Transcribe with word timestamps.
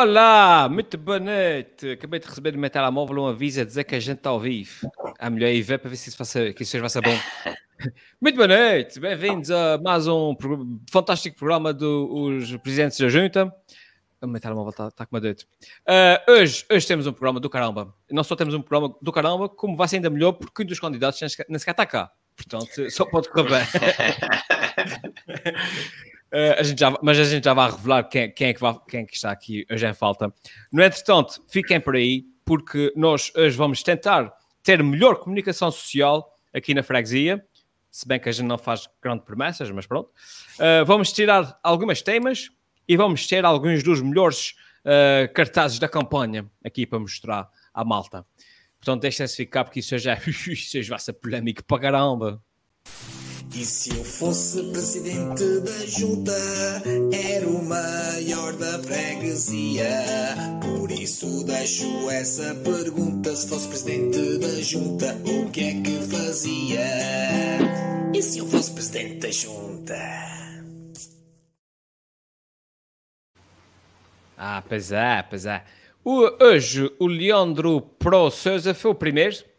Olá, 0.00 0.66
muito 0.66 0.96
boa 0.96 1.20
noite. 1.20 1.90
Acabei 1.90 2.18
de 2.18 2.26
receber 2.26 2.52
do 2.52 2.58
meu 2.58 2.70
telemóvel 2.70 3.18
um 3.18 3.26
aviso 3.26 3.60
a 3.60 3.64
dizer 3.64 3.84
que 3.84 3.94
a 3.94 4.00
gente 4.00 4.16
está 4.16 4.30
ao 4.30 4.40
vivo. 4.40 4.90
É 5.18 5.28
melhor 5.28 5.50
ir 5.50 5.60
ver 5.60 5.78
para 5.78 5.90
ver 5.90 5.96
se 5.96 6.08
isso, 6.08 6.16
faça, 6.16 6.54
que 6.54 6.62
isso 6.62 6.80
vai 6.80 6.88
ser 6.88 7.02
bom. 7.02 7.10
Muito 8.18 8.34
boa 8.34 8.48
noite, 8.48 8.98
bem-vindos 8.98 9.50
a 9.50 9.76
mais 9.76 10.08
um 10.08 10.34
pro... 10.34 10.80
fantástico 10.90 11.36
programa 11.36 11.74
dos 11.74 12.56
Presidentes 12.62 12.98
da 12.98 13.10
Junta. 13.10 13.54
O 14.22 14.26
meu 14.26 14.40
telemóvel 14.40 14.70
está 14.70 14.90
tá 14.90 15.04
com 15.04 15.14
uma 15.14 15.20
doido. 15.20 15.42
Uh, 15.86 16.32
hoje, 16.32 16.64
hoje 16.72 16.86
temos 16.86 17.06
um 17.06 17.12
programa 17.12 17.38
do 17.38 17.50
caramba. 17.50 17.94
Não 18.10 18.24
só 18.24 18.34
temos 18.34 18.54
um 18.54 18.62
programa 18.62 18.96
do 19.02 19.12
caramba, 19.12 19.50
como 19.50 19.76
vai 19.76 19.86
ser 19.86 19.96
ainda 19.96 20.08
melhor 20.08 20.32
porque 20.32 20.62
um 20.62 20.66
dos 20.66 20.80
candidatos 20.80 21.20
nem 21.46 21.58
sequer 21.58 21.72
está 21.72 21.84
cá. 21.84 22.10
Portanto, 22.34 22.90
só 22.90 23.04
pode 23.04 23.28
correr 23.28 23.50
bem. 23.50 23.66
Uh, 26.32 26.58
a 26.58 26.62
gente 26.62 26.78
já, 26.78 26.96
mas 27.02 27.18
a 27.18 27.24
gente 27.24 27.44
já 27.44 27.52
vai 27.52 27.70
revelar 27.70 28.04
quem, 28.04 28.30
quem, 28.30 28.48
é 28.48 28.54
que 28.54 28.60
vai, 28.60 28.76
quem 28.88 29.00
é 29.00 29.04
que 29.04 29.14
está 29.14 29.32
aqui 29.32 29.66
hoje 29.70 29.86
em 29.86 29.94
falta. 29.94 30.32
No 30.72 30.82
entretanto, 30.82 31.42
fiquem 31.48 31.80
por 31.80 31.96
aí, 31.96 32.24
porque 32.44 32.92
nós 32.96 33.32
hoje 33.36 33.56
vamos 33.56 33.82
tentar 33.82 34.32
ter 34.62 34.82
melhor 34.82 35.16
comunicação 35.16 35.70
social 35.70 36.32
aqui 36.54 36.74
na 36.74 36.82
freguesia, 36.82 37.44
se 37.90 38.06
bem 38.06 38.20
que 38.20 38.28
a 38.28 38.32
gente 38.32 38.46
não 38.46 38.58
faz 38.58 38.88
grandes 39.02 39.24
promessas, 39.24 39.70
mas 39.70 39.86
pronto. 39.86 40.10
Uh, 40.58 40.84
vamos 40.86 41.12
tirar 41.12 41.58
algumas 41.62 42.02
temas 42.02 42.50
e 42.86 42.96
vamos 42.96 43.26
ter 43.26 43.44
alguns 43.44 43.82
dos 43.82 44.00
melhores 44.00 44.54
uh, 44.84 45.32
cartazes 45.34 45.78
da 45.78 45.88
campanha 45.88 46.48
aqui 46.64 46.86
para 46.86 46.98
mostrar 46.98 47.48
à 47.74 47.84
malta. 47.84 48.24
Portanto, 48.78 49.02
deixem-se 49.02 49.36
ficar, 49.36 49.64
porque 49.64 49.80
isso 49.80 49.98
já, 49.98 50.14
isso 50.26 50.82
já 50.82 50.90
vai 50.90 50.98
ser 50.98 51.12
polémico 51.14 51.64
para 51.64 51.82
caramba. 51.82 52.42
E 53.52 53.64
se 53.64 53.90
eu 53.90 54.04
fosse 54.04 54.62
presidente 54.70 55.60
da 55.60 55.86
junta, 55.86 56.32
era 57.12 57.48
o 57.48 57.62
maior 57.64 58.52
da 58.52 58.78
freguesia. 58.78 59.90
Por 60.62 60.90
isso 60.92 61.44
deixo 61.44 62.08
essa 62.10 62.54
pergunta: 62.54 63.34
se 63.34 63.48
fosse 63.48 63.66
presidente 63.66 64.38
da 64.38 64.60
junta, 64.62 65.16
o 65.26 65.50
que 65.50 65.60
é 65.60 65.80
que 65.82 65.98
fazia? 66.06 66.80
E 68.14 68.22
se 68.22 68.38
eu 68.38 68.46
fosse 68.46 68.72
presidente 68.72 69.16
da 69.16 69.30
junta? 69.32 69.96
Ah, 74.38 74.62
pois 74.66 74.92
é, 74.92 75.22
pois 75.28 75.44
é. 75.44 75.64
O, 76.04 76.44
hoje 76.44 76.90
o 76.98 77.06
Leandro 77.06 77.80
Pro 77.98 78.30
Souza 78.30 78.72
foi 78.72 78.92
o 78.92 78.94
primeiro 78.94 79.49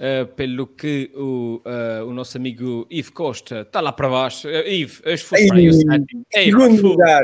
Uh, 0.00 0.24
pelo 0.34 0.66
que 0.66 1.12
o, 1.14 1.60
uh, 1.66 2.06
o 2.06 2.14
nosso 2.14 2.38
amigo 2.38 2.86
Ivo 2.88 3.12
Costa 3.12 3.60
está 3.60 3.82
lá 3.82 3.92
para 3.92 4.08
baixo. 4.08 4.48
Uh, 4.48 4.66
Ivo, 4.66 5.02
hoje 5.04 5.22
foi 5.22 5.46
para 5.46 5.58
aí 5.58 5.68
o 5.68 5.74
sétimo. 5.74 6.26
Segundo 6.32 6.82
lugar. 6.82 7.22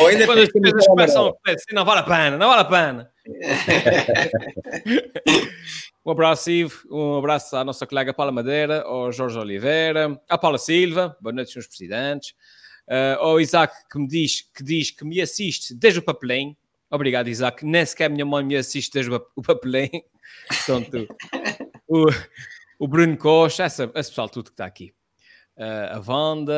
Oh, 0.00 0.06
ainda 0.06 0.24
Quando 0.24 0.38
as 0.38 0.50
coisas 0.50 0.86
começam 0.86 1.28
a 1.28 1.34
assim, 1.50 1.74
não 1.74 1.84
vale 1.84 2.00
a 2.00 2.04
pena, 2.04 2.38
não 2.38 2.48
vale 2.48 2.62
a 2.62 2.64
pena. 2.64 3.10
um 6.06 6.10
abraço, 6.10 6.50
Ivo. 6.50 6.88
Um 6.90 7.18
abraço 7.18 7.54
à 7.54 7.62
nossa 7.62 7.86
colega 7.86 8.14
Paula 8.14 8.32
Madeira, 8.32 8.80
ao 8.82 9.12
Jorge 9.12 9.38
Oliveira, 9.38 10.18
à 10.26 10.38
Paula 10.38 10.56
Silva. 10.56 11.14
Boa 11.20 11.34
noite, 11.34 11.52
senhores 11.52 11.68
presidentes. 11.68 12.30
Uh, 12.88 13.20
ao 13.20 13.38
Isaac, 13.40 13.74
que 13.90 13.98
me 13.98 14.08
diz 14.08 14.42
que, 14.54 14.64
diz 14.64 14.90
que 14.90 15.04
me 15.04 15.20
assiste 15.20 15.74
desde 15.74 16.00
o 16.00 16.02
papelinho. 16.02 16.56
Obrigado, 16.90 17.28
Isaac. 17.28 17.62
Nem 17.64 17.84
sequer 17.84 18.06
a 18.06 18.08
minha 18.08 18.24
mãe 18.24 18.42
me 18.42 18.56
assiste 18.56 18.90
desde 18.92 19.12
o 19.12 19.42
papelinho. 19.42 20.02
Portanto, 20.48 21.06
o, 21.88 22.06
o 22.78 22.88
Bruno 22.88 23.16
Costa, 23.16 23.64
essa, 23.64 23.84
esse 23.94 24.10
pessoal 24.10 24.28
tudo 24.28 24.46
que 24.46 24.52
está 24.52 24.66
aqui. 24.66 24.94
Uh, 25.56 25.96
a 25.96 26.02
Wanda, 26.06 26.52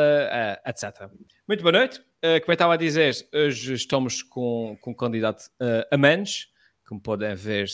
uh, 0.65 0.69
etc. 0.69 1.09
Muito 1.47 1.63
boa 1.63 1.73
noite. 1.73 2.01
Uh, 2.19 2.41
como 2.41 2.51
eu 2.51 2.55
estava 2.55 2.75
a 2.75 2.77
dizer, 2.77 3.15
hoje 3.33 3.75
estamos 3.75 4.23
com, 4.23 4.77
com 4.81 4.91
um 4.91 4.95
candidato 4.95 5.45
uh, 5.63 5.87
a 5.91 5.97
menos, 5.97 6.49
como 6.89 7.01
podem 7.01 7.35
ver, 7.35 7.69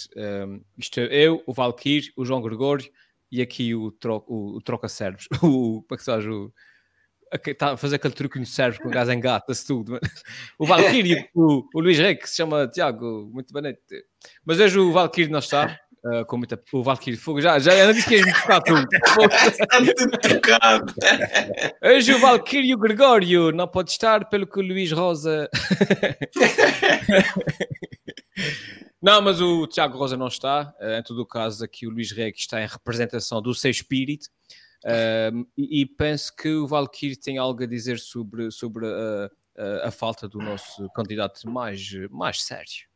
um, 0.46 0.60
isto 0.76 1.00
é 1.00 1.06
eu, 1.10 1.42
o 1.46 1.52
Valkyrie, 1.52 2.12
o 2.16 2.24
João 2.24 2.42
Gregório 2.42 2.90
e 3.30 3.40
aqui 3.40 3.74
o, 3.74 3.90
tro, 3.92 4.22
o, 4.26 4.56
o 4.56 4.60
troca-cérebros, 4.60 5.28
o, 5.42 5.82
como 5.82 5.86
é 5.92 5.96
que 5.96 6.02
se 6.02 6.10
faz, 6.10 6.26
o, 6.26 6.52
está 7.46 7.72
a 7.72 7.76
fazer 7.76 7.96
aquele 7.96 8.12
truque 8.14 8.38
no 8.38 8.44
cérebro 8.44 8.82
com 8.82 8.90
gás 8.90 9.08
em 9.08 9.20
gato, 9.20 9.52
tudo. 9.66 9.98
O 10.58 10.66
Valkyrie 10.66 11.30
o, 11.34 11.64
o 11.74 11.80
Luís 11.80 11.98
Rei, 11.98 12.14
que 12.14 12.28
se 12.28 12.36
chama 12.36 12.68
Tiago, 12.68 13.30
muito 13.32 13.52
boa 13.52 13.62
noite. 13.62 13.80
Mas 14.44 14.60
hoje 14.60 14.78
o 14.78 14.92
Valkyrie 14.92 15.30
não 15.30 15.38
está, 15.38 15.80
uh, 16.04 16.24
com 16.26 16.36
muita. 16.36 16.60
O 16.72 16.82
Valkyrie 16.82 17.16
Fogo 17.16 17.40
já, 17.40 17.58
já 17.58 17.86
não 17.86 17.92
disse 17.92 18.08
que 18.08 18.16
ias 18.16 18.26
me 18.26 18.32
tocar 18.32 18.60
tudo. 18.62 18.86
Está 18.92 19.78
tudo 19.78 20.18
tocado. 20.18 20.94
Hoje 21.82 22.14
o 22.14 22.20
Valkyrie 22.20 22.70
e 22.70 22.74
o 22.74 22.78
Gregório 22.78 23.50
não 23.52 23.66
pode 23.66 23.90
estar, 23.90 24.28
pelo 24.28 24.46
que 24.46 24.58
o 24.58 24.62
Luís 24.62 24.92
Rosa. 24.92 25.48
não, 29.00 29.22
mas 29.22 29.40
o 29.40 29.66
Tiago 29.66 29.98
Rosa 29.98 30.16
não 30.16 30.28
está. 30.28 30.74
Uh, 30.80 30.98
em 30.98 31.02
todo 31.02 31.20
o 31.20 31.26
caso, 31.26 31.64
aqui 31.64 31.86
o 31.86 31.90
Luís 31.90 32.12
Reg 32.12 32.36
está 32.36 32.62
em 32.62 32.66
representação 32.66 33.40
do 33.40 33.54
seu 33.54 33.70
espírito. 33.70 34.26
Uh, 34.84 35.46
e, 35.56 35.80
e, 35.80 35.86
penso 35.86 36.34
que 36.36 36.48
o 36.48 36.66
Valkyrie 36.66 37.16
tem 37.16 37.38
algo 37.38 37.62
a 37.62 37.66
dizer 37.66 37.98
sobre, 37.98 38.50
sobre 38.50 38.86
a, 38.86 39.30
a, 39.56 39.88
a 39.88 39.90
falta 39.90 40.28
do 40.28 40.38
nosso 40.38 40.86
candidato 40.90 41.48
mais, 41.48 41.90
mais 42.10 42.42
sério. 42.42 42.93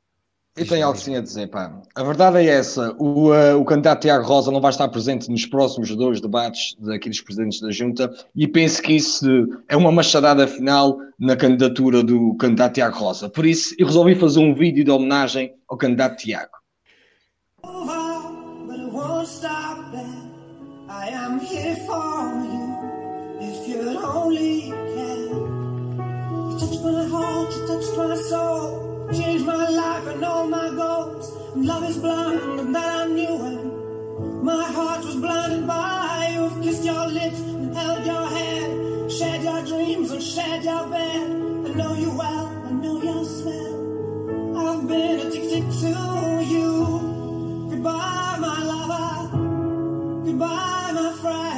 Eu 0.56 0.66
tenho 0.66 0.86
algo 0.86 0.98
sim 0.98 1.14
a 1.14 1.20
dizer, 1.20 1.46
pá. 1.48 1.72
A 1.94 2.02
verdade 2.02 2.38
é 2.38 2.46
essa. 2.46 2.92
O, 2.98 3.30
uh, 3.30 3.56
o 3.60 3.64
candidato 3.64 4.00
Tiago 4.00 4.26
Rosa 4.26 4.50
não 4.50 4.60
vai 4.60 4.70
estar 4.70 4.88
presente 4.88 5.30
nos 5.30 5.46
próximos 5.46 5.94
dois 5.94 6.20
debates 6.20 6.76
daqui 6.80 7.08
dos 7.08 7.20
presidentes 7.20 7.60
da 7.60 7.70
Junta 7.70 8.12
e 8.34 8.48
penso 8.48 8.82
que 8.82 8.94
isso 8.94 9.26
é 9.68 9.76
uma 9.76 9.92
machadada 9.92 10.48
final 10.48 10.98
na 11.18 11.36
candidatura 11.36 12.02
do 12.02 12.34
candidato 12.34 12.74
Tiago 12.74 12.98
Rosa. 12.98 13.28
Por 13.28 13.46
isso, 13.46 13.74
eu 13.78 13.86
resolvi 13.86 14.16
fazer 14.16 14.40
um 14.40 14.52
vídeo 14.52 14.84
de 14.84 14.90
homenagem 14.90 15.54
ao 15.68 15.76
candidato 15.76 16.16
Tiago. 16.16 16.58
touched 27.68 28.97
Changed 29.12 29.46
my 29.46 29.68
life 29.68 30.06
and 30.06 30.24
all 30.24 30.46
my 30.46 30.68
goals. 30.68 31.34
And 31.54 31.64
love 31.66 31.88
is 31.88 31.96
blind, 31.96 32.60
and 32.60 32.74
that 32.74 33.06
I 33.06 33.06
knew 33.06 33.36
when 33.36 34.44
my 34.44 34.64
heart 34.64 35.04
was 35.04 35.16
blinded 35.16 35.66
by 35.66 36.30
you. 36.34 36.44
I've 36.44 36.62
kissed 36.62 36.84
your 36.84 37.06
lips 37.06 37.40
and 37.40 37.74
held 37.74 38.04
your 38.04 38.26
hand, 38.26 39.10
shared 39.10 39.42
your 39.42 39.64
dreams 39.64 40.10
and 40.10 40.22
shared 40.22 40.62
your 40.62 40.86
bed. 40.88 41.22
I 41.68 41.70
know 41.74 41.94
you 41.94 42.10
well, 42.10 42.46
I 42.66 42.70
know 42.70 43.02
your 43.02 43.24
smell. 43.24 44.58
I've 44.58 44.86
been 44.86 45.20
addicted 45.20 45.70
to 45.80 46.44
you. 46.44 47.68
Goodbye, 47.70 48.36
my 48.40 48.62
lover. 48.62 50.24
Goodbye, 50.24 50.90
my 50.92 51.12
friend. 51.20 51.57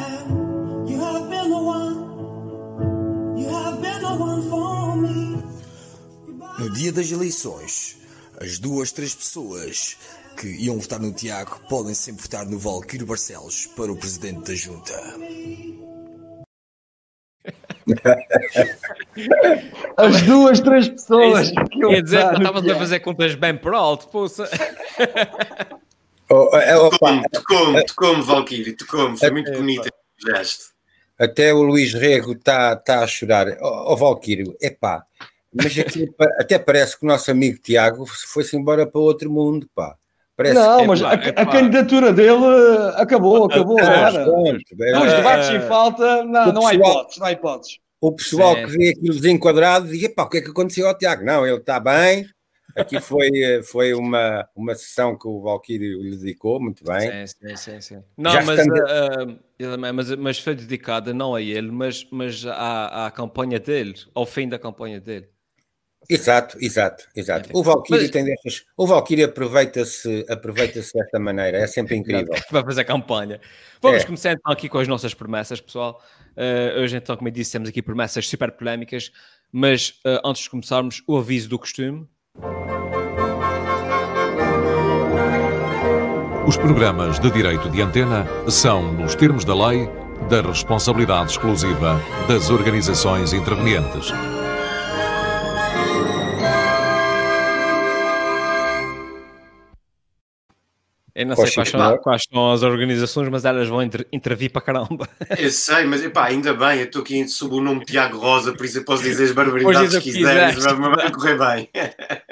Dia 6.80 6.92
das 6.92 7.12
eleições, 7.12 7.98
as 8.40 8.58
duas, 8.58 8.90
três 8.90 9.14
pessoas 9.14 9.98
que 10.38 10.46
iam 10.46 10.78
votar 10.78 10.98
no 10.98 11.12
Tiago 11.12 11.60
podem 11.68 11.92
sempre 11.92 12.22
votar 12.22 12.46
no 12.46 12.58
Valquírio 12.58 13.04
Barcelos 13.06 13.66
para 13.66 13.92
o 13.92 13.96
presidente 13.98 14.48
da 14.48 14.54
Junta. 14.54 14.98
As 19.96 20.22
duas, 20.22 20.60
três 20.60 20.88
pessoas. 20.88 21.50
que 21.50 21.80
Quer 21.80 22.02
dizer, 22.02 22.32
estavas 22.32 22.66
a 22.66 22.74
fazer 22.74 23.00
contas 23.00 23.34
bem 23.34 23.54
por 23.58 23.74
alto, 23.74 24.08
poça. 24.08 24.48
Oh, 26.32 26.48
oh, 26.52 26.90
Tocou-me, 27.32 27.84
tocou-me, 27.86 28.22
Valkyrie, 28.22 28.76
tocou-me, 28.76 29.18
foi 29.18 29.32
muito 29.32 29.50
bonito 29.50 29.88
o 29.88 30.30
gesto. 30.30 30.66
Até 31.18 31.52
o 31.52 31.60
Luís 31.60 31.92
Rego 31.92 32.34
está 32.34 32.76
tá 32.76 33.02
a 33.02 33.06
chorar. 33.08 33.48
Ó 33.60 33.68
oh, 33.68 33.92
oh, 33.92 33.96
Valquírio, 33.96 34.56
epá, 34.60 35.04
mas 35.52 35.78
aqui, 35.78 36.08
até 36.38 36.58
parece 36.58 36.98
que 36.98 37.04
o 37.04 37.08
nosso 37.08 37.30
amigo 37.30 37.58
Tiago 37.58 38.06
foi-se 38.06 38.56
embora 38.56 38.86
para 38.86 39.00
outro 39.00 39.30
mundo, 39.30 39.68
pá. 39.74 39.96
Parece 40.36 40.54
não, 40.54 40.80
que... 40.80 40.86
mas 40.86 41.02
a, 41.02 41.12
a, 41.12 41.46
candidatura 41.46 42.12
dele 42.12 42.44
acabou, 42.94 43.44
acabou 43.44 43.78
é, 43.78 43.82
agora. 43.82 44.26
Os 44.56 45.12
debates 45.12 45.50
em 45.50 45.60
falta, 45.60 46.24
não, 46.24 46.52
não 46.52 46.66
há 46.66 46.74
hipóteses, 46.74 47.18
não 47.18 47.26
há 47.26 47.32
hipóteses. 47.32 47.78
O 48.00 48.12
pessoal 48.12 48.54
Sim. 48.56 48.64
que 48.64 48.70
vê 48.70 48.88
aquilo 48.90 49.14
desenquadrado 49.14 49.88
diz, 49.88 50.08
pá, 50.08 50.22
o 50.22 50.28
que 50.30 50.38
é 50.38 50.40
que 50.40 50.50
aconteceu 50.50 50.88
ao 50.88 50.96
Tiago? 50.96 51.24
Não, 51.24 51.46
ele 51.46 51.58
está 51.58 51.78
bem, 51.78 52.26
Aqui 52.76 53.00
foi, 53.00 53.30
foi 53.64 53.94
uma, 53.94 54.48
uma 54.54 54.74
sessão 54.74 55.16
que 55.16 55.26
o 55.26 55.40
Valkyrie 55.40 56.00
lhe 56.00 56.16
dedicou, 56.16 56.60
muito 56.60 56.84
bem. 56.84 57.26
Sim, 57.26 57.48
sim, 57.48 57.56
sim. 57.56 57.80
sim. 57.80 58.02
Não, 58.16 58.32
mas, 58.44 58.66
uh, 58.66 59.94
mas, 59.94 60.16
mas 60.16 60.38
foi 60.38 60.54
dedicada 60.54 61.12
não 61.12 61.34
a 61.34 61.42
ele, 61.42 61.70
mas, 61.70 62.06
mas 62.10 62.44
à, 62.46 63.06
à 63.06 63.10
campanha 63.10 63.58
dele, 63.58 63.94
ao 64.14 64.26
fim 64.26 64.48
da 64.48 64.58
campanha 64.58 65.00
dele. 65.00 65.28
Exato, 66.10 66.58
exato, 66.60 67.06
exato. 67.14 67.50
É. 67.50 67.52
O 67.56 67.62
Valkyrie 67.62 68.02
Mas... 68.02 68.10
tem 68.10 68.24
destas. 68.24 68.64
O 68.76 68.84
Valkyrie 68.84 69.22
aproveita-se 69.22 70.26
aproveita 70.28 70.80
desta 70.80 71.20
maneira, 71.20 71.58
é 71.58 71.66
sempre 71.68 71.94
incrível. 71.94 72.34
Vai 72.50 72.64
fazer 72.64 72.82
campanha. 72.82 73.40
Vamos 73.80 74.02
é. 74.02 74.04
começar 74.04 74.32
então 74.32 74.52
aqui 74.52 74.68
com 74.68 74.78
as 74.78 74.88
nossas 74.88 75.14
promessas, 75.14 75.60
pessoal. 75.60 76.02
Uh, 76.36 76.80
hoje, 76.80 76.96
então, 76.96 77.16
como 77.16 77.28
eu 77.28 77.32
disse, 77.32 77.52
temos 77.52 77.68
aqui 77.68 77.80
promessas 77.80 78.28
super 78.28 78.50
polémicas. 78.50 79.12
Mas 79.52 79.90
uh, 80.04 80.20
antes 80.24 80.42
de 80.42 80.50
começarmos, 80.50 81.00
o 81.06 81.16
aviso 81.16 81.48
do 81.48 81.58
costume. 81.60 82.08
Os 86.44 86.56
programas 86.56 87.20
de 87.20 87.30
direito 87.30 87.70
de 87.70 87.80
antena 87.80 88.26
são, 88.48 88.92
nos 88.94 89.14
termos 89.14 89.44
da 89.44 89.54
lei, 89.68 89.88
da 90.28 90.42
responsabilidade 90.42 91.30
exclusiva 91.30 92.00
das 92.26 92.50
organizações 92.50 93.32
intervenientes. 93.32 94.12
Eu 101.14 101.26
não 101.26 101.36
sei 101.36 101.50
quais 101.50 101.68
são, 101.68 101.98
quais 101.98 102.22
são, 102.30 102.52
as 102.52 102.62
organizações, 102.62 103.28
mas 103.28 103.44
elas 103.44 103.68
vão 103.68 103.82
inter, 103.82 104.06
intervir 104.12 104.50
para 104.50 104.62
caramba. 104.62 105.08
Eu 105.38 105.50
sei, 105.50 105.84
mas 105.84 106.04
epá, 106.04 106.26
ainda 106.26 106.54
bem, 106.54 106.78
eu 106.78 106.84
estou 106.84 107.02
aqui 107.02 107.26
sob 107.28 107.54
o 107.56 107.60
nome 107.60 107.84
Tiago 107.84 108.18
Rosa, 108.18 108.52
por 108.52 108.64
isso 108.64 108.78
eu 108.78 108.84
posso 108.84 109.02
dizer 109.02 109.24
as 109.24 109.32
barbaridades 109.32 109.98
que 109.98 110.12
quiseres, 110.12 110.64
mas 110.64 110.78
vai 110.78 111.10
correr 111.10 111.38
bem. 111.38 111.68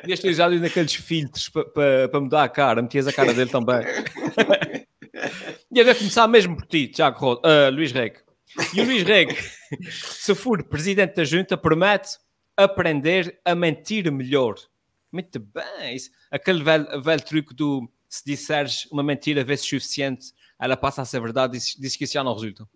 Podias 0.00 0.20
ter 0.20 0.30
usado 0.30 0.58
naqueles 0.58 0.94
filtros 0.94 1.48
para 1.48 1.64
pa, 1.64 2.08
pa 2.12 2.20
mudar 2.20 2.44
a 2.44 2.48
cara, 2.48 2.82
metias 2.82 3.06
a 3.06 3.12
cara 3.12 3.34
dele 3.34 3.50
também. 3.50 3.84
e 5.72 5.80
a 5.80 5.94
começar 5.94 6.28
mesmo 6.28 6.56
por 6.56 6.66
ti, 6.66 6.88
Tiago 6.88 7.18
Rosa, 7.18 7.40
uh, 7.44 7.74
Luís 7.74 7.92
Reg. 7.92 8.16
E 8.74 8.80
o 8.80 8.84
Luís 8.84 9.02
Reg, 9.02 9.36
se 9.90 10.34
for 10.34 10.62
presidente 10.64 11.16
da 11.16 11.24
junta, 11.24 11.56
promete 11.56 12.10
aprender 12.56 13.38
a 13.44 13.54
mentir 13.54 14.10
melhor. 14.10 14.54
Muito 15.12 15.40
bem, 15.40 15.94
isso. 15.94 16.10
aquele 16.30 16.62
velho, 16.62 17.02
velho 17.02 17.24
truque 17.24 17.54
do 17.54 17.88
se 18.08 18.24
disseres 18.24 18.86
uma 18.90 19.02
mentira 19.02 19.44
vezes 19.44 19.66
suficiente, 19.66 20.32
ela 20.58 20.76
passa 20.76 21.02
a 21.02 21.04
ser 21.04 21.20
verdade 21.20 21.56
e 21.56 21.80
diz 21.80 21.96
que 21.96 22.04
isso 22.04 22.14
já 22.14 22.24
não 22.24 22.34
resulta. 22.34 22.66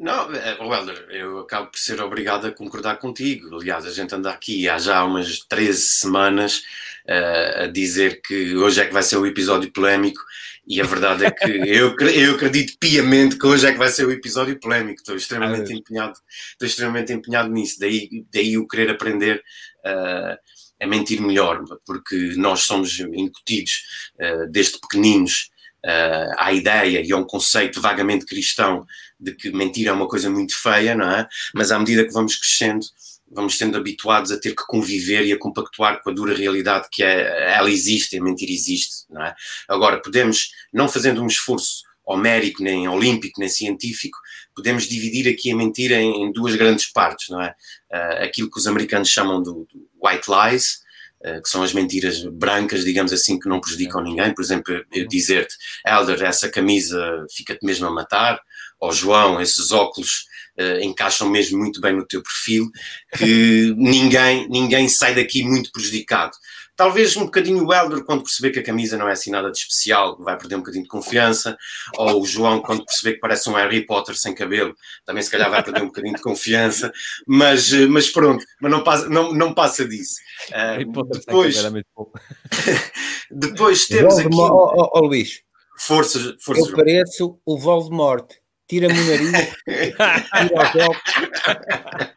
Não, 0.00 0.30
Welder, 0.66 1.06
é, 1.10 1.20
eu 1.20 1.40
acabo 1.40 1.70
por 1.70 1.78
ser 1.78 2.00
obrigado 2.00 2.46
a 2.46 2.50
concordar 2.50 2.96
contigo. 2.96 3.54
Aliás, 3.54 3.84
a 3.84 3.90
gente 3.90 4.14
anda 4.14 4.30
aqui 4.30 4.66
há 4.66 4.78
já 4.78 5.04
umas 5.04 5.40
13 5.40 5.78
semanas 5.78 6.62
uh, 7.06 7.64
a 7.64 7.66
dizer 7.66 8.22
que 8.22 8.56
hoje 8.56 8.80
é 8.80 8.86
que 8.86 8.94
vai 8.94 9.02
ser 9.02 9.18
o 9.18 9.26
episódio 9.26 9.70
polémico 9.70 10.22
e 10.66 10.80
a 10.80 10.84
verdade 10.84 11.26
é 11.26 11.30
que 11.30 11.50
eu, 11.68 11.94
eu 11.98 12.34
acredito 12.34 12.78
piamente 12.78 13.36
que 13.36 13.46
hoje 13.46 13.66
é 13.66 13.72
que 13.72 13.78
vai 13.78 13.88
ser 13.88 14.06
o 14.06 14.10
episódio 14.10 14.58
polémico. 14.58 15.00
Estou 15.00 15.16
extremamente 15.16 15.70
empenhado, 15.70 16.18
estou 16.52 16.66
extremamente 16.66 17.12
empenhado 17.12 17.50
nisso. 17.50 17.78
Daí, 17.78 18.24
daí 18.32 18.56
o 18.56 18.66
querer 18.66 18.88
aprender 18.88 19.42
uh, 19.84 20.38
a 20.80 20.86
mentir 20.86 21.20
melhor, 21.20 21.62
porque 21.84 22.34
nós 22.36 22.62
somos 22.62 22.98
incutidos 22.98 23.82
uh, 24.16 24.50
desde 24.50 24.80
pequeninos 24.80 25.50
uh, 25.84 26.34
à 26.38 26.52
ideia 26.52 27.02
e 27.02 27.12
a 27.12 27.16
um 27.16 27.24
conceito 27.24 27.80
vagamente 27.80 28.24
cristão 28.24 28.86
de 29.18 29.34
que 29.34 29.50
mentir 29.50 29.86
é 29.86 29.92
uma 29.92 30.08
coisa 30.08 30.30
muito 30.30 30.56
feia, 30.56 30.94
não 30.94 31.10
é? 31.10 31.28
Mas 31.54 31.70
à 31.70 31.78
medida 31.78 32.04
que 32.04 32.12
vamos 32.12 32.36
crescendo, 32.36 32.86
vamos 33.30 33.56
sendo 33.56 33.76
habituados 33.76 34.32
a 34.32 34.40
ter 34.40 34.54
que 34.54 34.66
conviver 34.66 35.24
e 35.26 35.32
a 35.32 35.38
compactuar 35.38 36.02
com 36.02 36.10
a 36.10 36.12
dura 36.12 36.34
realidade 36.34 36.88
que 36.90 37.02
é, 37.02 37.52
ela 37.54 37.70
existe, 37.70 38.18
a 38.18 38.22
mentir 38.22 38.50
existe, 38.50 39.04
não 39.10 39.22
é? 39.22 39.34
Agora, 39.68 40.00
podemos, 40.00 40.50
não 40.72 40.88
fazendo 40.88 41.22
um 41.22 41.26
esforço 41.26 41.82
homérico, 42.10 42.62
nem 42.62 42.88
olímpico, 42.88 43.38
nem 43.38 43.48
científico, 43.48 44.18
podemos 44.54 44.88
dividir 44.88 45.28
aqui 45.28 45.52
a 45.52 45.56
mentira 45.56 45.94
em, 45.94 46.24
em 46.24 46.32
duas 46.32 46.56
grandes 46.56 46.90
partes, 46.90 47.28
não 47.28 47.40
é? 47.40 47.54
Uh, 47.92 48.24
aquilo 48.24 48.50
que 48.50 48.58
os 48.58 48.66
americanos 48.66 49.08
chamam 49.08 49.40
do, 49.42 49.66
do 49.72 49.88
white 50.02 50.28
lies, 50.28 50.80
uh, 51.24 51.40
que 51.40 51.48
são 51.48 51.62
as 51.62 51.72
mentiras 51.72 52.24
brancas, 52.24 52.84
digamos 52.84 53.12
assim, 53.12 53.38
que 53.38 53.48
não 53.48 53.60
prejudicam 53.60 54.02
ninguém. 54.02 54.34
Por 54.34 54.42
exemplo, 54.42 54.84
eu 54.92 55.06
dizer-te, 55.06 55.54
Elder, 55.86 56.22
essa 56.22 56.48
camisa 56.48 57.24
fica-te 57.30 57.64
mesmo 57.64 57.86
a 57.86 57.90
matar, 57.90 58.40
ou 58.80 58.92
João, 58.92 59.40
esses 59.40 59.70
óculos 59.70 60.24
uh, 60.58 60.82
encaixam 60.82 61.28
mesmo 61.30 61.58
muito 61.58 61.80
bem 61.80 61.94
no 61.94 62.06
teu 62.06 62.22
perfil, 62.22 62.68
que 63.16 63.72
ninguém, 63.78 64.48
ninguém 64.48 64.88
sai 64.88 65.14
daqui 65.14 65.44
muito 65.44 65.70
prejudicado. 65.70 66.32
Talvez 66.80 67.14
um 67.14 67.26
bocadinho 67.26 67.66
o 67.66 67.74
Helder, 67.74 68.02
quando 68.04 68.22
perceber 68.22 68.52
que 68.52 68.58
a 68.58 68.62
camisa 68.62 68.96
não 68.96 69.06
é 69.06 69.12
assim 69.12 69.30
nada 69.30 69.50
de 69.50 69.58
especial, 69.58 70.16
vai 70.18 70.38
perder 70.38 70.54
um 70.54 70.60
bocadinho 70.60 70.84
de 70.84 70.88
confiança. 70.88 71.54
Ou 71.98 72.22
o 72.22 72.26
João, 72.26 72.62
quando 72.62 72.86
perceber 72.86 73.16
que 73.16 73.20
parece 73.20 73.50
um 73.50 73.52
Harry 73.52 73.84
Potter 73.84 74.16
sem 74.16 74.34
cabelo, 74.34 74.74
também 75.04 75.22
se 75.22 75.30
calhar 75.30 75.50
vai 75.50 75.62
perder 75.62 75.82
um 75.82 75.88
bocadinho 75.88 76.14
de 76.14 76.22
confiança. 76.22 76.90
Mas, 77.26 77.70
mas 77.70 78.08
pronto, 78.08 78.42
mas 78.62 78.72
não 78.72 78.82
passa, 78.82 79.10
não, 79.10 79.30
não 79.30 79.52
passa 79.52 79.86
disso. 79.86 80.14
Uh, 80.50 81.02
depois, 81.04 81.62
depois 83.30 83.86
temos 83.86 84.18
aqui. 84.18 84.34
Ó 84.34 84.74
oh, 84.74 84.90
oh, 84.94 85.00
Luís, 85.00 85.42
forças, 85.76 86.34
forças. 86.42 86.66
Eu 86.66 86.74
pareço 86.74 87.38
o 87.44 87.58
Voldemort. 87.58 88.26
Tira-me 88.66 88.98
o 88.98 89.04
nariz, 89.04 89.32
tira 89.68 90.62
os 90.62 90.76
óculos. 90.82 92.14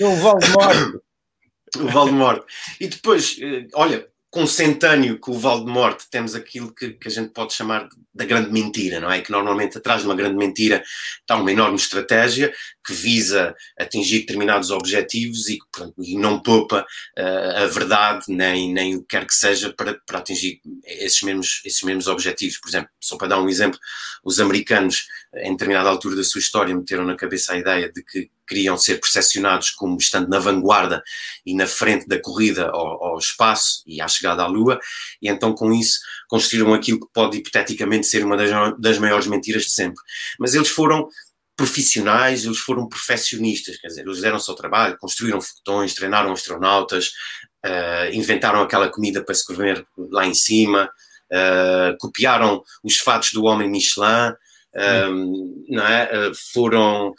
Eu, 0.00 0.10
o 0.10 0.16
Voldemort. 0.16 1.00
O 1.76 1.88
Valdemorte. 1.88 2.44
E 2.80 2.88
depois, 2.88 3.36
eh, 3.40 3.66
olha, 3.74 4.08
com 5.18 5.32
o 5.32 5.38
Valdemorte, 5.38 6.04
temos 6.10 6.34
aquilo 6.34 6.72
que, 6.74 6.90
que, 6.90 7.08
a 7.08 7.10
gente 7.10 7.30
pode 7.30 7.54
chamar 7.54 7.88
da 8.12 8.26
grande 8.26 8.52
mentira, 8.52 9.00
não 9.00 9.10
é? 9.10 9.22
Que 9.22 9.30
normalmente 9.30 9.78
atrás 9.78 10.02
de 10.02 10.06
uma 10.06 10.14
grande 10.14 10.36
mentira 10.36 10.84
está 11.20 11.36
uma 11.36 11.50
enorme 11.50 11.76
estratégia 11.76 12.52
que 12.86 12.92
visa 12.92 13.54
atingir 13.78 14.20
determinados 14.20 14.70
objetivos 14.70 15.48
e, 15.48 15.58
portanto, 15.58 15.94
e 16.04 16.16
não 16.16 16.40
poupa 16.40 16.86
uh, 17.18 17.62
a 17.62 17.66
verdade 17.66 18.26
nem, 18.28 18.70
nem 18.72 18.96
o 18.96 19.00
que 19.00 19.08
quer 19.08 19.26
que 19.26 19.34
seja 19.34 19.72
para, 19.72 19.98
para 20.06 20.18
atingir 20.18 20.60
esses 20.84 21.22
mesmos, 21.22 21.62
esses 21.64 21.82
mesmos 21.82 22.06
objetivos. 22.06 22.58
Por 22.58 22.68
exemplo, 22.68 22.90
só 23.00 23.16
para 23.16 23.28
dar 23.28 23.40
um 23.40 23.48
exemplo, 23.48 23.78
os 24.22 24.38
americanos, 24.40 25.06
em 25.36 25.52
determinada 25.52 25.88
altura 25.88 26.16
da 26.16 26.24
sua 26.24 26.40
história, 26.40 26.76
meteram 26.76 27.04
na 27.04 27.16
cabeça 27.16 27.54
a 27.54 27.58
ideia 27.58 27.90
de 27.90 28.04
que 28.04 28.30
queriam 28.48 28.76
ser 28.78 28.98
percepcionados 29.00 29.70
como 29.70 29.96
estando 29.98 30.28
na 30.28 30.38
vanguarda 30.38 31.02
e 31.44 31.54
na 31.54 31.66
frente 31.66 32.06
da 32.06 32.20
corrida 32.20 32.68
ao, 32.70 33.04
ao, 33.04 33.18
espaço 33.18 33.82
e 33.86 34.00
à 34.00 34.08
chegada 34.08 34.42
à 34.42 34.46
Lua, 34.46 34.78
e 35.20 35.28
então 35.28 35.54
com 35.54 35.72
isso 35.72 35.98
construíram 36.28 36.72
aquilo 36.74 37.00
que 37.00 37.12
pode 37.12 37.36
hipoteticamente 37.36 38.06
ser 38.06 38.24
uma 38.24 38.36
das, 38.36 38.50
das 38.78 38.98
maiores 38.98 39.26
mentiras 39.26 39.64
de 39.64 39.72
sempre. 39.72 40.02
Mas 40.38 40.54
eles 40.54 40.68
foram 40.68 41.08
profissionais, 41.56 42.44
eles 42.44 42.58
foram 42.58 42.88
perfeccionistas, 42.88 43.78
quer 43.78 43.88
dizer, 43.88 44.02
eles 44.02 44.20
deram 44.20 44.36
o 44.36 44.40
seu 44.40 44.54
trabalho, 44.54 44.96
construíram 44.98 45.40
foguetões, 45.40 45.92
treinaram 45.92 46.32
astronautas, 46.32 47.08
uh, 47.66 48.12
inventaram 48.12 48.62
aquela 48.62 48.88
comida 48.88 49.24
para 49.24 49.34
se 49.34 49.44
comer 49.44 49.84
lá 49.96 50.24
em 50.24 50.34
cima, 50.34 50.88
uh, 51.32 51.96
copiaram 51.98 52.62
os 52.84 52.98
fatos 52.98 53.32
do 53.32 53.44
homem 53.44 53.68
Michelin, 53.68 54.32
um, 55.10 55.64
não 55.68 55.84
é? 55.84 56.28
Uh, 56.28 56.32
foram 56.52 57.08
eh, 57.08 57.12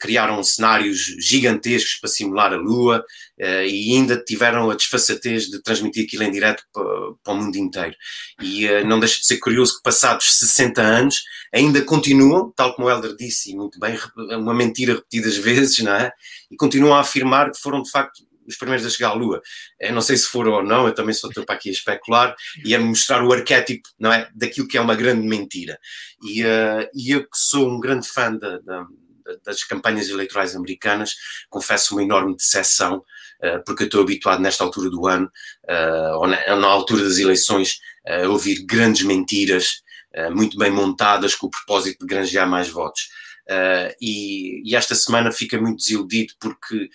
criaram 0.00 0.42
cenários 0.42 0.98
gigantescos 1.18 1.96
para 1.96 2.10
simular 2.10 2.52
a 2.52 2.56
Lua 2.56 3.04
uh, 3.40 3.66
e 3.66 3.94
ainda 3.94 4.16
tiveram 4.16 4.70
a 4.70 4.74
desfaçatez 4.74 5.46
de 5.46 5.60
transmitir 5.62 6.04
aquilo 6.04 6.22
em 6.22 6.30
direto 6.30 6.62
para, 6.72 7.32
o 7.32 7.36
mundo 7.36 7.56
inteiro. 7.56 7.94
E 8.40 8.68
uh, 8.68 8.86
não 8.86 9.00
deixa 9.00 9.20
de 9.20 9.26
ser 9.26 9.38
curioso 9.38 9.76
que 9.76 9.82
passados 9.82 10.38
60 10.38 10.80
anos 10.80 11.22
ainda 11.52 11.82
continuam, 11.82 12.52
tal 12.54 12.74
como 12.74 12.88
o 12.88 12.90
Helder 12.90 13.16
disse, 13.16 13.52
e 13.52 13.56
muito 13.56 13.78
bem, 13.78 13.98
uma 14.16 14.54
mentira 14.54 14.94
repetidas 14.94 15.36
vezes, 15.36 15.78
não 15.80 15.94
é? 15.94 16.12
E 16.50 16.56
continuam 16.56 16.94
a 16.94 17.00
afirmar 17.00 17.50
que 17.50 17.60
foram 17.60 17.82
de 17.82 17.90
facto 17.90 18.22
os 18.46 18.56
primeiros 18.56 18.84
a 18.84 18.90
chegar 18.90 19.10
à 19.10 19.14
Lua. 19.14 19.40
Eu 19.80 19.94
não 19.94 20.02
sei 20.02 20.16
se 20.16 20.26
foram 20.26 20.52
ou 20.52 20.62
não, 20.62 20.86
eu 20.86 20.94
também 20.94 21.14
só 21.14 21.28
estou 21.28 21.44
para 21.44 21.54
aqui 21.54 21.70
a 21.70 21.72
especular 21.72 22.34
e 22.64 22.74
a 22.74 22.80
mostrar 22.80 23.24
o 23.24 23.32
arquétipo, 23.32 23.88
não 23.98 24.12
é? 24.12 24.28
Daquilo 24.34 24.68
que 24.68 24.76
é 24.76 24.80
uma 24.80 24.94
grande 24.94 25.26
mentira. 25.26 25.78
E, 26.22 26.44
uh, 26.44 26.86
e 26.94 27.12
eu 27.12 27.22
que 27.22 27.36
sou 27.36 27.70
um 27.70 27.80
grande 27.80 28.06
fã 28.06 28.34
da, 28.34 28.58
da 28.58 28.86
das 29.44 29.64
campanhas 29.64 30.08
eleitorais 30.08 30.54
americanas, 30.54 31.14
confesso 31.48 31.94
uma 31.94 32.02
enorme 32.02 32.36
decepção, 32.36 32.98
uh, 32.98 33.64
porque 33.64 33.84
eu 33.84 33.86
estou 33.86 34.02
habituado 34.02 34.40
nesta 34.40 34.64
altura 34.64 34.90
do 34.90 35.06
ano, 35.06 35.30
uh, 35.64 36.18
ou 36.18 36.26
na, 36.26 36.66
altura 36.66 37.04
das 37.04 37.18
eleições, 37.18 37.78
a 38.06 38.28
ouvir 38.28 38.66
grandes 38.66 39.02
mentiras, 39.02 39.82
muito 40.32 40.58
bem 40.58 40.70
montadas, 40.70 41.34
com 41.34 41.46
o 41.46 41.50
propósito 41.50 42.00
de 42.00 42.06
granjear 42.06 42.46
mais 42.46 42.68
votos. 42.68 43.08
E, 43.98 44.62
e, 44.62 44.76
esta 44.76 44.94
semana 44.94 45.32
fica 45.32 45.58
muito 45.58 45.78
desiludido 45.78 46.34
porque 46.38 46.90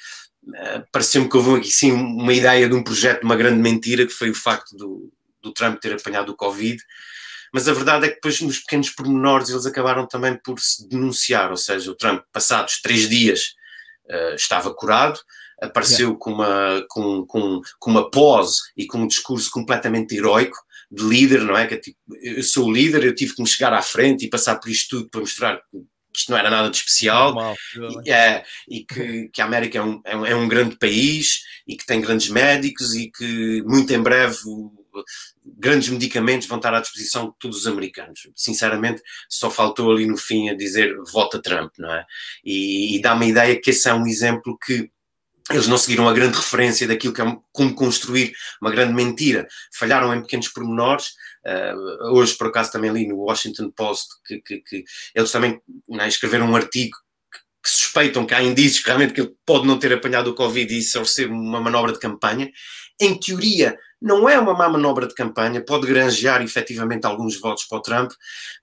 pareceu-me 0.92 1.28
que 1.28 1.36
houve 1.36 1.56
aqui 1.58 1.72
sim 1.72 1.92
uma 1.92 2.32
ideia 2.32 2.70
de 2.70 2.76
um 2.76 2.84
projeto 2.84 3.22
de 3.22 3.26
uma 3.26 3.36
grande 3.36 3.60
mentira, 3.60 4.06
que 4.06 4.14
foi 4.14 4.30
o 4.30 4.36
facto 4.36 4.78
do, 4.78 5.12
do 5.42 5.52
Trump 5.52 5.80
ter 5.80 5.94
apanhado 5.94 6.32
o 6.32 6.36
Covid, 6.36 6.80
mas 7.54 7.68
a 7.68 7.74
verdade 7.74 8.06
é 8.06 8.10
que 8.10 8.16
depois 8.16 8.42
nos 8.42 8.60
pequenos 8.60 8.90
pormenores 8.90 9.50
eles 9.50 9.66
acabaram 9.66 10.08
também 10.08 10.38
por 10.44 10.60
se 10.60 10.88
denunciar, 10.88 11.50
ou 11.50 11.58
seja, 11.58 11.92
o 11.92 11.96
Trump, 11.96 12.24
passados 12.32 12.82
três 12.82 13.10
dias, 13.10 13.54
uh, 14.10 14.36
estava 14.36 14.74
curado, 14.74 15.20
apareceu 15.62 16.10
yeah. 16.10 16.20
com, 16.20 16.32
uma, 16.34 16.86
com, 16.90 17.26
com, 17.26 17.62
com 17.80 17.92
uma 17.92 18.10
pose 18.10 18.60
e 18.78 18.88
com 18.88 19.00
um 19.00 19.08
discurso 19.08 19.50
completamente 19.52 20.16
heróico, 20.16 20.58
de 20.92 21.04
líder, 21.04 21.42
não 21.42 21.56
é? 21.56 21.68
Que 21.68 21.76
é 21.76 21.78
tipo, 21.78 21.98
eu 22.22 22.42
sou 22.42 22.68
o 22.68 22.72
líder, 22.72 23.04
eu 23.04 23.14
tive 23.14 23.36
que 23.36 23.42
me 23.42 23.48
chegar 23.48 23.74
à 23.74 23.82
frente 23.82 24.26
e 24.26 24.30
passar 24.30 24.56
por 24.56 24.70
isto 24.70 24.98
tudo 24.98 25.10
para 25.10 25.20
mostrar 25.20 25.58
que 25.58 25.84
isto 26.16 26.32
não 26.32 26.38
era 26.38 26.50
nada 26.50 26.70
de 26.70 26.78
especial 26.78 27.56
e, 28.04 28.12
é, 28.12 28.44
e 28.68 28.84
que, 28.84 29.30
que 29.30 29.42
a 29.42 29.46
América 29.46 29.78
é 29.78 29.82
um, 29.82 30.02
é 30.04 30.18
um, 30.18 30.26
é 30.26 30.36
um 30.36 30.48
grande 30.48 30.76
país 30.78 31.42
e 31.68 31.78
que 31.78 31.86
tem 31.86 32.02
grandes 32.02 32.30
médicos 32.30 32.96
e 32.96 33.12
que 33.12 33.62
muito 33.64 33.94
em 33.94 34.02
breve 34.02 34.38
grandes 35.46 35.90
medicamentos 35.90 36.48
vão 36.48 36.58
estar 36.58 36.74
à 36.74 36.80
disposição 36.80 37.30
de 37.30 37.36
todos 37.40 37.60
os 37.60 37.68
americanos. 37.68 38.28
Sinceramente, 38.36 39.02
só 39.28 39.50
faltou 39.50 39.92
ali 39.92 40.06
no 40.06 40.18
fim 40.18 40.50
a 40.50 40.56
dizer 40.56 40.96
vota 41.12 41.42
Trump, 41.42 41.72
não 41.78 41.94
é? 41.94 42.06
E, 42.44 42.96
e 42.96 43.02
dá-me 43.02 43.26
a 43.26 43.30
ideia 43.30 43.62
que 43.62 43.70
esse 43.70 43.90
é 43.90 43.94
um 43.94 44.08
exemplo 44.08 44.58
que 44.58 44.90
eles 45.52 45.68
não 45.68 45.80
seguiram 45.80 46.08
a 46.08 46.14
grande 46.14 46.38
referência 46.38 46.88
daquilo 46.88 47.12
que 47.12 47.22
é 47.22 47.38
como 47.52 47.74
construir 47.74 48.34
uma 48.62 48.70
grande 48.70 48.94
mentira. 48.94 49.48
Falharam 49.74 50.14
em 50.14 50.22
pequenos 50.22 50.48
pormenores, 50.48 51.14
Uh, 51.46 52.14
hoje, 52.14 52.36
por 52.36 52.48
acaso, 52.48 52.72
também 52.72 52.92
li 52.92 53.08
no 53.08 53.18
Washington 53.18 53.72
Post 53.72 54.08
que, 54.26 54.42
que, 54.42 54.58
que 54.60 54.84
eles 55.16 55.32
também 55.32 55.62
né, 55.88 56.08
escreveram 56.08 56.50
um 56.50 56.56
artigo 56.56 56.98
que 57.64 57.70
suspeitam 57.70 58.26
que 58.26 58.34
há 58.34 58.44
indícios 58.44 58.80
que 58.80 58.88
realmente 58.88 59.14
que 59.14 59.22
ele 59.22 59.36
pode 59.46 59.66
não 59.66 59.80
ter 59.80 59.94
apanhado 59.94 60.30
o 60.30 60.36
Covid 60.36 60.74
e 60.74 60.80
isso 60.80 61.04
ser 61.06 61.30
uma 61.30 61.62
manobra 61.62 61.94
de 61.94 62.00
campanha. 62.00 62.50
Em 63.00 63.18
teoria, 63.18 63.78
não 64.02 64.30
é 64.30 64.40
uma 64.40 64.54
má 64.54 64.70
manobra 64.70 65.08
de 65.08 65.14
campanha, 65.14 65.64
pode 65.64 65.88
granjear 65.88 66.42
efetivamente 66.42 67.06
alguns 67.06 67.40
votos 67.40 67.66
para 67.66 67.78
o 67.78 67.82
Trump, 67.82 68.12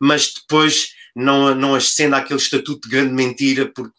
mas 0.00 0.33
depois 0.33 0.88
não, 1.14 1.55
não 1.55 1.75
ascende 1.75 2.14
àquele 2.14 2.40
estatuto 2.40 2.88
de 2.88 2.95
grande 2.95 3.12
mentira, 3.12 3.71
porque, 3.75 3.93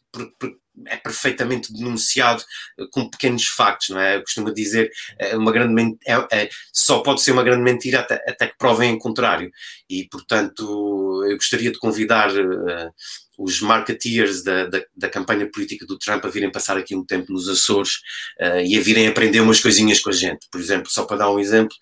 é 0.85 0.97
perfeitamente 0.97 1.73
denunciado 1.73 2.43
eh, 2.79 2.85
com 2.91 3.09
pequenos 3.09 3.47
factos, 3.47 3.89
não 3.89 3.99
é? 3.99 4.17
Eu 4.17 4.21
costumo 4.21 4.53
dizer 4.53 4.91
é 5.17 5.35
uma 5.35 5.51
grande 5.51 5.97
é, 6.05 6.13
é, 6.31 6.49
só 6.71 6.99
pode 7.01 7.21
ser 7.21 7.31
uma 7.31 7.43
grande 7.43 7.63
mentira 7.63 8.01
até, 8.01 8.15
até 8.27 8.47
que 8.47 8.57
provem 8.57 8.93
o 8.93 8.99
contrário. 8.99 9.49
E, 9.89 10.07
portanto, 10.09 11.23
eu 11.27 11.35
gostaria 11.35 11.71
de 11.71 11.79
convidar 11.79 12.29
uh, 12.29 12.91
os 13.37 13.61
marketeers 13.61 14.43
da, 14.43 14.65
da, 14.65 14.81
da, 14.95 15.09
campanha 15.09 15.49
política 15.49 15.85
do 15.85 15.97
Trump 15.97 16.25
a 16.25 16.29
virem 16.29 16.51
passar 16.51 16.75
aqui 16.75 16.95
um 16.95 17.05
tempo 17.05 17.31
nos 17.31 17.47
Açores 17.47 17.97
uh, 18.41 18.61
e 18.65 18.77
a 18.77 18.81
virem 18.81 19.07
aprender 19.07 19.41
umas 19.41 19.59
coisinhas 19.59 19.99
com 19.99 20.09
a 20.09 20.13
gente. 20.13 20.47
Por 20.51 20.59
exemplo, 20.59 20.89
só 20.89 21.05
para 21.05 21.17
dar 21.17 21.31
um 21.31 21.39
exemplo, 21.39 21.75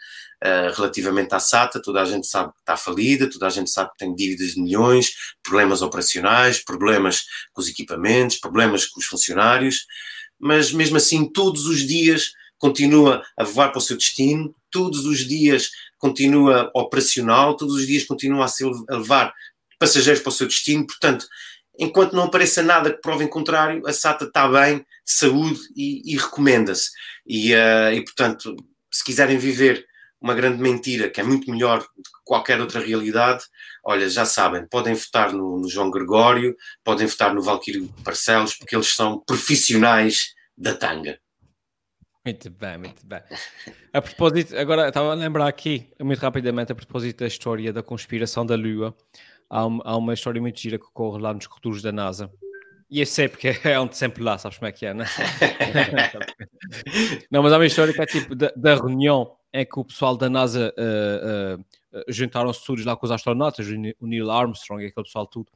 uh, 0.43 0.75
relativamente 0.75 1.33
à 1.33 1.39
SATA, 1.39 1.81
toda 1.81 2.01
a 2.01 2.05
gente 2.05 2.27
sabe 2.27 2.51
que 2.51 2.59
está 2.59 2.75
falida, 2.75 3.29
toda 3.29 3.47
a 3.47 3.49
gente 3.49 3.69
sabe 3.69 3.91
que 3.91 3.97
tem 3.97 4.13
dívidas 4.13 4.49
de 4.49 4.61
milhões, 4.61 5.11
problemas 5.41 5.81
operacionais, 5.81 6.63
problemas 6.63 7.23
com 7.53 7.61
os 7.61 7.69
equipamentos, 7.69 8.37
problemas 8.37 8.85
com 8.85 8.99
os 8.99 9.05
funcionários, 9.05 9.85
mas 10.37 10.73
mesmo 10.73 10.97
assim, 10.97 11.31
todos 11.31 11.65
os 11.67 11.87
dias 11.87 12.31
continua 12.57 13.23
a 13.37 13.43
voar 13.43 13.69
para 13.69 13.79
o 13.79 13.81
seu 13.81 13.97
destino, 13.97 14.53
todos 14.69 15.05
os 15.05 15.19
dias 15.19 15.69
continua 15.97 16.69
operacional, 16.73 17.55
todos 17.55 17.75
os 17.75 17.87
dias 17.87 18.03
continua 18.03 18.45
a, 18.45 18.47
se, 18.47 18.63
a 18.63 18.97
levar 18.97 19.33
passageiros 19.79 20.21
para 20.21 20.29
o 20.29 20.33
seu 20.33 20.47
destino, 20.47 20.85
portanto, 20.85 21.25
enquanto 21.77 22.13
não 22.13 22.23
apareça 22.23 22.61
nada 22.61 22.91
que 22.91 23.01
prove 23.01 23.23
em 23.23 23.29
contrário, 23.29 23.85
a 23.85 23.93
SATA 23.93 24.25
está 24.25 24.47
bem, 24.47 24.77
de 24.77 25.11
saúde 25.11 25.59
e, 25.75 26.13
e 26.13 26.17
recomenda-se. 26.17 26.89
E, 27.25 27.53
uh, 27.53 27.93
e, 27.93 28.03
portanto, 28.03 28.55
se 28.91 29.03
quiserem 29.03 29.37
viver 29.37 29.85
uma 30.21 30.33
grande 30.33 30.61
mentira, 30.61 31.09
que 31.09 31.21
é 31.21 31.23
muito 31.23 31.51
melhor 31.51 31.79
do 31.79 32.03
que 32.03 32.09
qualquer 32.23 32.59
outra 32.59 32.79
realidade, 32.79 33.43
olha, 33.83 34.09
já 34.09 34.25
sabem, 34.25 34.67
podem 34.67 34.95
votar 34.95 35.31
no, 35.31 35.59
no 35.59 35.69
João 35.69 35.91
Gregório, 35.91 36.55
podem 36.83 37.05
votar 37.05 37.33
no 37.33 37.41
Valquírio 37.41 37.87
Parcelos, 38.03 38.55
porque 38.55 38.75
eles 38.75 38.95
são 38.95 39.19
profissionais 39.19 40.33
da 40.57 40.73
tanga. 40.73 41.19
Muito 42.25 42.49
bem, 42.49 42.77
muito 42.79 43.05
bem. 43.05 43.21
A 43.93 44.01
propósito, 44.01 44.57
agora 44.57 44.87
estava 44.87 45.11
a 45.11 45.13
lembrar 45.13 45.47
aqui, 45.47 45.91
muito 46.01 46.19
rapidamente, 46.19 46.71
a 46.71 46.75
propósito 46.75 47.19
da 47.19 47.27
história 47.27 47.71
da 47.71 47.83
conspiração 47.83 48.43
da 48.43 48.55
Lua 48.55 48.95
há, 49.49 49.65
uma, 49.65 49.83
há 49.85 49.97
uma 49.97 50.13
história 50.13 50.41
muito 50.41 50.59
gira 50.59 50.77
que 50.77 50.85
ocorre 50.85 51.21
lá 51.21 51.33
nos 51.33 51.47
corredores 51.47 51.81
da 51.81 51.91
NASA. 51.91 52.31
E 52.89 52.99
eu 52.99 53.05
sei 53.05 53.27
porque 53.27 53.47
é 53.63 53.79
onde 53.79 53.97
sempre 53.97 54.23
lá, 54.23 54.37
sabes 54.37 54.57
como 54.57 54.67
é 54.67 54.71
que 54.71 54.85
é, 54.85 54.93
né? 54.93 55.05
não? 57.31 57.41
mas 57.41 57.51
há 57.51 57.57
uma 57.57 57.65
história 57.65 57.93
que 57.93 58.01
é 58.01 58.05
tipo 58.05 58.35
da, 58.35 58.51
da 58.55 58.75
reunião 58.75 59.35
em 59.51 59.65
que 59.65 59.79
o 59.79 59.85
pessoal 59.85 60.15
da 60.15 60.29
NASA 60.29 60.73
uh, 60.77 61.59
uh, 61.59 62.03
juntaram-se 62.09 62.63
todos 62.65 62.85
lá 62.85 62.95
com 62.95 63.05
os 63.05 63.11
astronautas, 63.11 63.65
o 63.99 64.07
Neil 64.07 64.29
Armstrong 64.29 64.83
e 64.83 64.87
aquele 64.87 65.05
pessoal 65.05 65.25
tudo, 65.25 65.51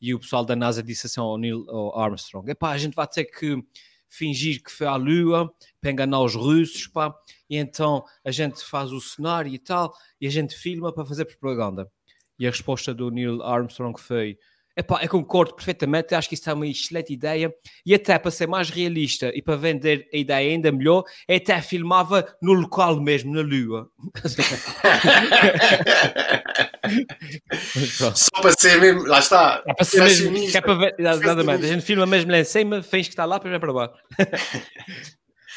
e 0.00 0.14
o 0.14 0.18
pessoal 0.18 0.44
da 0.44 0.56
NASA 0.56 0.82
disse 0.82 1.06
assim 1.06 1.20
ao 1.20 1.38
Neil 1.38 1.64
ao 1.68 1.98
Armstrong: 1.98 2.50
Epá, 2.50 2.70
a 2.70 2.78
gente 2.78 2.94
vai 2.94 3.06
ter 3.06 3.24
que 3.24 3.62
fingir 4.08 4.62
que 4.62 4.70
foi 4.70 4.86
à 4.86 4.96
Lua 4.96 5.52
para 5.80 5.90
enganar 5.90 6.20
os 6.20 6.34
russos, 6.34 6.86
pá, 6.86 7.14
e 7.48 7.56
então 7.56 8.04
a 8.24 8.30
gente 8.30 8.64
faz 8.64 8.92
o 8.92 9.00
cenário 9.00 9.52
e 9.52 9.58
tal, 9.58 9.94
e 10.20 10.26
a 10.26 10.30
gente 10.30 10.54
filma 10.54 10.92
para 10.92 11.04
fazer 11.04 11.24
propaganda. 11.24 11.90
E 12.38 12.46
a 12.46 12.50
resposta 12.50 12.92
do 12.92 13.10
Neil 13.10 13.42
Armstrong 13.42 14.00
foi: 14.00 14.36
Epá, 14.76 14.98
eu 15.02 15.08
concordo 15.08 15.54
perfeitamente, 15.54 16.16
acho 16.16 16.28
que 16.28 16.34
isso 16.34 16.50
é 16.50 16.52
uma 16.52 16.66
excelente 16.66 17.12
ideia. 17.12 17.54
E 17.86 17.94
até 17.94 18.18
para 18.18 18.32
ser 18.32 18.48
mais 18.48 18.70
realista 18.70 19.30
e 19.32 19.40
para 19.40 19.54
vender 19.54 20.08
a 20.12 20.16
ideia 20.16 20.50
ainda 20.50 20.72
melhor, 20.72 21.04
eu 21.28 21.36
até 21.36 21.62
filmava 21.62 22.26
no 22.42 22.54
local 22.54 23.00
mesmo, 23.00 23.32
na 23.32 23.42
Lua. 23.42 23.88
Só 28.14 28.42
para 28.42 28.52
ser 28.58 28.80
mesmo, 28.80 29.06
lá 29.06 29.20
está. 29.20 29.62
É 29.64 29.74
para 29.74 29.84
ser 29.84 30.02
mesmo, 30.02 30.56
é 30.56 30.60
para 30.60 30.74
ver, 30.74 30.96
exatamente. 30.98 31.64
A 31.64 31.68
gente 31.68 31.84
filma 31.84 32.04
mesmo 32.04 32.32
lá 32.32 32.40
em 32.40 32.44
cima, 32.44 32.82
finge 32.82 33.08
que 33.08 33.12
está 33.12 33.24
lá, 33.24 33.38
para 33.38 33.60
para 33.60 33.72
baixo. 33.78 33.94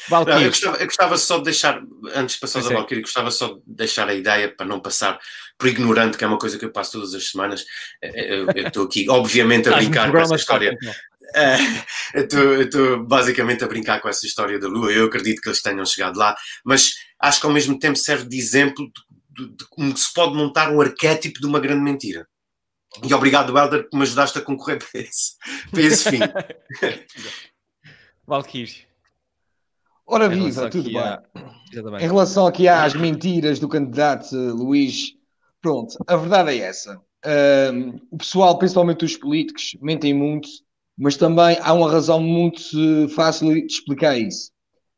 Não, 0.10 0.42
eu, 0.42 0.50
gostava, 0.50 0.78
eu, 0.78 0.86
gostava, 0.86 1.18
só 1.18 1.38
de 1.40 1.46
deixar, 1.46 1.82
antes 2.14 2.36
de 2.36 2.42
passar 2.42 2.60
a 2.60 2.62
Valkyrie, 2.62 3.02
gostava 3.02 3.32
só 3.32 3.56
de 3.56 3.62
deixar 3.66 4.08
a 4.08 4.14
ideia 4.14 4.48
para 4.48 4.66
não 4.66 4.80
passar 4.80 5.20
por 5.58 5.68
ignorante, 5.68 6.18
que 6.18 6.24
é 6.24 6.28
uma 6.28 6.38
coisa 6.38 6.58
que 6.58 6.66
eu 6.66 6.72
passo 6.72 6.94
todas 6.94 7.14
as 7.14 7.30
semanas. 7.30 7.66
Eh, 8.02 8.12
eh, 8.16 8.46
eu 8.56 8.68
estou 8.68 8.86
aqui, 8.86 9.10
obviamente, 9.10 9.70
a 9.70 9.76
brincar 9.76 10.12
com 10.12 10.18
essa 10.18 10.36
história. 10.36 10.78
Uh, 11.36 12.16
eu 12.16 12.62
estou 12.62 13.04
basicamente 13.04 13.64
a 13.64 13.68
brincar 13.68 14.00
com 14.00 14.08
essa 14.08 14.26
história 14.26 14.60
da 14.60 14.68
Lua. 14.68 14.92
Eu 14.92 15.06
acredito 15.06 15.42
que 15.42 15.50
eles 15.50 15.62
tenham 15.62 15.86
chegado 15.86 16.18
lá, 16.18 16.36
mas 16.64 16.96
acho 17.20 17.42
que 17.42 17.46
ao 17.46 17.52
mesmo 17.52 17.78
tempo 17.78 17.98
serve 17.98 18.28
de 18.28 18.38
exemplo 18.38 18.90
de, 19.36 19.46
de, 19.46 19.56
de 19.56 19.66
como 19.70 19.96
se 19.98 20.14
pode 20.14 20.36
montar 20.36 20.72
um 20.72 20.80
arquétipo 20.80 21.40
de 21.40 21.46
uma 21.46 21.60
grande 21.60 21.82
mentira. 21.82 22.26
E 23.04 23.14
obrigado, 23.14 23.58
Helder, 23.58 23.90
por 23.90 23.98
me 23.98 24.04
ajudaste 24.04 24.38
a 24.38 24.42
concorrer 24.42 24.80
para 24.80 25.02
esse, 25.02 25.34
para 25.70 25.82
esse 25.82 26.10
fim. 26.10 26.20
Valkyrie. 28.26 28.88
Ora 30.06 30.30
viva, 30.30 30.70
tudo 30.70 30.90
bem. 30.90 30.98
A... 30.98 31.22
Em 32.00 32.08
relação 32.08 32.48
aqui 32.48 32.68
às 32.68 32.94
mentiras 32.94 33.60
do 33.60 33.68
candidato 33.68 34.36
Luís, 34.36 35.17
pronto, 35.62 35.98
a 36.08 36.16
verdade 36.16 36.52
é 36.52 36.58
essa. 36.58 37.00
Um, 37.26 38.00
o 38.12 38.18
pessoal, 38.18 38.58
principalmente 38.58 39.06
os 39.06 39.18
políticos, 39.18 39.76
mentem 39.82 40.14
muito, 40.14 40.48
mas 40.98 41.18
também 41.18 41.58
há 41.62 41.74
uma 41.74 41.92
razão 41.92 42.22
muito 42.22 43.10
fácil 43.10 43.54
de 43.54 43.66
explicar 43.66 44.18
isso. 44.18 44.52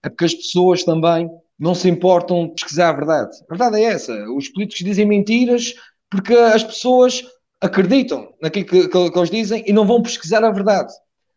É 0.03 0.09
porque 0.09 0.25
as 0.25 0.33
pessoas 0.33 0.83
também 0.83 1.29
não 1.57 1.75
se 1.75 1.89
importam 1.89 2.47
de 2.47 2.53
pesquisar 2.53 2.89
a 2.89 2.93
verdade. 2.93 3.37
A 3.49 3.55
verdade 3.55 3.83
é 3.83 3.83
essa. 3.83 4.13
Os 4.31 4.47
políticos 4.49 4.85
dizem 4.85 5.05
mentiras 5.05 5.73
porque 6.09 6.33
as 6.33 6.63
pessoas 6.63 7.23
acreditam 7.61 8.33
naquilo 8.41 8.65
que, 8.65 8.87
que, 8.87 9.11
que 9.11 9.17
eles 9.17 9.29
dizem 9.29 9.63
e 9.67 9.73
não 9.73 9.85
vão 9.85 10.01
pesquisar 10.01 10.43
a 10.43 10.51
verdade. 10.51 10.93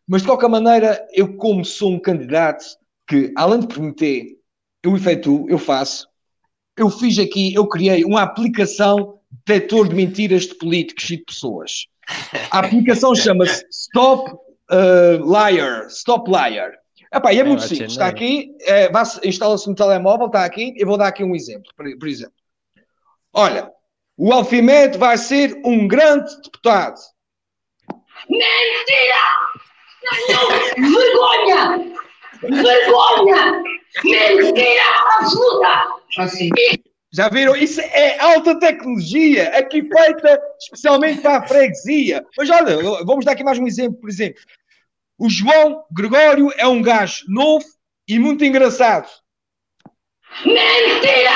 Mas 0.07 0.21
de 0.21 0.27
qualquer 0.27 0.49
maneira, 0.49 1.05
eu, 1.13 1.35
como 1.35 1.63
sou 1.65 1.91
um 1.91 1.99
candidato, 1.99 2.65
que, 3.07 3.33
além 3.35 3.59
de 3.59 3.67
prometer, 3.67 4.37
eu 4.81 4.95
efetuo, 4.95 5.49
eu 5.49 5.57
faço. 5.57 6.07
Eu 6.77 6.89
fiz 6.89 7.19
aqui, 7.19 7.53
eu 7.53 7.67
criei 7.67 8.03
uma 8.03 8.23
aplicação 8.23 9.19
detector 9.45 9.87
de 9.87 9.95
mentiras 9.95 10.43
de 10.43 10.55
políticos 10.55 11.05
e 11.05 11.17
de 11.17 11.23
pessoas. 11.23 11.87
A 12.51 12.59
aplicação 12.59 13.15
chama-se 13.15 13.65
Stop 13.69 14.31
uh, 14.31 15.17
Liar. 15.23 15.87
Stop 15.87 16.29
Liar. 16.29 16.73
Epá, 17.13 17.31
e 17.31 17.39
é 17.39 17.43
muito 17.43 17.61
simples. 17.61 17.91
Está 17.91 18.07
aqui, 18.07 18.55
é, 18.61 18.89
instala-se 19.23 19.69
no 19.69 19.75
telemóvel, 19.75 20.27
está 20.27 20.43
aqui. 20.43 20.73
Eu 20.77 20.87
vou 20.87 20.97
dar 20.97 21.07
aqui 21.07 21.23
um 21.23 21.35
exemplo. 21.35 21.71
Por, 21.75 21.85
por 21.99 22.07
exemplo, 22.07 22.33
olha, 23.31 23.69
o 24.17 24.33
Alfimed 24.33 24.97
vai 24.97 25.17
ser 25.17 25.59
um 25.63 25.87
grande 25.87 26.35
deputado. 26.41 26.99
Mentira! 28.27 29.23
Não, 30.29 30.49
vergonha! 30.89 31.93
Vergonha! 32.41 33.63
Mentira 34.03 34.83
absoluta! 35.19 35.92
Assim. 36.17 36.49
Já 37.11 37.29
viram? 37.29 37.55
Isso 37.55 37.79
é 37.79 38.19
alta 38.19 38.59
tecnologia, 38.59 39.49
aqui 39.57 39.81
feita 39.83 40.41
especialmente 40.59 41.21
para 41.21 41.37
a 41.37 41.47
freguesia. 41.47 42.25
Mas 42.35 42.49
olha, 42.49 42.75
vamos 43.05 43.23
dar 43.23 43.33
aqui 43.33 43.43
mais 43.43 43.59
um 43.59 43.67
exemplo, 43.67 43.99
por 43.99 44.09
exemplo. 44.09 44.41
O 45.19 45.29
João 45.29 45.83
Gregório 45.91 46.51
é 46.57 46.65
um 46.65 46.81
gajo 46.81 47.23
novo 47.27 47.65
e 48.07 48.17
muito 48.17 48.43
engraçado. 48.43 49.07
Mentira! 50.43 51.31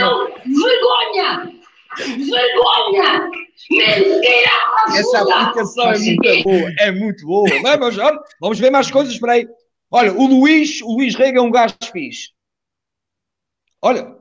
Não, 0.00 0.26
vergonha! 0.26 1.52
Vergonha! 1.96 3.30
Mentira! 3.70 4.50
Essa 4.96 5.20
aplicação 5.20 5.92
é 5.92 5.98
muito 5.98 6.42
boa, 6.42 6.72
é 6.80 6.90
muito 6.90 7.26
boa. 7.26 7.48
Mas, 7.62 7.96
vamos 8.40 8.58
ver 8.58 8.70
mais 8.70 8.90
coisas, 8.90 9.14
espera 9.14 9.34
aí. 9.34 9.48
Olha, 9.90 10.12
o 10.12 10.26
Luís, 10.26 10.82
o 10.82 10.96
Luís 10.96 11.14
Rega 11.14 11.38
é 11.38 11.42
um 11.42 11.50
gajo 11.50 11.76
fixe. 11.92 12.34
Olha, 13.82 14.16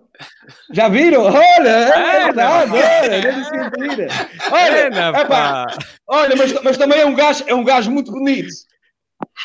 já 0.71 0.87
viram? 0.89 1.23
Olha, 1.23 1.69
é, 1.69 2.15
é 2.15 2.23
verdade, 2.25 2.71
olha. 2.71 4.09
Olha, 4.51 5.21
epá, 5.21 5.65
olha 6.07 6.35
mas, 6.35 6.53
mas 6.63 6.77
também 6.77 6.99
é 6.99 7.05
um 7.05 7.15
gajo, 7.15 7.43
é 7.47 7.55
um 7.55 7.63
gajo 7.63 7.91
muito 7.91 8.11
bonito. 8.11 8.49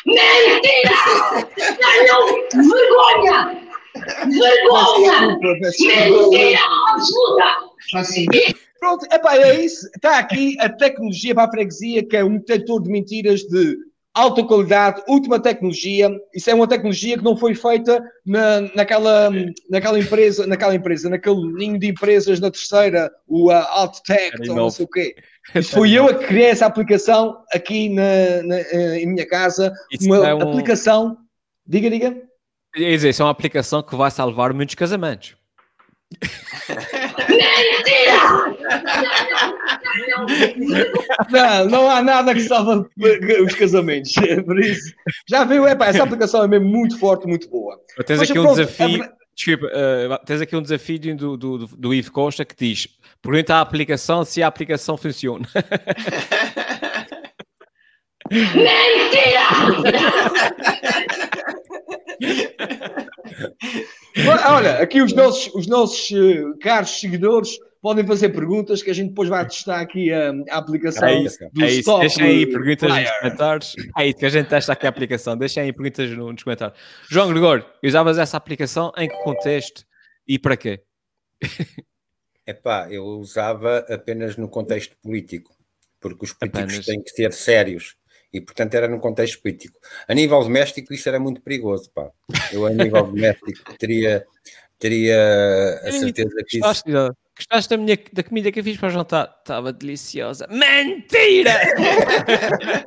Mentira! 0.05 0.91
Não, 2.07 2.25
vergonha! 2.51 3.61
Vergonha! 4.27 5.37
Mentira 5.39 6.59
absoluta! 6.93 7.71
Pronto, 8.79 9.05
epá, 9.11 9.37
é 9.37 9.63
isso. 9.63 9.87
Está 9.95 10.17
aqui 10.17 10.57
a 10.59 10.67
tecnologia 10.67 11.35
para 11.35 11.45
a 11.45 11.51
freguesia, 11.51 12.03
que 12.07 12.17
é 12.17 12.23
um 12.23 12.37
detector 12.37 12.81
de 12.81 12.89
mentiras 12.89 13.41
de 13.41 13.77
alta 14.13 14.43
qualidade, 14.43 15.01
última 15.07 15.39
tecnologia. 15.39 16.09
Isso 16.33 16.49
é 16.49 16.53
uma 16.53 16.67
tecnologia 16.67 17.17
que 17.17 17.23
não 17.23 17.37
foi 17.37 17.55
feita 17.55 18.03
na, 18.25 18.61
naquela, 18.75 19.31
naquela 19.69 19.99
empresa, 19.99 20.45
naquela 20.45 20.75
empresa, 20.75 21.09
naquele 21.09 21.53
ninho 21.53 21.79
de 21.79 21.87
empresas 21.87 22.39
na 22.39 22.51
terceira, 22.51 23.11
o 23.27 23.49
uh, 23.49 23.65
Alttech, 23.69 24.49
ou 24.49 24.55
não 24.55 24.69
sei 24.69 24.85
o 24.85 24.87
quê. 24.87 25.15
Fui 25.71 25.91
eu 25.97 26.07
a 26.07 26.13
criar 26.13 26.49
essa 26.49 26.65
aplicação 26.65 27.41
aqui 27.53 27.89
na, 27.89 28.43
na 28.43 28.59
em 28.97 29.07
minha 29.07 29.27
casa. 29.27 29.73
Isso 29.91 30.05
uma 30.05 30.27
é 30.27 30.35
um... 30.35 30.41
aplicação. 30.41 31.17
Diga, 31.65 31.89
diga. 31.89 32.21
Isso 32.75 33.21
é 33.21 33.25
uma 33.25 33.31
aplicação 33.31 33.81
que 33.83 33.95
vai 33.95 34.11
salvar 34.11 34.53
muitos 34.53 34.75
casamentos. 34.75 35.35
Não, 41.29 41.65
não 41.69 41.89
há 41.89 42.01
nada 42.01 42.33
que 42.33 42.41
salva 42.41 42.87
os 43.45 43.55
casamentos. 43.55 44.13
Por 44.45 44.59
isso, 44.59 44.93
já 45.27 45.43
viu? 45.43 45.67
Epá, 45.67 45.87
essa 45.87 46.03
aplicação 46.03 46.43
é 46.43 46.47
mesmo 46.47 46.67
muito 46.67 46.97
forte, 46.97 47.27
muito 47.27 47.49
boa. 47.49 47.79
Tens 48.05 48.19
Mas, 48.19 48.29
aqui 48.29 48.39
pronto, 48.39 48.51
um 48.51 48.55
desafio. 48.55 49.03
É... 49.03 49.21
Desculpa, 49.33 49.67
uh, 49.67 50.25
tens 50.25 50.41
aqui 50.41 50.55
um 50.55 50.61
desafio 50.61 50.99
do, 50.99 51.37
do, 51.37 51.57
do, 51.57 51.67
do 51.67 51.93
Ivo 51.93 52.11
Costa 52.11 52.45
que 52.45 52.55
diz: 52.55 52.87
pergunta 53.21 53.55
à 53.55 53.61
aplicação 53.61 54.23
se 54.25 54.43
a 54.43 54.47
aplicação 54.47 54.97
funciona. 54.97 55.47
Mentira! 58.31 59.41
Olha, 64.47 64.81
aqui 64.81 65.01
os 65.01 65.13
nossos, 65.13 65.53
os 65.53 65.67
nossos 65.67 66.11
uh, 66.11 66.57
caros 66.59 66.99
seguidores 66.99 67.57
podem 67.81 68.05
fazer 68.05 68.29
perguntas 68.29 68.83
que 68.83 68.91
a 68.91 68.93
gente 68.93 69.09
depois 69.09 69.27
vai 69.27 69.45
testar 69.47 69.81
aqui 69.81 70.13
a, 70.13 70.31
a 70.51 70.57
aplicação 70.57 71.07
é 71.07 71.23
isso, 71.23 71.39
do 71.51 71.63
é 71.63 71.71
isso. 71.71 71.99
Deixem 71.99 72.25
aí 72.25 72.45
perguntas 72.45 72.89
nos 72.89 73.11
comentários. 73.19 73.75
É 73.97 74.07
isso 74.07 74.17
que 74.17 74.25
a 74.25 74.29
gente 74.29 74.47
testa 74.47 74.73
aqui 74.73 74.85
a 74.85 74.89
aplicação. 74.89 75.35
Deixem 75.35 75.63
aí 75.63 75.73
perguntas 75.73 76.09
nos 76.11 76.43
comentários. 76.43 76.79
João 77.09 77.29
Gregório, 77.29 77.65
usavas 77.83 78.17
essa 78.17 78.37
aplicação 78.37 78.91
em 78.97 79.07
que 79.09 79.17
contexto 79.23 79.83
e 80.27 80.37
para 80.37 80.55
quê? 80.55 80.81
Epá, 82.45 82.87
eu 82.91 83.05
usava 83.05 83.79
apenas 83.89 84.35
no 84.35 84.47
contexto 84.47 84.95
político, 85.01 85.55
porque 85.99 86.25
os 86.25 86.33
políticos 86.33 86.63
apenas. 86.63 86.85
têm 86.85 87.01
que 87.01 87.09
ser 87.11 87.31
sérios 87.33 87.95
e 88.33 88.41
portanto 88.41 88.73
era 88.73 88.87
num 88.87 88.99
contexto 88.99 89.41
político. 89.41 89.79
A 90.07 90.13
nível 90.13 90.41
doméstico 90.41 90.93
isso 90.93 91.07
era 91.09 91.19
muito 91.19 91.41
perigoso, 91.41 91.91
pá. 91.91 92.09
Eu 92.51 92.65
a 92.65 92.69
nível 92.69 93.03
doméstico 93.03 93.77
teria, 93.77 94.25
teria 94.79 95.79
a 95.83 95.91
certeza 95.91 96.35
que 96.47 96.59
isso... 96.59 97.13
Gostaste 97.37 97.69
da, 97.69 97.77
minha, 97.77 97.97
da 98.13 98.23
comida 98.23 98.51
que 98.51 98.59
eu 98.59 98.63
fiz 98.63 98.77
para 98.77 98.89
o 98.89 98.91
jantar? 98.91 99.35
Estava 99.39 99.73
deliciosa. 99.73 100.47
Mentira! 100.47 101.53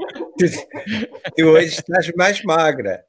tu 1.36 1.44
hoje 1.44 1.66
estás 1.66 2.12
mais 2.14 2.40
magra. 2.44 3.04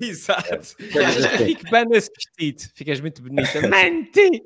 Exato. 0.02 0.54
É, 0.54 1.38
fico 1.44 1.70
bem 1.70 1.84
nesse 1.86 2.10
vestido, 2.14 2.72
ficas 2.74 3.00
muito 3.00 3.22
bonita. 3.22 3.60
Mentira! 3.68 4.40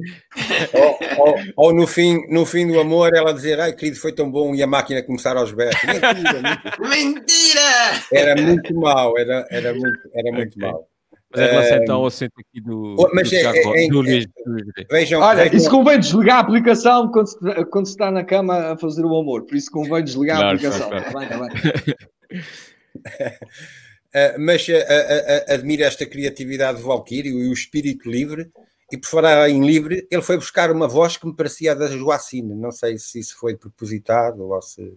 Ou, 0.73 0.99
ou, 1.19 1.37
ou, 1.57 1.73
no, 1.73 1.87
fim, 1.87 2.21
no 2.29 2.45
fim 2.45 2.67
do 2.67 2.81
amor 2.81 3.15
ela 3.15 3.33
dizer, 3.33 3.61
ai 3.61 3.73
querido, 3.73 3.99
foi 3.99 4.13
tão 4.13 4.31
bom 4.31 4.55
e 4.55 4.63
a 4.63 4.67
máquina 4.67 5.03
começar 5.03 5.37
aos 5.37 5.53
berros. 5.53 5.81
Mentira! 6.81 7.15
Mentira! 7.15 8.03
Era 8.13 8.41
muito 8.41 8.75
mal, 8.75 9.17
era, 9.17 9.47
era 9.51 9.73
muito, 9.73 10.01
era 10.13 10.33
muito 10.33 10.57
okay. 10.57 10.71
mal. 10.71 10.89
Mas 11.31 11.41
em 11.41 11.51
relação 11.51 11.77
então 11.79 11.97
ao 11.97 12.07
assento 12.07 12.33
aqui 12.39 12.61
do, 12.61 12.97
mas 13.13 13.29
do, 13.29 13.37
é, 13.37 13.85
é, 13.85 13.89
do, 13.89 14.01
Luís, 14.01 14.25
Vejam, 14.89 15.21
Olha, 15.21 15.43
vejam. 15.45 15.59
isso 15.59 15.71
convém 15.71 15.99
desligar 15.99 16.37
a 16.37 16.41
aplicação 16.41 17.11
quando 17.11 17.27
se, 17.27 17.65
quando 17.67 17.87
se 17.87 17.93
está 17.93 18.11
na 18.11 18.23
cama 18.23 18.73
a 18.73 18.77
fazer 18.77 19.05
o 19.05 19.17
amor, 19.17 19.45
por 19.45 19.57
isso 19.57 19.71
convém 19.71 20.05
desligar 20.05 20.37
claro, 20.37 20.51
a 20.51 20.55
aplicação. 20.55 20.89
Claro, 20.89 21.11
claro. 21.11 21.29
Tá 21.29 21.39
bem, 21.39 21.53
tá 21.53 21.95
bem. 22.29 22.43
Uh, 23.05 23.75
mas 24.39 24.67
uh, 24.69 24.73
uh, 24.73 25.53
admiro 25.53 25.83
esta 25.83 26.07
criatividade 26.07 26.79
do 26.79 26.85
Valkyrie 26.85 27.31
e 27.31 27.49
o 27.49 27.53
espírito 27.53 28.09
livre. 28.09 28.51
E 28.93 28.99
por 28.99 29.09
falar 29.09 29.49
em 29.49 29.65
livre, 29.65 30.07
ele 30.11 30.23
foi 30.23 30.37
buscar 30.37 30.71
uma 30.71 30.87
voz 30.87 31.17
que 31.17 31.27
me 31.27 31.35
parecia 31.35 31.73
a 31.73 31.75
da 31.75 31.89
Joacine. 31.89 32.55
Não 32.55 32.71
sei 32.71 32.97
se 32.99 33.19
isso 33.19 33.37
foi 33.39 33.57
propositado 33.57 34.49
ou 34.49 34.63
se. 34.63 34.97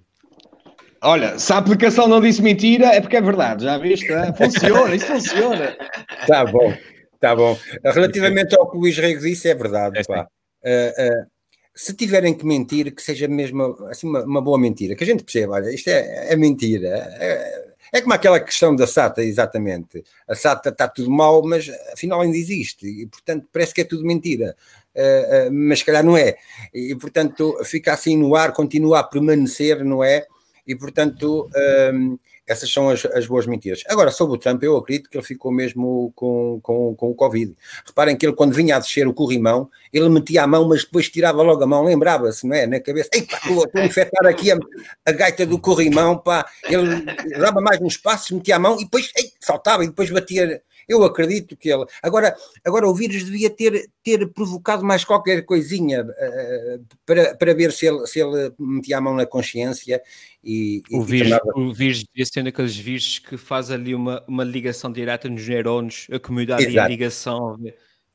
Olha, 1.02 1.40
se 1.40 1.52
a 1.54 1.58
aplicação 1.58 2.08
não 2.08 2.22
disse 2.22 2.42
mentira, 2.42 2.88
é 2.88 3.02
porque 3.02 3.18
é 3.18 3.22
verdade, 3.22 3.64
já 3.64 3.78
viste? 3.78 4.12
É? 4.12 4.34
Funciona, 4.34 4.96
isso 4.96 5.06
funciona. 5.06 5.78
Tá 6.28 6.44
bom, 6.44 6.74
tá 7.20 7.36
bom. 7.36 7.58
Relativamente 7.84 8.56
ao 8.56 8.70
que 8.70 8.76
o 8.76 8.82
Luís 8.82 8.98
Reis 8.98 9.22
disse, 9.22 9.48
é 9.48 9.56
verdade. 9.56 10.00
É 10.00 10.04
pá. 10.04 10.28
Uh, 10.64 11.24
uh, 11.24 11.28
se 11.74 11.94
tiverem 11.94 12.34
que 12.34 12.46
mentir, 12.46 12.94
que 12.94 13.02
seja 13.02 13.28
mesmo 13.28 13.78
assim, 13.90 14.08
uma, 14.08 14.24
uma 14.24 14.42
boa 14.42 14.60
mentira, 14.60 14.96
que 14.96 15.04
a 15.04 15.08
gente 15.08 15.24
perceba, 15.24 15.54
olha, 15.54 15.74
isto 15.74 15.90
é, 15.90 16.34
é 16.34 16.36
mentira. 16.36 16.88
É, 17.20 17.67
é 17.94 18.02
como 18.02 18.14
aquela 18.14 18.40
questão 18.40 18.76
da 18.76 18.88
SATA, 18.88 19.24
exatamente. 19.24 20.04
A 20.28 20.36
SATA 20.36 20.70
está 20.70 20.88
tudo 20.88 21.10
mal, 21.10 21.44
mas 21.44 21.70
afinal 21.94 22.22
ainda 22.22 22.38
existe, 22.38 22.88
e 22.88 23.06
portanto 23.08 23.48
parece 23.52 23.74
que 23.74 23.82
é 23.82 23.86
tudo 23.86 24.06
mentira. 24.06 24.56
Uh, 24.96 25.50
uh, 25.50 25.52
mas 25.52 25.80
se 25.80 25.86
calhar 25.86 26.04
não 26.04 26.18
é. 26.18 26.38
E 26.74 26.96
portanto 26.96 27.60
fica 27.64 27.94
assim 27.94 28.18
no 28.18 28.36
ar, 28.36 28.52
continua 28.52 29.00
a 29.00 29.04
permanecer, 29.04 29.84
não 29.84 30.04
é? 30.04 30.26
E 30.66 30.76
portanto. 30.76 31.50
Uh, 31.50 32.20
essas 32.48 32.72
são 32.72 32.90
as, 32.90 33.06
as, 33.06 33.28
boas 33.28 33.46
mentiras. 33.46 33.84
Agora, 33.88 34.10
sobre 34.10 34.36
o 34.36 34.40
Trump, 34.40 34.64
eu 34.64 34.78
acredito 34.78 35.10
que 35.10 35.18
ele 35.18 35.26
ficou 35.26 35.52
mesmo 35.52 36.12
com, 36.16 36.60
com, 36.64 36.96
com 36.96 37.12
o 37.12 37.16
Covid. 37.16 37.54
Reparem 37.86 38.16
que 38.16 38.26
ele, 38.26 38.34
quando 38.34 38.54
vinha 38.54 38.78
a 38.78 38.80
descer 38.80 39.08
o 39.08 39.14
corrimão, 39.14 39.70
ele 39.92 40.08
metia 40.08 40.44
a 40.44 40.48
mão, 40.48 40.68
mas 40.68 40.84
depois 40.84 41.10
tirava 41.10 41.42
logo 41.42 41.62
a 41.62 41.68
mão, 41.68 41.84
lembrava-se, 41.84 42.48
não 42.48 42.56
é? 42.56 42.66
Na 42.66 42.80
cabeça, 42.80 43.10
ei 43.14 43.24
pá, 43.24 43.38
estou 43.38 43.66
a 43.76 43.86
infectar 43.86 44.26
aqui 44.26 44.52
a, 44.52 44.58
a, 45.06 45.12
gaita 45.12 45.46
do 45.46 45.60
corrimão, 45.60 46.18
pá. 46.18 46.46
Ele 46.64 47.06
dava 47.38 47.60
mais 47.60 47.82
uns 47.82 47.98
passos, 47.98 48.32
metia 48.32 48.56
a 48.56 48.60
mão 48.60 48.76
e 48.80 48.86
depois 48.86 49.12
ei, 49.18 49.32
saltava 49.40 49.84
e 49.84 49.88
depois 49.88 50.10
batia 50.10 50.62
eu 50.88 51.04
acredito 51.04 51.58
que 51.58 51.70
ele. 51.70 51.86
Agora, 52.02 52.36
agora 52.66 52.88
o 52.88 52.96
vírus 52.96 53.24
devia 53.24 53.50
ter, 53.50 53.90
ter 54.02 54.26
provocado 54.28 54.84
mais 54.84 55.04
qualquer 55.04 55.44
coisinha 55.44 56.04
uh, 56.04 56.86
para, 57.06 57.36
para 57.36 57.54
ver 57.54 57.72
se 57.72 57.88
ele, 57.88 58.08
se 58.08 58.20
ele 58.20 58.54
metia 58.58 58.98
a 58.98 59.02
mão 59.02 59.14
na 59.14 59.26
consciência 59.26 60.02
e. 60.44 60.82
O, 60.90 61.02
e 61.02 61.06
vírus, 61.06 61.30
tornava... 61.30 61.60
o 61.60 61.74
vírus 61.74 62.04
devia 62.04 62.26
ser 62.26 62.44
daqueles 62.44 62.78
vírus 62.78 63.20
que 63.20 63.38
faz 63.38 63.70
ali 63.70 63.94
uma, 63.94 64.24
uma 64.28 64.44
ligação 64.44 64.92
direta 64.92 65.28
nos 65.28 65.46
neurônios, 65.46 66.08
a 66.12 66.20
comunidade 66.20 66.70
e 66.70 66.80
a 66.80 66.88
ligação. 66.88 67.58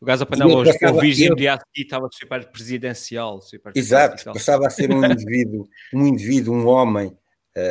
O 0.01 0.05
gajo 0.05 0.25
apanhava 0.25 0.53
hoje, 0.53 0.73
o 0.73 1.01
vírus 1.01 1.21
eu... 1.21 1.27
imediato 1.27 1.65
e 1.77 1.83
estava 1.83 2.09
super 2.11 2.45
presidencial. 2.47 3.41
Super 3.41 3.73
Exato, 3.77 4.25
passava 4.33 4.67
a 4.67 4.71
ser 4.71 4.91
um 4.91 5.05
indivíduo, 5.05 5.69
um 5.93 6.07
indivíduo, 6.07 6.55
um 6.55 6.67
homem 6.67 7.17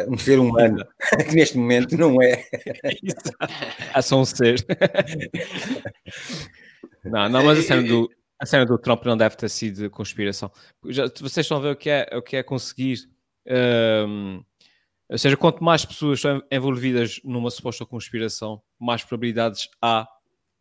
um 0.08 0.18
ser 0.18 0.40
humano, 0.40 0.86
que 1.30 1.36
neste 1.36 1.58
momento 1.58 1.98
não 1.98 2.22
é. 2.22 2.46
é 3.94 4.02
só 4.02 4.20
um 4.20 4.26
ser. 4.26 4.66
não, 7.04 7.30
não, 7.30 7.44
mas 7.44 7.60
a 7.60 7.64
cena, 7.64 7.84
do, 7.84 8.10
a 8.40 8.46
cena 8.46 8.66
do 8.66 8.78
Trump 8.78 9.06
não 9.06 9.18
deve 9.18 9.36
ter 9.36 9.50
sido 9.50 9.90
conspiração. 9.90 10.52
Já, 10.86 11.06
vocês 11.08 11.46
estão 11.46 11.58
a 11.58 11.62
ver 11.62 11.72
o 11.72 11.76
que 11.76 11.90
é, 11.90 12.10
o 12.14 12.22
que 12.22 12.38
é 12.38 12.44
conseguir. 12.44 13.10
Um, 13.48 14.38
ehm, 14.38 14.46
ou 15.10 15.18
seja, 15.18 15.36
quanto 15.36 15.62
mais 15.62 15.84
pessoas 15.84 16.20
estão 16.20 16.42
envolvidas 16.50 17.20
numa 17.24 17.52
suposta 17.52 17.86
conspiração, 17.86 18.62
mais 18.80 19.04
probabilidades 19.04 19.68
há 19.82 20.08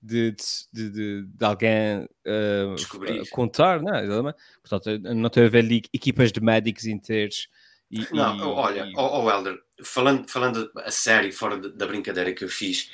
de, 0.03 0.35
de, 0.73 0.91
de, 0.91 1.27
de 1.27 1.45
alguém 1.45 2.05
uh, 2.27 3.31
contar, 3.31 3.81
não 3.81 3.95
é? 3.95 4.35
Portanto, 4.61 4.99
não 5.15 5.29
tem 5.29 5.45
a 5.45 5.49
ver 5.49 5.59
ali 5.59 5.83
equipas 5.93 6.33
de 6.33 6.41
médicos 6.41 6.87
inteiros 6.87 7.49
e, 7.91 8.07
não, 8.13 8.39
e, 8.39 8.43
olha, 8.43 8.87
e... 8.87 8.93
Oh, 8.97 9.25
oh 9.25 9.31
Helder, 9.31 9.59
falando, 9.83 10.29
falando 10.29 10.71
a 10.77 10.91
sério, 10.91 11.33
fora 11.33 11.59
da 11.59 11.87
brincadeira 11.87 12.33
que 12.33 12.45
eu 12.45 12.49
fiz, 12.49 12.91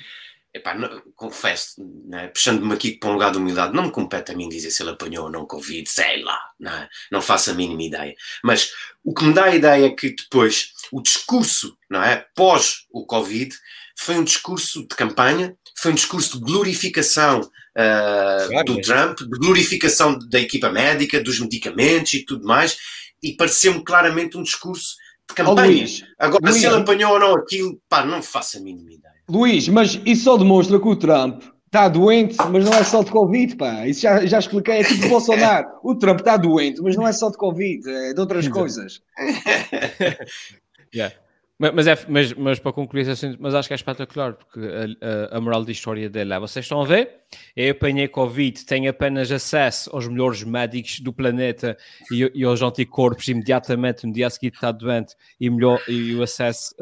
epá, 0.55 0.75
não, 0.75 1.03
confesso, 1.15 1.75
né, 2.07 2.29
puxando-me 2.29 2.73
aqui 2.73 2.93
para 2.93 3.11
um 3.11 3.13
lugar 3.13 3.31
de 3.31 3.39
humildade, 3.39 3.75
não 3.75 3.85
me 3.85 3.91
compete 3.91 4.33
a 4.33 4.37
mim 4.37 4.49
dizer 4.49 4.71
se 4.71 4.83
ele 4.83 4.91
apanhou 4.91 5.25
ou 5.25 5.31
não 5.31 5.47
Covid, 5.47 5.89
sei 5.89 6.23
lá, 6.23 6.41
não, 6.59 6.73
é? 6.73 6.89
não 7.13 7.21
faço 7.21 7.51
a 7.51 7.55
mínima 7.55 7.83
ideia. 7.83 8.15
Mas 8.43 8.73
o 9.05 9.13
que 9.13 9.25
me 9.25 9.35
dá 9.35 9.45
a 9.45 9.55
ideia 9.55 9.87
é 9.87 9.91
que 9.91 10.15
depois 10.15 10.73
o 10.91 11.03
discurso, 11.03 11.77
não 11.91 12.03
é, 12.03 12.27
pós 12.35 12.87
o 12.91 13.05
Covid, 13.05 13.55
foi 13.99 14.17
um 14.17 14.25
discurso 14.25 14.83
de 14.83 14.95
campanha, 14.95 15.57
foi 15.79 15.93
um 15.93 15.95
discurso 15.95 16.39
de 16.39 16.45
glorificação 16.45 17.41
uh, 17.41 18.65
do 18.65 18.81
Trump, 18.81 19.19
de 19.19 19.39
glorificação 19.39 20.19
da 20.19 20.41
equipa 20.41 20.71
médica, 20.71 21.23
dos 21.23 21.39
medicamentos 21.39 22.15
e 22.15 22.25
tudo 22.25 22.47
mais, 22.47 22.77
e 23.23 23.33
pareceu-me 23.35 23.83
claramente 23.83 24.37
um 24.37 24.43
discurso 24.43 24.97
de 25.29 25.35
campanha. 25.35 25.69
Oh, 25.69 25.79
Luís, 25.79 26.05
Agora, 26.19 26.45
Luís, 26.45 26.57
se 26.57 26.67
ele 26.67 26.77
apanhou 26.77 27.13
ou 27.13 27.21
não 27.21 27.35
aquilo, 27.35 27.81
pá, 27.89 28.05
não 28.05 28.23
faço 28.23 28.59
a 28.59 28.61
mínima 28.61 28.93
ideia. 28.93 29.15
Luís, 29.29 29.69
mas 29.69 30.01
isso 30.05 30.25
só 30.25 30.37
demonstra 30.37 30.79
que 30.79 30.89
o 30.89 30.97
Trump 30.97 31.43
está 31.67 31.89
doente, 31.89 32.37
mas 32.51 32.65
não 32.65 32.73
é 32.73 32.85
só 32.85 33.03
de 33.03 33.11
Covid, 33.11 33.57
pá. 33.57 33.87
Isso 33.87 34.03
já, 34.03 34.25
já 34.25 34.39
expliquei, 34.39 34.81
é 34.81 34.85
tipo 34.85 35.09
Bolsonaro. 35.09 35.67
O 35.83 35.95
Trump 35.95 36.21
está 36.21 36.37
doente, 36.37 36.81
mas 36.83 36.97
não 36.97 37.07
é 37.07 37.13
só 37.13 37.31
de 37.31 37.37
Covid, 37.37 37.89
é 37.89 38.13
de 38.13 38.21
outras 38.21 38.49
coisas. 38.49 39.01
yeah. 40.95 41.15
Mas, 41.59 41.73
mas, 41.73 41.87
é, 41.87 41.99
mas, 42.09 42.33
mas 42.35 42.59
para 42.59 42.73
concluir 42.73 43.09
assim, 43.09 43.35
mas 43.41 43.55
acho 43.55 43.67
que 43.67 43.73
é 43.73 43.77
espetacular, 43.77 44.35
porque 44.35 44.61
a, 44.61 45.35
a, 45.35 45.39
a, 45.39 45.41
moral 45.41 45.65
de 45.65 45.73
história 45.73 46.09
dele 46.11 46.35
é, 46.35 46.39
vocês 46.39 46.67
estão 46.67 46.83
a 46.83 46.85
ver, 46.85 47.21
eu 47.57 47.73
apanhei 47.73 48.09
Covid, 48.09 48.67
tenho 48.67 48.91
apenas 48.91 49.33
acesso 49.33 49.89
aos 49.95 50.07
melhores 50.07 50.43
médicos 50.43 51.01
do 51.01 51.15
planeta 51.15 51.77
e, 52.13 52.31
e 52.35 52.45
aos 52.45 52.61
anticorpos 52.61 53.27
imediatamente, 53.29 54.07
no 54.07 54.13
dia 54.13 54.29
seguinte 54.29 54.57
está 54.57 54.71
doente, 54.71 55.15
e, 55.41 55.49
melhor, 55.49 55.81
e 55.89 56.15
o 56.15 56.23
acesso 56.23 56.75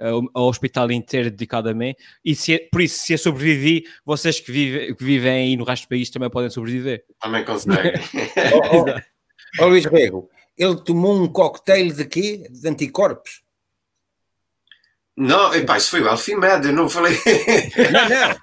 um, 0.00 0.28
ao 0.32 0.46
hospital 0.46 0.92
inteiro 0.92 1.28
dedicado 1.28 1.68
a 1.68 1.74
mim, 1.74 1.92
e 2.24 2.36
se, 2.36 2.56
por 2.70 2.80
isso, 2.80 3.04
se 3.04 3.14
eu 3.14 3.18
sobrevivi, 3.18 3.84
vocês 4.04 4.38
que, 4.38 4.52
vive, 4.52 4.94
que 4.94 5.02
vivem 5.02 5.32
aí 5.32 5.56
no 5.56 5.64
resto 5.64 5.86
do 5.86 5.88
país 5.88 6.08
também 6.08 6.30
podem 6.30 6.50
sobreviver. 6.50 7.04
Também 7.20 7.44
conseguem. 7.44 7.94
oh, 8.54 8.76
oh, 8.76 9.64
oh, 9.64 9.66
Luís 9.66 9.86
Rego, 9.86 10.30
ele 10.56 10.76
tomou 10.84 11.20
um 11.20 11.26
cocktail 11.26 11.92
de 11.92 12.04
quê? 12.04 12.44
De 12.48 12.68
anticorpos? 12.68 13.47
Não, 15.18 15.52
epá, 15.52 15.76
isso 15.76 15.90
foi 15.90 16.00
o 16.00 16.08
Alfimed, 16.08 16.64
eu 16.64 16.72
não 16.72 16.88
falei. 16.88 17.14
Não, 17.92 18.08
não. 18.08 18.34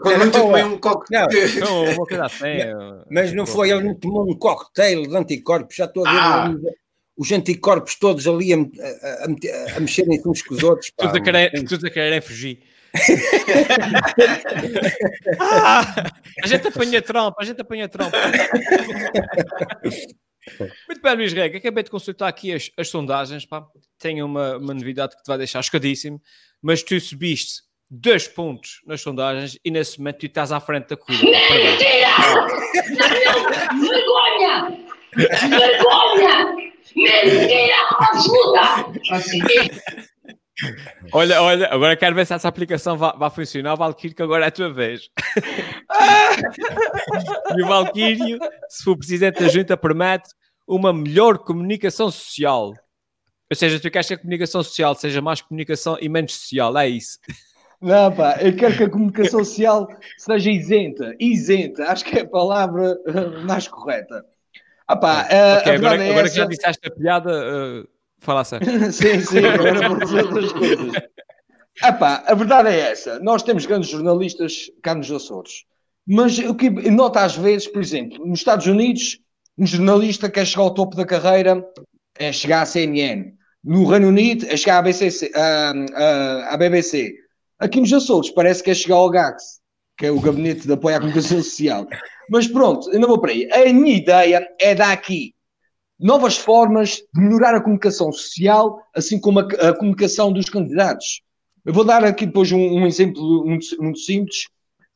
Quando 0.00 0.24
não, 0.24 0.30
tomei 0.30 0.64
um 0.64 0.78
coquetel. 0.78 1.28
Não, 1.60 1.84
não, 1.84 1.94
vou 1.94 2.06
não, 2.10 2.26
mas 3.10 3.30
não 3.34 3.44
foi, 3.44 3.70
ele 3.70 3.82
não 3.82 3.94
tomou 3.94 4.26
um 4.26 4.34
cocktail 4.34 5.06
de 5.06 5.14
anticorpos, 5.14 5.76
já 5.76 5.84
estou 5.84 6.06
a 6.06 6.10
ver 6.10 6.18
ah. 6.18 6.50
os 7.14 7.30
anticorpos 7.30 7.96
todos 7.96 8.26
ali 8.26 8.54
a, 8.54 8.56
a, 8.56 8.60
a, 8.62 9.26
a 9.76 9.80
mexerem 9.80 10.18
uns 10.24 10.40
com 10.40 10.54
os 10.54 10.62
outros. 10.62 10.88
Pá, 10.96 11.08
tudo, 11.08 11.18
a 11.18 11.20
querer, 11.20 11.50
tudo 11.64 11.86
a 11.86 11.90
quererem 11.90 12.22
fugir. 12.22 12.60
ah, 15.38 16.10
a 16.42 16.46
gente 16.46 16.68
apanha 16.68 17.02
trompa, 17.02 17.42
a 17.42 17.44
gente 17.44 17.60
apanha 17.60 17.86
trompa. 17.86 18.16
Muito 20.88 21.00
bem, 21.02 21.14
Luís 21.16 21.32
Rega, 21.32 21.58
acabei 21.58 21.84
de 21.84 21.90
consultar 21.90 22.28
aqui 22.28 22.52
as, 22.52 22.70
as 22.76 22.88
sondagens, 22.88 23.46
pá. 23.46 23.66
Tenho 23.98 24.26
uma, 24.26 24.56
uma 24.56 24.74
novidade 24.74 25.16
que 25.16 25.22
te 25.22 25.26
vai 25.26 25.38
deixar 25.38 25.62
chocadíssimo, 25.62 26.20
mas 26.60 26.82
tu 26.82 26.98
subiste 27.00 27.62
dois 27.90 28.26
pontos 28.26 28.80
nas 28.86 29.00
sondagens 29.00 29.58
e 29.64 29.70
nesse 29.70 29.98
momento 29.98 30.18
tu 30.18 30.26
estás 30.26 30.50
à 30.50 30.60
frente 30.60 30.88
da 30.88 30.96
corrida. 30.96 31.24
Mentira! 31.24 32.08
Vergonha! 33.80 34.78
Vergonha! 35.48 36.56
Mentira 36.96 37.76
absoluta! 38.00 38.92
Olha, 41.12 41.42
olha, 41.42 41.68
agora 41.68 41.96
quero 41.96 42.14
ver 42.14 42.26
se 42.26 42.34
essa 42.34 42.48
aplicação 42.48 42.96
vai, 42.96 43.12
vai 43.16 43.30
funcionar. 43.30 43.74
Valkyrie, 43.74 44.14
que 44.14 44.22
agora 44.22 44.44
é 44.44 44.48
a 44.48 44.52
tua 44.52 44.72
vez. 44.72 45.10
e 47.56 47.62
o 47.62 47.66
Valkyrie, 47.66 48.38
se 48.68 48.84
for 48.84 48.96
presidente 48.96 49.40
da 49.40 49.48
junta, 49.48 49.76
permite 49.76 50.28
uma 50.66 50.92
melhor 50.92 51.38
comunicação 51.38 52.10
social. 52.10 52.74
Ou 53.50 53.56
seja, 53.56 53.80
tu 53.80 53.90
queres 53.90 54.08
que 54.08 54.14
a 54.14 54.18
comunicação 54.18 54.62
social 54.62 54.94
seja 54.94 55.20
mais 55.20 55.42
comunicação 55.42 55.98
e 56.00 56.08
menos 56.08 56.34
social, 56.34 56.76
é 56.78 56.88
isso? 56.88 57.18
Não, 57.80 58.12
pá, 58.12 58.36
eu 58.40 58.54
quero 58.54 58.76
que 58.76 58.84
a 58.84 58.90
comunicação 58.90 59.44
social 59.44 59.88
seja 60.16 60.50
isenta. 60.50 61.14
Isenta, 61.18 61.90
acho 61.90 62.04
que 62.04 62.18
é 62.18 62.22
a 62.22 62.28
palavra 62.28 62.96
uh, 63.06 63.44
mais 63.44 63.66
correta. 63.66 64.24
Ah, 64.86 64.96
pá, 64.96 65.24
uh, 65.24 65.60
okay, 65.60 65.74
agora, 65.74 66.02
é 66.02 66.10
agora 66.10 66.30
que 66.30 66.36
já 66.36 66.44
disseste 66.44 66.86
a 66.86 66.90
piada, 66.90 67.30
uh, 67.30 67.88
fala 68.22 68.44
sério. 68.44 68.66
sim, 68.92 69.20
sim, 69.20 69.40
vou 69.88 69.98
dizer 69.98 70.24
outras 70.24 70.52
coisas. 70.52 70.92
Ah, 71.80 71.90
pá, 71.90 72.22
a 72.26 72.34
verdade 72.34 72.68
é 72.68 72.90
essa. 72.90 73.18
Nós 73.20 73.42
temos 73.42 73.64
grandes 73.64 73.88
jornalistas 73.88 74.70
cá 74.82 74.94
nos 74.94 75.10
Açores. 75.10 75.64
Mas 76.06 76.38
o 76.38 76.54
que 76.54 76.68
nota 76.90 77.24
às 77.24 77.34
vezes, 77.34 77.66
por 77.66 77.80
exemplo, 77.80 78.24
nos 78.26 78.40
Estados 78.40 78.66
Unidos, 78.66 79.18
um 79.56 79.66
jornalista 79.66 80.28
quer 80.28 80.46
chegar 80.46 80.64
ao 80.64 80.74
topo 80.74 80.94
da 80.94 81.06
carreira, 81.06 81.64
é 82.18 82.30
chegar 82.30 82.60
à 82.60 82.66
CNN. 82.66 83.32
No 83.64 83.86
Reino 83.86 84.08
Unido, 84.08 84.46
é 84.48 84.56
chegar 84.56 84.78
à, 84.78 84.82
BCC, 84.82 85.32
à, 85.34 85.72
à, 85.94 86.54
à 86.54 86.56
BBC. 86.58 87.14
Aqui 87.58 87.80
nos 87.80 87.92
Açores, 87.92 88.30
parece 88.30 88.62
que 88.62 88.70
é 88.70 88.74
chegar 88.74 88.96
ao 88.96 89.08
GAX, 89.08 89.60
que 89.96 90.06
é 90.06 90.10
o 90.10 90.20
Gabinete 90.20 90.66
de 90.66 90.72
Apoio 90.74 90.96
à 90.96 90.98
Comunicação 90.98 91.42
Social. 91.42 91.86
Mas 92.28 92.46
pronto, 92.46 92.90
ainda 92.90 93.06
vou 93.06 93.18
para 93.18 93.32
aí. 93.32 93.48
A 93.50 93.72
minha 93.72 93.96
ideia 93.96 94.46
é 94.60 94.74
dar 94.74 94.92
aqui 94.92 95.34
novas 96.02 96.36
formas 96.36 97.02
de 97.14 97.20
melhorar 97.20 97.54
a 97.54 97.60
comunicação 97.60 98.12
social, 98.12 98.80
assim 98.94 99.20
como 99.20 99.38
a, 99.38 99.42
a 99.42 99.72
comunicação 99.74 100.32
dos 100.32 100.50
candidatos. 100.50 101.22
Eu 101.64 101.72
vou 101.72 101.84
dar 101.84 102.04
aqui 102.04 102.26
depois 102.26 102.50
um, 102.50 102.58
um 102.58 102.86
exemplo 102.86 103.46
muito, 103.46 103.66
muito 103.80 104.00
simples. 104.00 104.48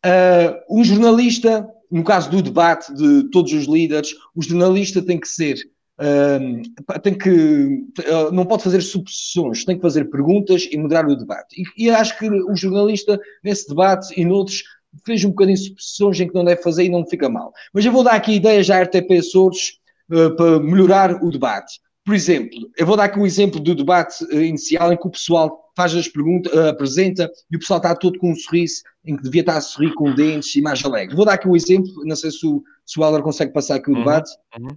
Uh, 0.05 0.79
um 0.79 0.85
jornalista, 0.85 1.67
no 1.91 2.03
caso 2.03 2.29
do 2.29 2.43
debate 2.43 2.93
de 2.93 3.31
todos 3.31 3.53
os 3.53 3.67
líderes, 3.67 4.13
o 4.35 4.43
jornalista 4.43 5.01
tem 5.01 5.19
que 5.19 5.29
ser, 5.29 5.55
uh, 6.01 7.01
tem 7.01 7.17
que, 7.17 7.31
uh, 7.31 8.33
não 8.33 8.45
pode 8.45 8.65
fazer 8.65 8.81
suposições, 8.81 9.65
tem 9.65 9.77
que 9.77 9.83
fazer 9.83 10.07
perguntas 10.07 10.69
e 10.71 10.77
moderar 10.77 11.07
o 11.07 11.17
debate. 11.17 11.63
E, 11.79 11.87
e, 11.87 11.91
acho 11.91 12.19
que 12.19 12.29
o 12.29 12.57
jornalista, 12.57 13.19
nesse 13.45 13.69
debate 13.69 14.13
e 14.21 14.25
noutros, 14.25 14.65
fez 15.05 15.25
um 15.25 15.31
bocadinho 15.31 15.57
de 15.57 15.65
suposições 15.69 16.21
em 16.21 16.29
que 16.29 16.35
não 16.35 16.45
deve 16.45 16.63
fazer 16.63 16.85
e 16.85 16.89
não 16.89 17.07
fica 17.07 17.29
mal. 17.29 17.53
Mas 17.73 17.85
eu 17.85 17.93
vou 17.93 18.03
dar 18.03 18.15
aqui 18.15 18.33
ideias 18.33 18.69
à 18.71 18.83
RTP 18.83 19.19
Açores 19.19 19.79
para 20.09 20.61
melhorar 20.61 21.23
o 21.23 21.31
debate. 21.31 21.81
Por 22.05 22.15
exemplo, 22.15 22.71
eu 22.79 22.87
vou 22.87 22.97
dar 22.97 23.05
aqui 23.05 23.19
um 23.19 23.27
exemplo 23.27 23.59
do 23.59 23.75
debate 23.75 24.25
inicial 24.33 24.93
em 24.93 24.97
que 24.97 25.07
o 25.09 25.11
pessoal 25.11 25.67
faz 25.77 25.95
as 25.95 26.09
perguntas, 26.09 26.53
uh, 26.53 26.69
apresenta 26.69 27.31
e 27.51 27.57
o 27.57 27.59
pessoal 27.59 27.79
está 27.79 27.95
todo 27.95 28.19
com 28.19 28.31
um 28.31 28.37
sorriso 28.37 28.83
em 29.05 29.17
que 29.17 29.23
devia 29.23 29.43
estar 29.43 29.57
a 29.57 29.61
sorrir 29.61 29.93
com 29.95 30.15
dentes 30.15 30.55
e 30.57 30.63
mais 30.63 30.83
alegre. 30.85 31.15
Vou 31.15 31.27
dar 31.27 31.35
aqui 31.35 31.47
um 31.47 31.55
exemplo, 31.55 31.93
não 32.05 32.17
sei 32.17 32.31
se 32.31 32.47
o, 32.47 32.65
se 32.85 32.99
o 32.99 33.05
Alder 33.05 33.23
consegue 33.23 33.53
passar 33.53 33.75
aqui 33.75 33.91
o 33.91 33.93
uhum, 33.93 33.99
debate. 33.99 34.31
Uhum. 34.59 34.69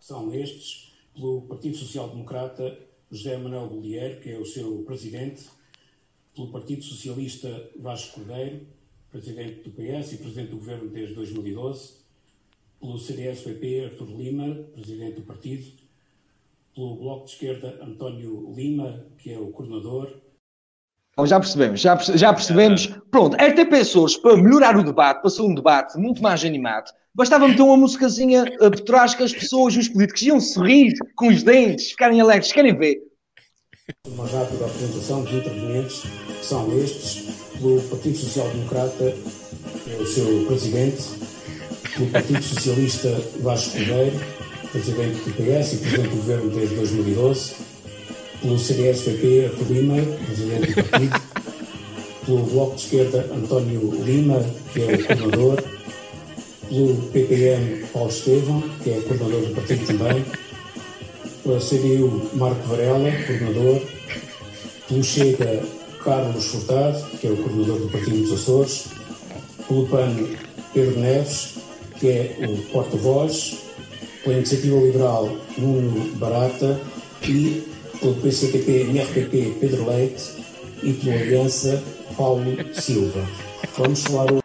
São 0.00 0.32
estes, 0.32 0.94
pelo 1.14 1.42
Partido 1.42 1.76
Social 1.76 2.08
Democrata, 2.08 2.78
José 3.10 3.36
Manuel 3.36 3.68
Bollier, 3.68 4.20
que 4.20 4.30
é 4.30 4.38
o 4.38 4.46
seu 4.46 4.78
presidente, 4.84 5.44
pelo 6.34 6.50
Partido 6.50 6.82
Socialista 6.82 7.70
Vasco 7.78 8.14
Cordeiro, 8.14 8.66
presidente 9.10 9.60
do 9.62 9.70
PS 9.70 10.12
e 10.12 10.16
presidente 10.18 10.50
do 10.50 10.56
governo 10.56 10.88
desde 10.88 11.14
2012, 11.14 12.03
pelo 12.84 12.98
CDS-PP 12.98 13.86
Artur 13.86 14.08
Lima, 14.08 14.62
presidente 14.74 15.16
do 15.16 15.22
partido, 15.22 15.64
pelo 16.74 16.96
Bloco 16.96 17.24
de 17.24 17.30
Esquerda 17.30 17.78
António 17.82 18.52
Lima, 18.54 19.06
que 19.16 19.32
é 19.32 19.38
o 19.38 19.46
coordenador. 19.46 20.20
Então, 21.12 21.26
já 21.26 21.40
percebemos, 21.40 21.80
já, 21.80 21.96
já 21.96 22.32
percebemos. 22.34 22.88
Pronto, 23.10 23.36
RTP 23.36 23.72
Açores, 23.80 24.16
para 24.18 24.36
melhorar 24.36 24.76
o 24.76 24.84
debate, 24.84 25.22
para 25.22 25.30
ser 25.30 25.42
um 25.42 25.54
debate 25.54 25.96
muito 25.96 26.22
mais 26.22 26.44
animado, 26.44 26.92
bastava 27.14 27.48
meter 27.48 27.62
uma 27.62 27.76
musicazinha 27.76 28.44
uh, 28.60 28.70
por 28.70 28.80
trás 28.80 29.14
que 29.14 29.22
as 29.22 29.32
pessoas, 29.32 29.74
os 29.76 29.88
políticos, 29.88 30.20
iam 30.22 30.38
sorrir 30.38 30.92
com 31.16 31.28
os 31.28 31.42
dentes, 31.42 31.90
ficarem 31.90 32.20
alegres, 32.20 32.52
querem 32.52 32.76
ver. 32.76 32.98
Uma 34.08 34.26
rápida 34.26 34.66
apresentação 34.66 35.24
dos 35.24 35.32
intervenientes, 35.32 36.00
que 36.00 36.44
são 36.44 36.76
estes, 36.78 37.32
pelo 37.58 37.80
Partido 37.82 38.16
Social 38.18 38.48
Democrata, 38.50 39.04
é 39.04 40.02
o 40.02 40.06
seu 40.06 40.46
presidente, 40.46 41.02
pelo 41.94 42.10
Partido 42.10 42.42
Socialista 42.42 43.22
Vasco 43.40 43.72
Cordeiro, 43.72 44.20
presidente 44.72 45.16
do 45.18 45.32
PS 45.32 45.72
e 45.72 45.76
presidente 45.76 46.08
do 46.08 46.16
governo 46.16 46.50
desde 46.50 46.74
2012, 46.74 47.52
pelo 48.42 48.58
CDS-PP 48.58 49.50
Lima, 49.70 50.02
presidente 50.26 50.72
do 50.72 50.84
partido, 50.84 51.22
pelo 52.26 52.38
Bloco 52.38 52.76
de 52.76 52.82
Esquerda 52.82 53.30
António 53.32 53.94
Lima, 54.04 54.44
que 54.72 54.82
é 54.82 54.84
o 54.84 55.04
coordenador, 55.04 55.62
pelo 56.68 56.96
PPM 57.12 57.86
Paulo 57.92 58.10
Estevão, 58.10 58.62
que 58.82 58.90
é 58.90 59.00
coordenador 59.00 59.40
do 59.40 59.54
partido 59.54 59.86
também, 59.86 60.24
pela 61.44 61.60
CDU 61.60 62.30
Marco 62.34 62.66
Varela, 62.66 63.12
coordenador, 63.26 63.82
pelo 64.88 65.04
Chega 65.04 65.62
Carlos 66.02 66.46
Furtado, 66.46 67.04
que 67.20 67.28
é 67.28 67.30
o 67.30 67.36
coordenador 67.36 67.78
do 67.78 67.88
Partido 67.88 68.16
dos 68.18 68.32
Açores, 68.32 68.86
pelo 69.68 69.86
PAN 69.86 70.14
Pedro 70.74 70.98
Neves, 70.98 71.63
que 71.98 72.08
é 72.08 72.36
o 72.46 72.56
porta-voz, 72.72 73.64
pela 74.22 74.36
Iniciativa 74.36 74.76
Liberal 74.76 75.30
Nuno 75.58 76.16
Barata 76.16 76.80
e 77.22 77.62
pelo 78.00 78.14
PCTP 78.14 78.82
MRPP 78.82 79.56
Pedro 79.60 79.88
Leite 79.88 80.44
e 80.82 80.92
pela 80.94 81.14
Aliança 81.16 81.82
Paulo 82.16 82.56
Silva. 82.74 83.26
Vamos 83.76 84.02
falar 84.02 84.32
o. 84.32 84.42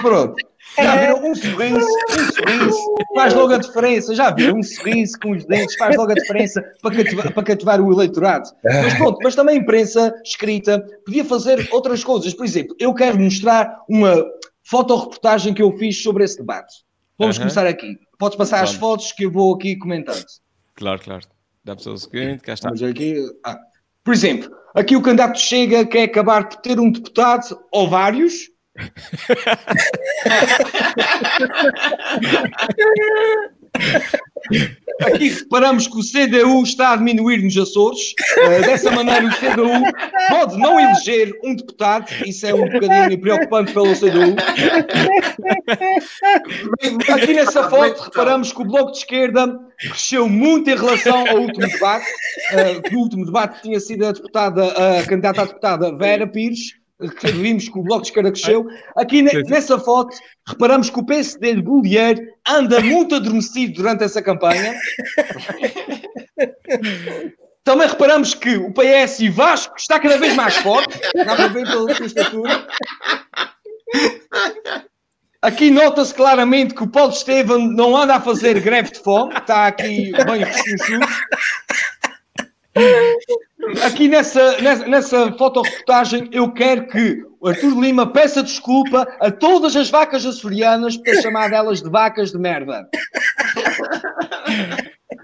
Pronto. 0.00 0.36
Já 0.76 0.96
viram 0.96 1.30
um 1.30 1.34
sorriso, 1.34 1.76
um 1.78 2.32
sorriso 2.32 2.94
faz 3.14 3.34
logo 3.34 3.54
a 3.54 3.58
diferença. 3.58 4.14
Já 4.14 4.30
viram 4.32 4.58
um 4.58 4.62
sorriso 4.62 5.18
com 5.20 5.30
os 5.30 5.44
dentes 5.44 5.76
faz 5.76 5.96
logo 5.96 6.10
a 6.10 6.14
diferença 6.14 6.64
para 6.82 6.96
cativar, 6.96 7.32
para 7.32 7.42
cativar 7.44 7.80
o 7.80 7.92
eleitorado. 7.92 8.50
Mas 8.64 8.94
pronto, 8.94 9.18
mas 9.22 9.36
também 9.36 9.58
a 9.58 9.60
imprensa 9.60 10.12
escrita 10.24 10.84
podia 11.06 11.24
fazer 11.24 11.68
outras 11.70 12.02
coisas. 12.02 12.34
Por 12.34 12.44
exemplo, 12.44 12.74
eu 12.80 12.92
quero 12.92 13.20
mostrar 13.20 13.82
uma 13.88 14.26
fotoreportagem 14.64 15.54
que 15.54 15.62
eu 15.62 15.76
fiz 15.76 16.02
sobre 16.02 16.24
esse 16.24 16.38
debate. 16.38 16.84
Vamos 17.18 17.38
começar 17.38 17.66
aqui. 17.66 17.98
Podes 18.18 18.36
passar 18.36 18.58
Vamos. 18.58 18.72
as 18.72 18.76
fotos 18.76 19.12
que 19.12 19.24
eu 19.24 19.30
vou 19.30 19.54
aqui 19.54 19.76
comentando. 19.76 20.24
Claro, 20.74 21.00
claro. 21.00 21.26
Dá 21.64 21.76
para 21.76 21.92
o 21.92 21.98
seguinte, 21.98 22.42
cá 22.42 22.54
está. 22.54 22.70
Aqui, 22.70 23.24
ah. 23.44 23.56
Por 24.02 24.12
exemplo, 24.12 24.50
aqui 24.74 24.96
o 24.96 25.02
candidato 25.02 25.38
chega, 25.38 25.86
quer 25.86 26.02
acabar 26.04 26.48
por 26.48 26.60
ter 26.60 26.80
um 26.80 26.90
deputado 26.90 27.56
ou 27.72 27.88
vários. 27.88 28.50
aqui 35.02 35.28
reparamos 35.30 35.86
que 35.86 35.96
o 35.96 36.02
CDU 36.02 36.62
está 36.62 36.92
a 36.92 36.96
diminuir 36.96 37.42
nos 37.42 37.56
Açores. 37.56 38.14
Uh, 38.38 38.60
dessa 38.62 38.90
maneira, 38.90 39.26
o 39.26 39.30
CDU 39.30 39.70
pode 40.28 40.58
não 40.58 40.78
eleger 40.78 41.32
um 41.42 41.54
deputado. 41.54 42.10
Isso 42.26 42.46
é 42.46 42.54
um 42.54 42.68
bocadinho 42.68 43.20
preocupante 43.20 43.72
pelo 43.72 43.94
CDU. 43.94 44.36
Aqui 47.12 47.34
nessa 47.34 47.68
foto, 47.68 48.02
reparamos 48.02 48.52
que 48.52 48.62
o 48.62 48.64
Bloco 48.64 48.92
de 48.92 48.98
Esquerda 48.98 49.58
cresceu 49.78 50.28
muito 50.28 50.70
em 50.70 50.76
relação 50.76 51.28
ao 51.28 51.38
último 51.38 51.66
debate. 51.66 52.06
Uh, 52.52 52.92
no 52.92 52.98
último 53.00 53.26
debate 53.26 53.62
tinha 53.62 53.80
sido 53.80 54.06
a 54.06 54.12
deputada, 54.12 54.98
a 54.98 55.06
candidata 55.06 55.42
à 55.42 55.44
deputada 55.44 55.96
Vera 55.96 56.26
Pires 56.26 56.83
vimos 57.34 57.68
que 57.68 57.78
o 57.78 57.82
Bloco 57.82 58.02
de 58.02 58.08
Esquerda 58.08 58.30
cresceu. 58.30 58.66
Aqui 58.96 59.22
nessa 59.22 59.78
foto, 59.78 60.16
reparamos 60.46 60.90
que 60.90 60.98
o 60.98 61.04
PSD 61.04 61.54
de 61.54 61.62
Bolieiro 61.62 62.20
anda 62.46 62.80
muito 62.80 63.14
adormecido 63.14 63.74
durante 63.74 64.04
essa 64.04 64.22
campanha. 64.22 64.74
Também 67.64 67.88
reparamos 67.88 68.34
que 68.34 68.56
o 68.56 68.72
PS 68.72 69.20
e 69.20 69.30
Vasco 69.30 69.74
está 69.78 69.98
cada 69.98 70.18
vez 70.18 70.34
mais 70.34 70.56
forte. 70.56 71.00
Dá 71.14 71.34
para 71.34 71.48
ver 71.48 71.64
pela 71.66 71.94
sua 71.94 72.06
estatura. 72.06 72.66
Aqui 75.40 75.70
nota-se 75.70 76.14
claramente 76.14 76.74
que 76.74 76.82
o 76.82 76.88
Paulo 76.88 77.12
Estevam 77.12 77.58
não 77.58 77.96
anda 77.96 78.16
a 78.16 78.20
fazer 78.20 78.60
greve 78.60 78.92
de 78.92 79.00
fome. 79.00 79.34
Está 79.34 79.66
aqui 79.66 80.10
bem 80.12 80.44
reconhecido. 80.44 81.06
Aqui 83.84 84.08
nessa, 84.08 84.60
nessa, 84.60 84.86
nessa 84.86 85.32
fotoreportagem 85.32 86.28
eu 86.32 86.52
quero 86.52 86.86
que 86.86 87.24
o 87.40 87.48
Arthur 87.48 87.80
Lima 87.80 88.06
peça 88.06 88.42
desculpa 88.42 89.06
a 89.20 89.30
todas 89.30 89.74
as 89.76 89.90
vacas 89.90 90.26
açorianas 90.26 90.96
por 90.96 91.04
ter 91.04 91.22
chamado 91.22 91.54
elas 91.54 91.82
de 91.82 91.88
vacas 91.88 92.30
de 92.32 92.38
merda. 92.38 92.88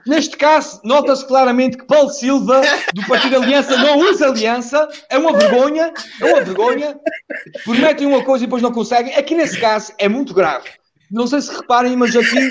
Neste 0.06 0.36
caso, 0.36 0.80
nota-se 0.82 1.26
claramente 1.26 1.76
que 1.76 1.86
Paulo 1.86 2.08
Silva, 2.08 2.62
do 2.94 3.06
Partido 3.06 3.36
Aliança, 3.36 3.76
não 3.76 3.98
usa 3.98 4.28
aliança. 4.28 4.88
É 5.08 5.18
uma 5.18 5.32
vergonha. 5.32 5.92
É 6.20 6.24
uma 6.24 6.40
vergonha. 6.40 6.98
Prometem 7.64 8.06
uma 8.06 8.24
coisa 8.24 8.44
e 8.44 8.46
depois 8.46 8.62
não 8.62 8.72
conseguem. 8.72 9.14
Aqui 9.14 9.34
nesse 9.34 9.60
caso 9.60 9.92
é 9.98 10.08
muito 10.08 10.32
grave. 10.32 10.68
Não 11.10 11.26
sei 11.26 11.40
se 11.40 11.54
reparem, 11.54 11.96
mas 11.96 12.14
aqui 12.14 12.50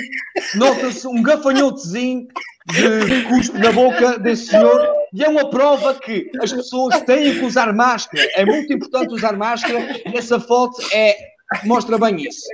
nota-se 0.54 1.06
um 1.06 1.22
gafanhotezinho 1.22 2.28
de 2.66 3.22
cuspe 3.24 3.58
na 3.58 3.72
boca 3.72 4.18
desse 4.18 4.48
senhor 4.48 4.86
e 5.12 5.24
é 5.24 5.28
uma 5.28 5.48
prova 5.48 5.94
que 5.94 6.30
as 6.40 6.52
pessoas 6.52 7.00
têm 7.02 7.38
que 7.38 7.44
usar 7.44 7.72
máscara. 7.72 8.28
É 8.34 8.44
muito 8.44 8.72
importante 8.72 9.14
usar 9.14 9.36
máscara 9.36 9.80
e 10.06 10.16
essa 10.16 10.38
foto 10.38 10.76
é, 10.92 11.16
mostra 11.64 11.98
bem 11.98 12.16
isso. 12.22 12.46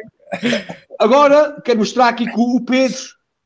Agora, 0.98 1.60
quero 1.64 1.80
mostrar 1.80 2.08
aqui 2.08 2.26
que 2.26 2.38
o 2.40 2.60
Pedro, 2.60 2.98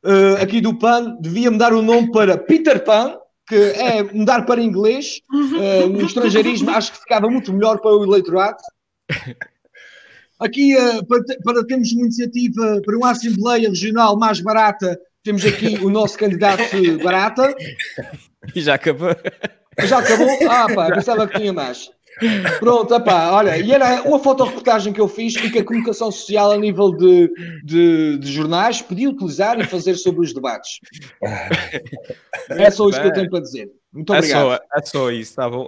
uh, 0.05 0.43
aqui 0.43 0.61
do 0.61 0.79
PAN, 0.79 1.17
devia 1.21 1.51
mudar 1.51 1.73
o 1.73 1.83
nome 1.83 2.13
para 2.13 2.39
Peter 2.39 2.83
Pan, 2.85 3.19
que 3.49 3.57
é 3.57 4.03
mudar 4.03 4.47
para 4.47 4.63
inglês. 4.63 5.21
Uh, 5.33 5.89
no 5.89 6.07
estrangeirismo 6.07 6.71
acho 6.71 6.93
que 6.93 6.99
ficava 7.01 7.29
muito 7.29 7.53
melhor 7.53 7.81
para 7.81 7.91
o 7.91 8.05
eleitorado. 8.05 8.59
Aqui, 10.41 10.75
uh, 10.75 11.07
para, 11.07 11.23
para 11.45 11.67
termos 11.67 11.93
uma 11.93 12.07
iniciativa 12.07 12.81
para 12.85 12.97
uma 12.97 13.11
Assembleia 13.11 13.69
Regional 13.69 14.19
mais 14.19 14.41
barata, 14.41 14.99
temos 15.23 15.45
aqui 15.45 15.79
o 15.83 15.91
nosso 15.91 16.17
candidato 16.17 16.63
barata. 17.05 17.55
E 18.55 18.61
já 18.61 18.75
acabou. 18.75 19.15
Já 19.85 19.99
acabou? 19.99 20.29
Ah, 20.49 20.67
pá, 20.75 20.95
pensava 20.95 21.29
que 21.29 21.39
tinha 21.39 21.53
mais. 21.53 21.91
Pronto, 22.59 23.01
pá, 23.01 23.31
olha, 23.33 23.57
e 23.59 23.73
era 23.73 24.03
uma 24.03 24.19
fotoreportagem 24.19 24.93
que 24.93 25.01
eu 25.01 25.09
fiz 25.09 25.35
e 25.37 25.51
que 25.51 25.59
a 25.59 25.65
comunicação 25.65 26.11
social 26.11 26.53
a 26.53 26.57
nível 26.57 26.93
de, 26.93 27.33
de, 27.65 28.19
de 28.19 28.33
jornais 28.33 28.83
podia 28.83 29.09
utilizar 29.09 29.59
e 29.59 29.65
fazer 29.65 29.95
sobre 29.95 30.23
os 30.23 30.33
debates. 30.33 30.81
É 32.51 32.71
só 32.71 32.89
isso 32.89 33.01
que 33.01 33.07
eu 33.07 33.13
tenho 33.13 33.31
para 33.31 33.41
dizer. 33.41 33.69
Muito 33.93 34.13
obrigado. 34.13 34.53
É 34.53 34.57
só, 34.57 34.63
é 34.77 34.83
só 34.85 35.11
isso, 35.11 35.37
tá 35.37 35.49
bom. 35.49 35.67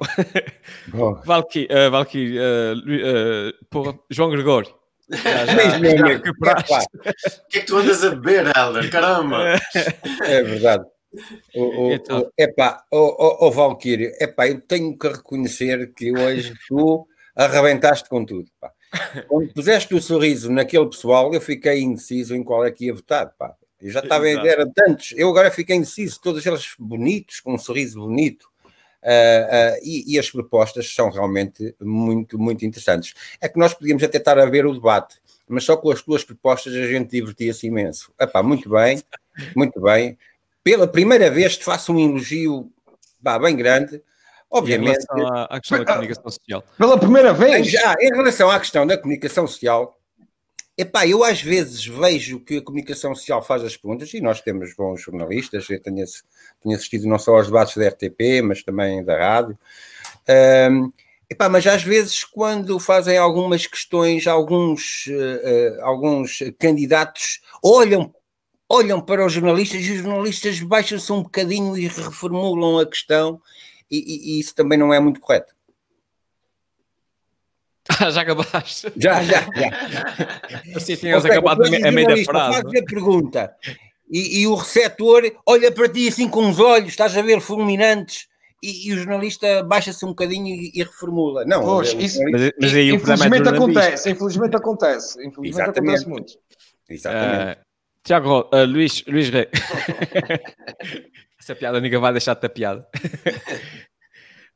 bom. 0.88 1.14
Valky, 1.24 1.68
uh, 1.70 1.90
Valky 1.90 2.36
uh, 2.38 3.78
uh, 3.78 3.98
João 4.10 4.30
Gregório. 4.30 4.74
Já, 5.10 5.46
já, 5.46 5.68
já, 5.78 6.18
que 6.20 6.30
O 6.30 6.34
que 7.48 7.58
é 7.58 7.60
que 7.60 7.66
tu 7.66 7.76
andas 7.76 8.04
a 8.04 8.10
beber, 8.10 8.50
Helder? 8.56 8.90
Caramba! 8.90 9.58
É 10.22 10.42
verdade. 10.42 10.84
O, 11.54 11.62
o, 11.62 11.92
então... 11.92 12.20
o, 12.20 12.32
epá, 12.38 12.84
o, 12.90 12.96
o, 12.96 13.48
o 13.48 13.50
Valkyrie, 13.50 14.14
epá, 14.20 14.48
eu 14.48 14.60
tenho 14.60 14.96
que 14.96 15.08
reconhecer 15.08 15.92
que 15.94 16.12
hoje 16.12 16.54
tu 16.68 17.06
arrebentaste 17.36 18.08
com 18.08 18.24
tudo. 18.24 18.50
Pá. 18.60 18.72
Quando 19.28 19.52
puseste 19.52 19.94
o 19.94 20.02
sorriso 20.02 20.50
naquele 20.50 20.88
pessoal, 20.88 21.32
eu 21.32 21.40
fiquei 21.40 21.80
indeciso 21.80 22.34
em 22.34 22.42
qual 22.42 22.64
é 22.64 22.70
que 22.70 22.86
ia 22.86 22.94
votar. 22.94 23.32
Pá. 23.38 23.54
Eu 23.80 23.90
já 23.90 24.00
estava 24.00 24.24
a 24.26 24.28
era 24.28 24.70
tantos, 24.72 25.12
eu 25.16 25.28
agora 25.28 25.50
fiquei 25.50 25.74
indeciso, 25.74 26.20
todos 26.20 26.46
eles 26.46 26.74
bonitos, 26.78 27.40
com 27.40 27.54
um 27.54 27.58
sorriso 27.58 27.98
bonito. 28.00 28.50
Uh, 29.02 29.74
uh, 29.74 29.78
e, 29.82 30.14
e, 30.14 30.18
as 30.18 30.30
propostas 30.30 30.94
são 30.94 31.10
realmente 31.10 31.74
muito, 31.80 32.38
muito 32.38 32.64
interessantes. 32.64 33.14
É 33.40 33.48
que 33.48 33.58
nós 33.58 33.74
podíamos 33.74 34.00
até 34.04 34.18
estar 34.18 34.38
a 34.38 34.46
ver 34.46 34.64
o 34.64 34.72
debate, 34.72 35.16
mas 35.48 35.64
só 35.64 35.76
com 35.76 35.90
as 35.90 36.00
tuas 36.00 36.22
propostas 36.22 36.72
a 36.72 36.86
gente 36.86 37.10
divertia-se 37.10 37.66
imenso. 37.66 38.12
Epá, 38.20 38.44
muito 38.44 38.70
bem, 38.70 39.02
muito 39.56 39.80
bem. 39.80 40.16
Pela 40.62 40.86
primeira 40.86 41.30
vez 41.30 41.56
te 41.56 41.64
faço 41.64 41.92
um 41.92 41.98
elogio 41.98 42.70
bah, 43.20 43.38
bem 43.38 43.56
grande. 43.56 44.02
Obviamente. 44.50 44.98
Em 45.12 45.16
relação 45.16 45.34
à, 45.34 45.44
à 45.44 45.60
questão 45.60 45.78
da 45.78 45.92
comunicação 45.92 46.30
social. 46.30 46.64
Pela 46.76 46.98
primeira 46.98 47.32
vez? 47.32 47.66
Já, 47.70 47.94
em 48.00 48.14
relação 48.14 48.50
à 48.50 48.60
questão 48.60 48.86
da 48.86 48.98
comunicação 48.98 49.46
social, 49.46 49.98
Epá, 50.76 51.06
eu 51.06 51.22
às 51.22 51.42
vezes 51.42 51.86
vejo 51.86 52.40
que 52.40 52.56
a 52.56 52.62
comunicação 52.62 53.14
social 53.14 53.42
faz 53.42 53.62
as 53.62 53.76
perguntas, 53.76 54.12
e 54.14 54.22
nós 54.22 54.40
temos 54.40 54.74
bons 54.74 55.02
jornalistas, 55.02 55.68
eu 55.68 55.80
tenho, 55.80 56.04
tenho 56.62 56.74
assistido 56.74 57.06
não 57.06 57.18
só 57.18 57.36
aos 57.36 57.46
debates 57.46 57.76
da 57.76 57.88
RTP, 57.88 58.42
mas 58.42 58.62
também 58.62 59.04
da 59.04 59.18
rádio. 59.18 59.58
Um, 60.70 60.90
epá, 61.28 61.48
mas 61.50 61.66
às 61.66 61.82
vezes, 61.82 62.24
quando 62.24 62.80
fazem 62.80 63.18
algumas 63.18 63.66
questões, 63.66 64.26
alguns, 64.26 65.06
uh, 65.08 65.12
uh, 65.12 65.84
alguns 65.84 66.38
candidatos 66.58 67.42
olham, 67.62 68.12
olham 68.72 69.00
para 69.00 69.24
os 69.26 69.32
jornalistas 69.32 69.82
e 69.82 69.92
os 69.92 69.98
jornalistas 69.98 70.60
baixam-se 70.60 71.12
um 71.12 71.22
bocadinho 71.22 71.76
e 71.76 71.86
reformulam 71.86 72.78
a 72.78 72.86
questão, 72.86 73.40
e, 73.90 73.98
e, 73.98 74.36
e 74.36 74.40
isso 74.40 74.54
também 74.54 74.78
não 74.78 74.94
é 74.94 74.98
muito 74.98 75.20
correto. 75.20 75.54
Ah, 78.00 78.08
já 78.10 78.22
acabaste? 78.22 78.92
Já, 78.96 79.22
já, 79.22 79.40
já. 79.42 80.76
Assim 80.76 80.96
tinhas 80.96 81.24
acabado 81.24 81.62
a 81.64 81.90
meio 81.90 82.08
da 82.08 82.16
frase. 82.24 82.62
Faz 82.62 82.74
a 82.74 82.84
pergunta 82.84 83.56
e, 84.10 84.42
e, 84.42 84.46
o 84.46 84.54
receptor 84.54 85.22
olha 85.46 85.72
para 85.72 85.88
ti 85.88 86.06
assim 86.06 86.28
com 86.28 86.48
os 86.50 86.60
olhos, 86.60 86.90
estás 86.90 87.16
a 87.16 87.22
ver 87.22 87.40
fulminantes. 87.40 88.28
E, 88.62 88.88
e 88.88 88.92
o 88.92 88.96
jornalista 88.98 89.64
baixa-se 89.64 90.04
um 90.04 90.10
bocadinho 90.10 90.46
e, 90.46 90.70
e 90.72 90.82
reformula. 90.84 91.44
Não, 91.44 91.62
Poxa, 91.62 91.96
isso, 91.96 92.20
mas, 92.30 92.52
mas 92.60 92.74
aí 92.74 92.92
infelizmente 92.92 93.48
acontece, 93.48 94.10
infelizmente 94.10 94.56
acontece, 94.56 95.26
infelizmente 95.26 95.62
Exatamente. 95.64 95.78
acontece 95.78 96.08
muito. 96.08 96.32
Exatamente. 96.88 97.58
Uh, 97.58 97.71
Tiago, 98.04 98.50
uh, 98.52 98.64
Luís, 98.66 99.04
Luís 99.06 99.28
Rei. 99.28 99.48
Essa 101.38 101.54
piada 101.54 101.80
ninguém 101.80 101.98
vai 101.98 102.12
deixar 102.12 102.34
de 102.34 102.40
ter 102.40 102.48
piada. 102.48 102.86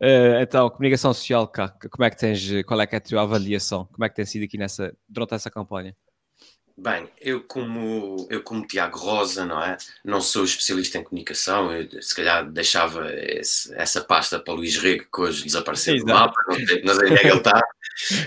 Uh, 0.00 0.38
então, 0.42 0.68
comunicação 0.70 1.12
social, 1.14 1.46
cá, 1.48 1.68
como 1.90 2.04
é 2.04 2.10
que 2.10 2.16
tens, 2.16 2.62
qual 2.64 2.80
é 2.80 2.86
que 2.86 2.94
é 2.94 2.98
a 2.98 3.00
tua 3.00 3.22
avaliação? 3.22 3.86
Como 3.86 4.04
é 4.04 4.08
que 4.08 4.16
tem 4.16 4.24
sido 4.24 4.44
aqui 4.44 4.58
nessa, 4.58 4.92
durante 5.08 5.34
essa 5.34 5.50
campanha? 5.50 5.96
Bem, 6.78 7.08
eu 7.18 7.42
como, 7.42 8.26
eu 8.28 8.42
como 8.42 8.66
Tiago 8.66 8.98
Rosa, 8.98 9.46
não 9.46 9.62
é? 9.62 9.78
Não 10.04 10.20
sou 10.20 10.44
especialista 10.44 10.98
em 10.98 11.04
comunicação, 11.04 11.72
eu 11.72 12.02
se 12.02 12.14
calhar 12.14 12.50
deixava 12.50 13.10
esse, 13.14 13.74
essa 13.74 14.02
pasta 14.02 14.38
para 14.38 14.52
o 14.52 14.56
Luís 14.58 14.76
Rego, 14.76 15.06
que 15.10 15.20
hoje 15.22 15.44
desapareceu 15.44 15.94
Exato. 15.94 16.06
do 16.06 16.14
mapa, 16.14 16.34
não 16.46 16.54
sei, 16.54 16.82
não 16.82 16.94
sei 16.94 17.04
onde 17.06 17.14
é 17.14 17.18
que 17.18 17.28
ele 17.28 17.38
está, 17.38 17.62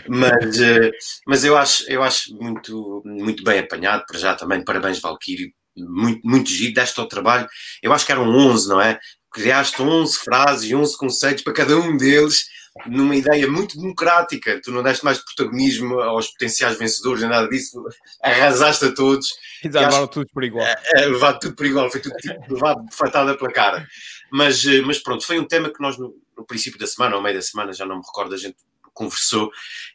mas, 0.08 0.60
uh, 0.60 0.92
mas 1.28 1.44
eu 1.44 1.56
acho, 1.56 1.92
eu 1.92 2.02
acho 2.02 2.36
muito, 2.36 3.04
muito 3.06 3.44
bem 3.44 3.60
apanhado, 3.60 4.04
para 4.08 4.18
já 4.18 4.34
também, 4.34 4.64
parabéns 4.64 5.00
Valquírio, 5.00 5.52
muito, 5.78 6.28
muito 6.28 6.50
giro, 6.50 6.74
deste 6.74 7.00
ao 7.00 7.08
trabalho, 7.08 7.48
eu 7.84 7.94
acho 7.94 8.04
que 8.04 8.12
eram 8.12 8.28
11, 8.28 8.68
não 8.68 8.82
é? 8.82 9.00
criaste 9.32 9.82
11 9.82 10.18
frases 10.18 10.70
e 10.70 10.76
11 10.76 10.98
conceitos 10.98 11.44
para 11.44 11.54
cada 11.54 11.78
um 11.78 11.96
deles, 11.96 12.46
numa 12.86 13.16
ideia 13.16 13.50
muito 13.50 13.78
democrática. 13.80 14.60
Tu 14.62 14.72
não 14.72 14.84
deste 14.84 15.04
mais 15.04 15.20
protagonismo 15.20 16.00
aos 16.00 16.28
potenciais 16.30 16.78
vencedores, 16.78 17.22
nem 17.22 17.30
nada 17.30 17.48
disso, 17.50 17.84
arrasaste 18.24 18.86
a 18.86 18.94
todos. 18.94 19.28
E 19.64 19.70
levaram 19.70 20.08
tudo 20.08 20.28
por 20.34 20.44
igual. 20.44 20.66
É, 20.66 20.78
é, 20.96 21.06
levado 21.06 21.40
tudo 21.40 21.56
por 21.56 21.66
igual, 21.66 21.90
foi 21.92 22.02
tudo 22.02 22.16
tipo, 22.18 22.40
levado 22.54 22.86
fatada 22.92 23.38
pela 23.38 23.52
cara. 23.52 23.88
Mas, 24.32 24.66
eh, 24.66 24.82
mas 24.82 25.00
pronto, 25.00 25.26
foi 25.26 25.40
um 25.40 25.46
tema 25.46 25.70
que 25.74 25.82
nós 25.82 25.98
no, 25.98 26.16
no 26.38 26.46
princípio 26.46 26.80
da 26.80 26.88
semana, 26.88 27.16
ou 27.16 27.22
meio 27.22 27.36
da 27.36 27.42
semana, 27.42 27.74
já 27.74 27.86
não 27.86 27.98
me 27.98 28.06
recordo, 28.06 28.34
a 28.34 28.38
gente 28.38 28.58
conversou 28.94 29.50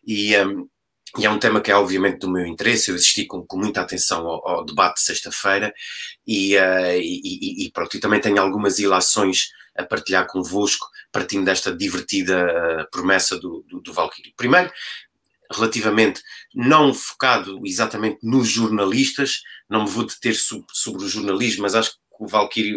e, 0.06 0.36
um, 0.38 0.68
e 1.18 1.26
é 1.26 1.30
um 1.30 1.38
tema 1.38 1.60
que 1.60 1.70
é 1.70 1.76
obviamente 1.76 2.18
do 2.18 2.30
meu 2.30 2.46
interesse, 2.46 2.90
eu 2.90 2.94
assisti 2.96 3.26
com, 3.26 3.46
com 3.46 3.58
muita 3.58 3.82
atenção 3.82 4.26
ao, 4.26 4.48
ao 4.48 4.64
debate 4.64 4.96
de 4.96 5.02
sexta-feira 5.02 5.72
e, 6.26 6.56
uh, 6.56 6.96
e, 6.96 7.66
e, 7.66 7.70
pronto, 7.70 7.96
e 7.96 8.00
também 8.00 8.20
tenho 8.20 8.40
algumas 8.40 8.78
ilações 8.78 9.50
a 9.76 9.84
partilhar 9.84 10.26
convosco, 10.26 10.86
partindo 11.10 11.44
desta 11.44 11.74
divertida 11.74 12.46
uh, 12.46 12.90
promessa 12.90 13.38
do, 13.38 13.64
do, 13.68 13.80
do 13.80 13.92
Valkyrie. 13.92 14.34
Primeiro, 14.36 14.70
relativamente 15.52 16.22
não 16.54 16.92
focado 16.92 17.60
exatamente 17.64 18.18
nos 18.22 18.48
jornalistas, 18.48 19.42
não 19.68 19.84
me 19.84 19.90
vou 19.90 20.06
deter 20.06 20.34
sobre, 20.34 21.04
o 21.04 21.08
jornalismo, 21.08 21.62
mas 21.62 21.74
acho 21.74 21.92
que 21.92 21.98
o 22.20 22.26
Valkyrie 22.26 22.76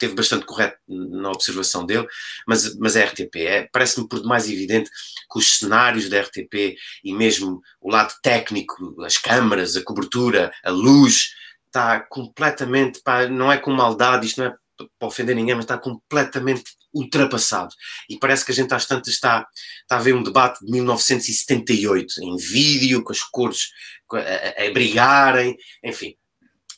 teve 0.00 0.14
bastante 0.14 0.46
correto 0.46 0.78
na 0.88 1.30
observação 1.30 1.84
dele, 1.84 2.06
mas, 2.46 2.76
mas 2.78 2.96
a 2.96 3.04
RTP 3.04 3.36
é, 3.36 3.68
parece-me 3.70 4.08
por 4.08 4.20
demais 4.20 4.48
evidente 4.48 4.90
que 4.90 5.38
os 5.38 5.58
cenários 5.58 6.08
da 6.08 6.20
RTP 6.20 6.76
e 7.04 7.12
mesmo 7.12 7.60
o 7.80 7.90
lado 7.90 8.14
técnico, 8.22 9.02
as 9.02 9.18
câmaras, 9.18 9.76
a 9.76 9.84
cobertura, 9.84 10.50
a 10.64 10.70
luz, 10.70 11.34
está 11.66 12.00
completamente, 12.00 13.00
pá, 13.02 13.26
não 13.26 13.50
é 13.50 13.58
com 13.58 13.72
maldade, 13.72 14.26
isto 14.26 14.40
não 14.40 14.48
é 14.48 14.56
para 14.98 15.08
ofender 15.08 15.34
ninguém, 15.34 15.54
mas 15.54 15.64
está 15.64 15.78
completamente 15.78 16.64
ultrapassado. 16.92 17.74
E 18.08 18.18
parece 18.18 18.44
que 18.44 18.52
a 18.52 18.54
gente 18.54 18.72
às 18.74 18.86
tantas 18.86 19.14
está, 19.14 19.46
está 19.80 19.96
a 19.96 20.02
ver 20.02 20.14
um 20.14 20.22
debate 20.22 20.64
de 20.64 20.70
1978, 20.70 22.22
em 22.22 22.36
vídeo, 22.36 23.02
com 23.02 23.12
as 23.12 23.22
cores 23.22 23.70
a, 24.12 24.64
a, 24.64 24.70
brigarem, 24.72 25.56
enfim. 25.82 26.14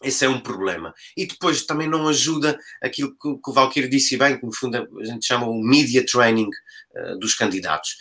Esse 0.03 0.27
é 0.27 0.29
um 0.29 0.41
problema. 0.41 0.93
E 1.17 1.27
depois 1.27 1.65
também 1.65 1.89
não 1.89 2.07
ajuda 2.07 2.59
aquilo 2.83 3.11
que, 3.13 3.37
que 3.43 3.51
o 3.51 3.53
Valkyrie 3.53 3.89
disse 3.89 4.19
bem, 4.19 4.39
que 4.39 4.45
no 4.45 4.55
fundo 4.55 4.77
a 4.77 5.05
gente 5.05 5.27
chama 5.27 5.47
o 5.47 5.63
media 5.63 6.05
training 6.05 6.51
uh, 6.95 7.19
dos 7.19 7.35
candidatos. 7.35 7.97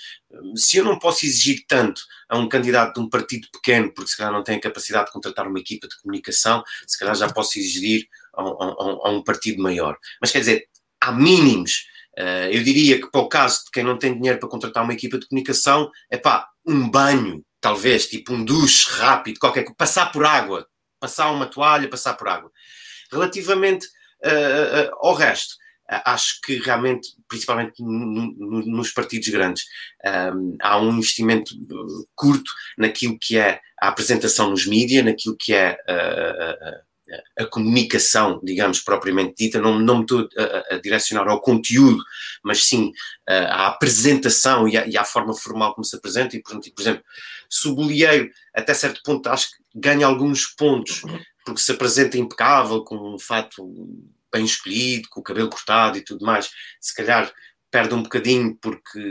Se 0.55 0.77
eu 0.77 0.83
não 0.83 0.99
posso 0.99 1.25
exigir 1.25 1.63
tanto 1.65 2.01
a 2.27 2.37
um 2.37 2.49
candidato 2.49 2.95
de 2.95 2.99
um 2.99 3.09
partido 3.09 3.47
pequeno, 3.53 3.93
porque 3.93 4.11
se 4.11 4.17
calhar 4.17 4.33
não 4.33 4.43
tem 4.43 4.57
a 4.57 4.61
capacidade 4.61 5.05
de 5.05 5.11
contratar 5.13 5.47
uma 5.47 5.59
equipa 5.59 5.87
de 5.87 5.95
comunicação, 6.01 6.61
se 6.85 6.99
calhar 6.99 7.15
já 7.15 7.31
posso 7.31 7.57
exigir 7.57 8.07
a, 8.35 8.41
a, 8.41 9.07
a 9.07 9.09
um 9.09 9.23
partido 9.23 9.61
maior. 9.61 9.97
Mas 10.21 10.31
quer 10.31 10.39
dizer, 10.39 10.67
há 11.01 11.11
mínimos. 11.11 11.85
Uh, 12.17 12.49
eu 12.51 12.63
diria 12.63 13.01
que 13.01 13.09
para 13.09 13.21
o 13.21 13.29
caso 13.29 13.65
de 13.65 13.71
quem 13.71 13.83
não 13.83 13.97
tem 13.97 14.13
dinheiro 14.13 14.39
para 14.39 14.49
contratar 14.49 14.83
uma 14.83 14.93
equipa 14.93 15.17
de 15.17 15.27
comunicação, 15.27 15.89
é 16.09 16.17
pá, 16.17 16.47
um 16.65 16.89
banho, 16.89 17.43
talvez, 17.59 18.07
tipo 18.07 18.33
um 18.33 18.43
duche 18.43 18.89
rápido, 18.91 19.39
qualquer 19.39 19.63
coisa, 19.63 19.75
passar 19.75 20.11
por 20.11 20.25
água, 20.25 20.67
passar 20.99 21.31
uma 21.31 21.47
toalha, 21.47 21.89
passar 21.89 22.13
por 22.13 22.27
água. 22.27 22.51
Relativamente 23.11 23.87
uh, 24.23 24.91
uh, 24.91 25.07
ao 25.07 25.13
resto, 25.15 25.55
acho 26.05 26.39
que 26.41 26.57
realmente, 26.57 27.09
principalmente 27.27 27.73
nos 27.79 28.91
partidos 28.91 29.27
grandes, 29.29 29.63
um, 30.33 30.55
há 30.61 30.79
um 30.79 30.97
investimento 30.97 31.53
curto 32.15 32.49
naquilo 32.77 33.17
que 33.19 33.37
é 33.37 33.59
a 33.79 33.89
apresentação 33.89 34.49
nos 34.49 34.65
mídias, 34.65 35.05
naquilo 35.05 35.35
que 35.37 35.53
é 35.53 35.77
a 37.37 37.45
comunicação, 37.45 38.39
digamos, 38.43 38.79
propriamente 38.79 39.35
dita, 39.37 39.59
não, 39.59 39.79
não 39.79 39.97
me 39.97 40.01
estou 40.01 40.27
a, 40.37 40.75
a, 40.75 40.77
direcionar 40.77 41.27
ao 41.27 41.41
conteúdo, 41.41 42.03
mas 42.43 42.65
sim 42.65 42.91
à 43.27 43.67
apresentação 43.67 44.67
e 44.67 44.77
à, 44.77 44.87
e 44.87 44.97
à, 44.97 45.03
forma 45.03 45.33
formal 45.33 45.73
como 45.73 45.85
se 45.85 45.95
apresenta. 45.95 46.35
E, 46.35 46.41
por, 46.41 46.59
exemplo, 46.79 47.03
se 47.49 47.67
o 47.67 47.75
bolieiro, 47.75 48.29
até 48.53 48.73
certo 48.73 49.01
ponto, 49.03 49.27
acho 49.27 49.49
que 49.49 49.55
ganha 49.75 50.05
alguns 50.05 50.45
pontos, 50.45 51.01
porque 51.45 51.61
se 51.61 51.71
apresenta 51.71 52.17
impecável, 52.17 52.83
com 52.83 53.15
um 53.15 53.19
fato 53.19 53.63
bem 54.31 54.45
escolhido, 54.45 55.07
com 55.09 55.19
o 55.19 55.23
cabelo 55.23 55.49
cortado 55.49 55.97
e 55.97 56.01
tudo 56.01 56.25
mais, 56.25 56.49
se 56.81 56.95
calhar 56.95 57.31
perde 57.73 57.95
um 57.95 58.03
bocadinho 58.03 58.55
porque 58.61 59.01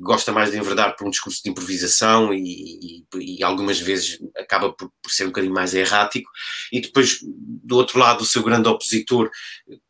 gosta 0.00 0.32
mais 0.32 0.50
de 0.50 0.58
enverdar 0.58 0.94
por 0.94 1.06
um 1.06 1.10
discurso 1.10 1.42
de 1.42 1.48
improvisação 1.48 2.34
e, 2.34 3.02
e, 3.16 3.38
e 3.38 3.42
algumas 3.42 3.80
vezes 3.80 4.18
acaba 4.36 4.70
por, 4.70 4.92
por, 5.02 5.10
ser 5.10 5.24
um 5.24 5.28
bocadinho 5.28 5.54
mais 5.54 5.72
errático. 5.72 6.30
E 6.70 6.82
depois, 6.82 7.20
do 7.22 7.74
outro 7.74 7.98
lado, 7.98 8.20
o 8.20 8.26
seu 8.26 8.42
grande 8.42 8.68
opositor, 8.68 9.30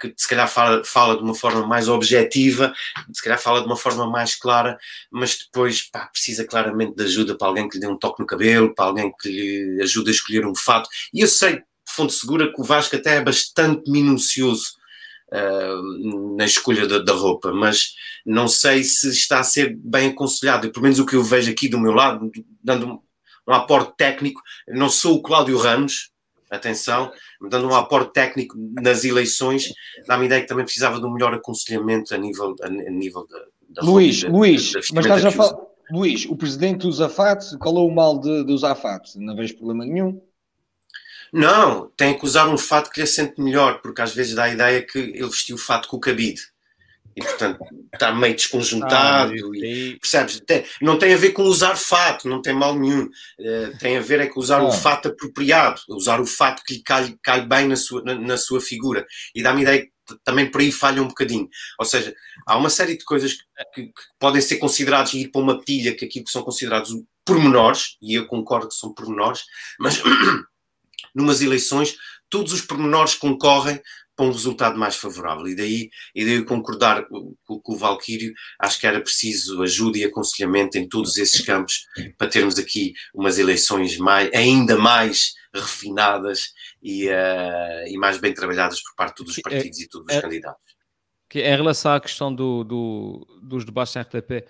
que 0.01 0.15
se 0.17 0.29
calhar 0.29 0.49
fala, 0.49 0.85
fala 0.85 1.17
de 1.17 1.25
uma 1.25 1.35
forma 1.35 1.67
mais 1.67 1.89
objetiva, 1.89 2.73
se 3.13 3.21
calhar 3.21 3.41
fala 3.41 3.59
de 3.59 3.67
uma 3.67 3.77
forma 3.77 4.09
mais 4.09 4.37
clara, 4.37 4.79
mas 5.11 5.37
depois 5.37 5.83
pá, 5.91 6.07
precisa 6.07 6.45
claramente 6.45 6.95
de 6.95 7.03
ajuda 7.03 7.37
para 7.37 7.49
alguém 7.49 7.69
que 7.69 7.75
lhe 7.75 7.81
dê 7.81 7.89
um 7.89 7.99
toque 7.99 8.21
no 8.21 8.27
cabelo, 8.27 8.73
para 8.73 8.85
alguém 8.85 9.13
que 9.21 9.29
lhe 9.29 9.83
ajude 9.83 10.11
a 10.11 10.15
escolher 10.15 10.47
um 10.47 10.55
fato. 10.55 10.89
E 11.13 11.23
eu 11.23 11.27
sei, 11.27 11.61
fonte 11.89 12.13
segura, 12.13 12.53
que 12.53 12.61
o 12.61 12.65
Vasco 12.65 12.95
até 12.95 13.17
é 13.17 13.21
bastante 13.21 13.91
minucioso 13.91 14.81
uh, 15.33 16.37
na 16.37 16.45
escolha 16.45 16.87
da, 16.87 16.99
da, 16.99 17.13
roupa, 17.13 17.53
mas 17.53 17.95
não 18.25 18.47
sei 18.47 18.85
se 18.85 19.09
está 19.09 19.41
a 19.41 19.45
ser 19.45 19.77
bem 19.77 20.11
aconselhado. 20.11 20.71
pelo 20.71 20.83
menos 20.83 20.99
o 20.99 21.07
que 21.07 21.17
eu 21.17 21.23
vejo 21.23 21.51
aqui 21.51 21.69
do 21.69 21.81
meu 21.81 21.93
lado, 21.93 22.31
dando 22.63 22.87
um, 22.87 22.99
um 23.49 23.55
aporte 23.55 23.95
técnico, 23.97 24.41
não 24.69 24.89
sou 24.89 25.17
o 25.17 25.23
Cláudio 25.23 25.57
Ramos, 25.57 26.11
atenção, 26.51 27.11
dando 27.49 27.67
um 27.67 27.75
aporte 27.75 28.13
técnico 28.13 28.55
nas 28.81 29.05
eleições, 29.05 29.73
dá-me 30.07 30.27
ideia 30.27 30.43
que 30.43 30.49
também 30.49 30.65
precisava 30.65 31.01
de 31.01 31.07
um 31.07 31.13
melhor 31.13 31.33
aconselhamento 31.33 32.15
a 32.15 32.19
nível, 32.19 32.55
a, 32.63 32.69
nível 32.69 33.27
da, 33.27 33.39
da 33.71 33.83
Luís, 33.83 34.23
roupa, 34.23 34.37
Luís, 34.37 34.73
da, 34.73 34.81
da 34.81 34.87
mas 34.95 35.05
estás 35.07 35.25
a 35.25 35.31
falar. 35.31 35.73
Luís, 35.91 36.27
o 36.27 36.37
presidente 36.37 36.87
usa 36.87 37.09
fato, 37.09 37.59
qual 37.59 37.77
é 37.77 37.81
o 37.81 37.91
mal 37.91 38.19
de, 38.19 38.45
de 38.45 38.53
usar 38.53 38.75
fato? 38.75 39.11
Não 39.17 39.35
vejo 39.35 39.57
problema 39.57 39.85
nenhum. 39.85 40.23
Não, 41.33 41.91
tem 41.97 42.19
que 42.19 42.25
usar 42.25 42.47
um 42.49 42.59
fato 42.59 42.91
que 42.91 43.01
lhe 43.01 43.05
assente 43.05 43.41
melhor, 43.41 43.81
porque 43.81 44.03
às 44.03 44.15
vezes 44.15 44.35
dá 44.35 44.45
a 44.45 44.53
ideia 44.53 44.83
que 44.83 44.99
ele 44.99 45.29
vestiu 45.29 45.57
o 45.57 45.59
fato 45.59 45.89
com 45.89 45.97
o 45.97 46.01
cabide. 46.01 46.43
E 47.15 47.23
portanto 47.23 47.59
está 47.93 48.13
meio 48.13 48.35
desconjuntado. 48.35 49.33
Ah, 49.33 49.57
e, 49.57 49.99
percebes? 50.01 50.41
Tem, 50.41 50.65
não 50.81 50.99
tem 50.99 51.13
a 51.13 51.17
ver 51.17 51.33
com 51.33 51.43
usar 51.43 51.77
fato, 51.77 52.29
não 52.29 52.41
tem 52.41 52.55
mal 52.55 52.75
nenhum. 52.75 53.05
Uh, 53.39 53.79
tem 53.79 53.97
a 53.99 54.01
ver 54.01 54.21
é 54.21 54.27
com 54.27 54.41
usar 54.41 54.61
ah. 54.61 54.65
o 54.65 54.73
fato 54.73 55.09
apropriado, 55.09 55.81
usar 55.89 56.21
o 56.21 56.27
fato 56.27 56.63
que 56.65 56.75
lhe 56.75 56.83
cai, 56.83 57.15
cai 57.23 57.47
bem 57.47 57.69
na 57.69 57.77
sua, 57.77 58.03
na, 58.03 58.15
na 58.15 58.37
sua 58.39 58.61
figura. 58.61 59.07
E 59.35 59.43
dá-me 59.43 59.63
ideia 59.63 59.83
que 59.83 59.93
também 60.25 60.51
por 60.51 60.61
aí 60.61 60.73
falha 60.73 61.03
um 61.03 61.09
bocadinho. 61.09 61.49
Ou 61.79 61.85
seja, 61.85 62.15
há 62.47 62.57
uma 62.57 62.71
série 62.71 62.97
de 62.97 63.05
coisas 63.05 63.37
que, 63.75 63.85
que 63.85 63.93
podem 64.19 64.41
ser 64.41 64.57
consideradas 64.57 65.13
e 65.13 65.23
ir 65.23 65.29
para 65.29 65.41
uma 65.41 65.63
pilha 65.63 65.95
que 65.95 66.05
aqui 66.05 66.25
são 66.27 66.43
considerados 66.43 66.93
pormenores, 67.25 67.97
e 68.03 68.15
eu 68.15 68.27
concordo 68.27 68.69
que 68.69 68.75
são 68.75 68.93
pormenores, 68.93 69.45
mas 69.79 70.03
numas 71.15 71.41
eleições, 71.41 71.97
todos 72.29 72.53
os 72.53 72.63
pormenores 72.63 73.15
concorrem 73.15 73.81
para 74.17 74.27
um 74.27 74.33
resultado 74.33 74.79
mais 74.79 74.97
favorável. 74.97 75.47
E 75.49 75.57
daí, 75.57 75.91
e 76.15 76.25
daí 76.25 76.45
concordar 76.45 77.07
com, 77.07 77.35
com 77.45 77.75
o 77.75 77.77
Valquírio, 77.77 78.33
acho 78.59 78.79
que 78.79 78.87
era 78.87 79.01
preciso 79.01 79.63
ajuda 79.63 79.99
e 79.99 80.05
aconselhamento 80.05 80.79
em 80.79 80.89
todos 80.89 81.17
esses 81.17 81.41
campos 81.41 81.87
para 82.19 82.29
termos 82.29 82.59
aqui 82.59 82.93
umas 83.15 83.39
eleições 83.39 83.97
mais, 83.97 84.31
ainda 84.35 84.77
mais 84.77 85.33
refinadas 85.55 86.53
e, 86.83 87.09
uh, 87.09 87.87
e 87.87 87.97
mais 87.99 88.19
bem 88.19 88.33
trabalhadas 88.33 88.83
por 88.83 88.95
parte 88.97 89.13
de 89.13 89.17
todos 89.17 89.33
os 89.33 89.39
é 89.39 89.43
partidos 89.43 89.81
é, 89.81 89.83
e 89.83 89.89
todos 89.89 90.07
os 90.09 90.15
é, 90.15 90.21
candidatos. 90.21 90.73
Que 91.29 91.41
em 91.41 91.57
relação 91.57 91.93
à 91.93 92.01
questão 92.01 92.35
do, 92.35 92.65
do, 92.65 93.41
dos 93.43 93.65
debates 93.65 93.95
da 93.95 94.03
RTP, 94.03 94.47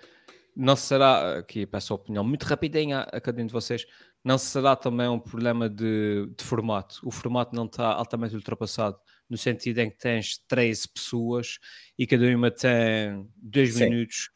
não 0.55 0.75
será, 0.75 1.39
aqui 1.39 1.65
peço 1.65 1.93
a 1.93 1.95
opinião 1.95 2.23
muito 2.23 2.43
rapidinha 2.43 3.01
a 3.01 3.19
cada 3.19 3.41
um 3.41 3.47
de 3.47 3.53
vocês, 3.53 3.85
não 4.23 4.37
será 4.37 4.75
também 4.75 5.07
um 5.07 5.19
problema 5.19 5.69
de, 5.69 6.27
de, 6.37 6.43
formato. 6.43 6.99
O 7.03 7.11
formato 7.11 7.55
não 7.55 7.65
está 7.65 7.87
altamente 7.87 8.35
ultrapassado, 8.35 8.97
no 9.29 9.37
sentido 9.37 9.79
em 9.79 9.89
que 9.89 9.97
tens 9.97 10.37
13 10.47 10.87
pessoas 10.87 11.59
e 11.97 12.07
cada 12.07 12.25
uma 12.25 12.49
tem 12.49 13.27
2 13.35 13.79
minutos 13.79 14.29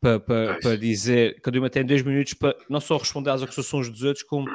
para, 0.00 0.20
para, 0.20 0.58
para, 0.60 0.78
dizer, 0.78 1.40
cada 1.42 1.58
uma 1.58 1.68
tem 1.68 1.84
2 1.84 2.02
minutos 2.02 2.34
para 2.34 2.56
não 2.70 2.80
só 2.80 2.96
responder 2.96 3.30
às 3.30 3.42
acusações 3.42 3.90
dos 3.90 4.02
outros, 4.02 4.24
como, 4.24 4.46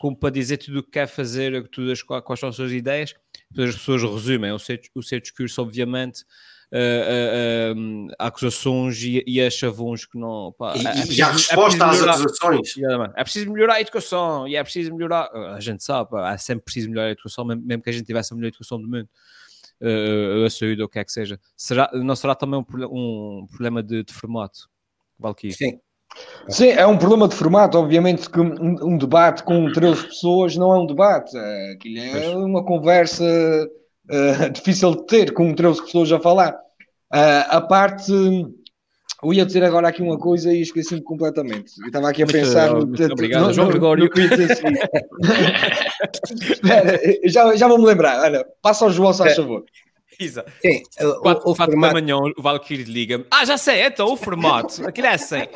como 0.00 0.16
para 0.16 0.30
dizer 0.30 0.58
tudo 0.58 0.80
o 0.80 0.82
que 0.82 0.92
quer 0.92 1.08
fazer, 1.08 1.68
tudo 1.70 1.90
as, 1.90 2.02
quais 2.02 2.38
são 2.38 2.48
as 2.48 2.56
suas 2.56 2.72
ideias. 2.72 3.14
Depois 3.50 3.70
as 3.70 3.76
pessoas 3.76 4.02
resumem 4.02 4.52
o 4.52 4.58
seu, 4.58 4.78
o 4.94 5.02
seu 5.02 5.20
discurso, 5.20 5.62
obviamente, 5.62 6.24
uh, 6.72 7.78
uh, 7.78 8.12
acusações 8.18 9.02
e, 9.02 9.24
e 9.26 9.40
a 9.40 9.50
chavões 9.50 10.04
que 10.04 10.18
não. 10.18 10.52
Pá, 10.58 10.74
e, 10.76 10.86
é 10.86 10.92
preciso, 10.92 11.18
e 11.18 11.22
a 11.22 11.32
resposta 11.32 11.84
é 11.84 11.88
às 11.88 12.02
acusações. 12.02 12.74
É 13.16 13.22
preciso 13.22 13.52
melhorar 13.52 13.74
a 13.74 13.80
educação 13.80 14.48
e 14.48 14.56
é 14.56 14.62
preciso 14.62 14.94
melhorar. 14.94 15.28
A 15.54 15.60
gente 15.60 15.82
sabe, 15.82 16.10
é 16.32 16.36
sempre 16.36 16.64
preciso 16.64 16.88
melhorar 16.88 17.08
a 17.08 17.12
educação, 17.12 17.44
mesmo 17.44 17.82
que 17.82 17.90
a 17.90 17.92
gente 17.92 18.06
tivesse 18.06 18.32
a 18.32 18.36
melhor 18.36 18.48
educação 18.48 18.80
do 18.80 18.88
mundo. 18.88 19.08
Uh, 19.80 20.44
a 20.44 20.50
saúde 20.50 20.80
ou 20.80 20.86
o 20.86 20.88
que 20.88 20.98
é 20.98 21.04
que 21.04 21.12
seja. 21.12 21.38
Será, 21.56 21.88
não 21.94 22.16
será 22.16 22.34
também 22.34 22.58
um, 22.58 22.64
um 23.42 23.46
problema 23.46 23.80
de, 23.80 24.02
de 24.02 24.12
formato, 24.12 24.68
Valkyrie? 25.18 25.54
Sim. 25.54 25.78
Sim, 26.48 26.68
é 26.68 26.86
um 26.86 26.96
problema 26.96 27.28
de 27.28 27.36
formato. 27.36 27.78
Obviamente 27.78 28.28
que 28.28 28.40
um, 28.40 28.76
um, 28.82 28.98
debate 28.98 29.42
com 29.44 29.70
13 29.70 30.06
pessoas 30.06 30.56
não 30.56 30.72
é 30.72 30.78
um 30.78 30.86
debate. 30.86 31.36
Aquilo 31.72 31.98
é 31.98 32.36
uma 32.36 32.64
conversa 32.64 33.24
uh, 33.24 34.50
difícil 34.50 34.96
de 34.96 35.06
ter, 35.06 35.32
com 35.32 35.54
13 35.54 35.82
pessoas 35.82 36.10
a 36.10 36.18
falar. 36.18 36.58
Uh, 37.12 37.44
a 37.48 37.60
parte. 37.60 38.12
Eu 39.20 39.34
ia 39.34 39.44
dizer 39.44 39.64
agora 39.64 39.88
aqui 39.88 40.00
uma 40.00 40.16
coisa 40.16 40.52
e 40.52 40.60
esqueci-me 40.60 41.02
completamente. 41.02 41.72
Eu 41.80 41.88
estava 41.88 42.08
aqui 42.08 42.22
a 42.22 42.26
pensar. 42.26 42.72
Muito, 42.72 42.98
muito 42.98 43.12
obrigado, 43.12 43.46
no, 43.46 43.52
João 43.52 43.68
Gregório. 43.68 44.08
Espera, 46.40 47.00
já, 47.24 47.56
já 47.56 47.66
vou-me 47.66 47.84
lembrar. 47.84 48.20
Olha, 48.20 48.46
passa 48.62 48.84
ao 48.84 48.92
João, 48.92 49.12
se 49.12 49.18
faz 49.18 49.34
favor. 49.34 49.64
Exato. 50.20 50.50
Sim, 50.60 50.82
o, 51.00 51.20
quatro, 51.20 51.48
o, 51.48 51.52
o 51.52 51.54
formato... 51.54 51.94
da 51.94 52.00
manhã 52.00 52.16
o 52.16 52.42
Valkyrie 52.42 52.84
liga-me. 52.84 53.24
Ah, 53.30 53.44
já 53.44 53.56
sei, 53.56 53.86
então 53.86 54.12
o 54.12 54.16
formato. 54.16 54.86
Aquilo 54.86 55.06
é 55.06 55.14
assim. 55.14 55.36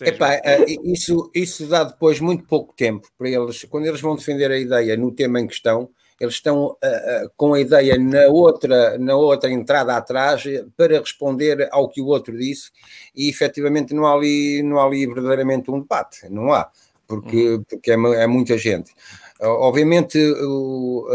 Epá, 0.00 0.34
eh, 0.34 0.64
isso, 0.84 1.30
isso 1.34 1.66
dá 1.66 1.84
depois 1.84 2.18
muito 2.18 2.44
pouco 2.44 2.74
tempo 2.74 3.06
para 3.16 3.28
eles, 3.28 3.62
quando 3.64 3.86
eles 3.86 4.00
vão 4.00 4.16
defender 4.16 4.50
a 4.50 4.58
ideia 4.58 4.96
no 4.96 5.12
tema 5.12 5.38
em 5.38 5.46
questão, 5.46 5.90
eles 6.24 6.34
estão 6.34 6.66
uh, 6.66 6.70
uh, 6.72 7.30
com 7.36 7.54
a 7.54 7.60
ideia 7.60 7.98
na 7.98 8.26
outra, 8.28 8.98
na 8.98 9.16
outra 9.16 9.50
entrada 9.50 9.96
atrás 9.96 10.44
para 10.76 10.98
responder 10.98 11.68
ao 11.70 11.88
que 11.88 12.00
o 12.00 12.06
outro 12.06 12.36
disse 12.36 12.70
e 13.14 13.28
efetivamente 13.28 13.94
não 13.94 14.06
há 14.06 14.14
ali, 14.14 14.62
não 14.62 14.78
há 14.78 14.84
ali 14.84 15.06
verdadeiramente 15.06 15.70
um 15.70 15.80
debate, 15.80 16.28
não 16.30 16.52
há. 16.52 16.70
porque, 17.06 17.60
porque 17.68 17.90
é, 17.90 17.94
é 17.94 18.26
muita 18.26 18.56
gente. 18.56 18.92
Obviamente, 19.40 20.18
o, 20.18 21.08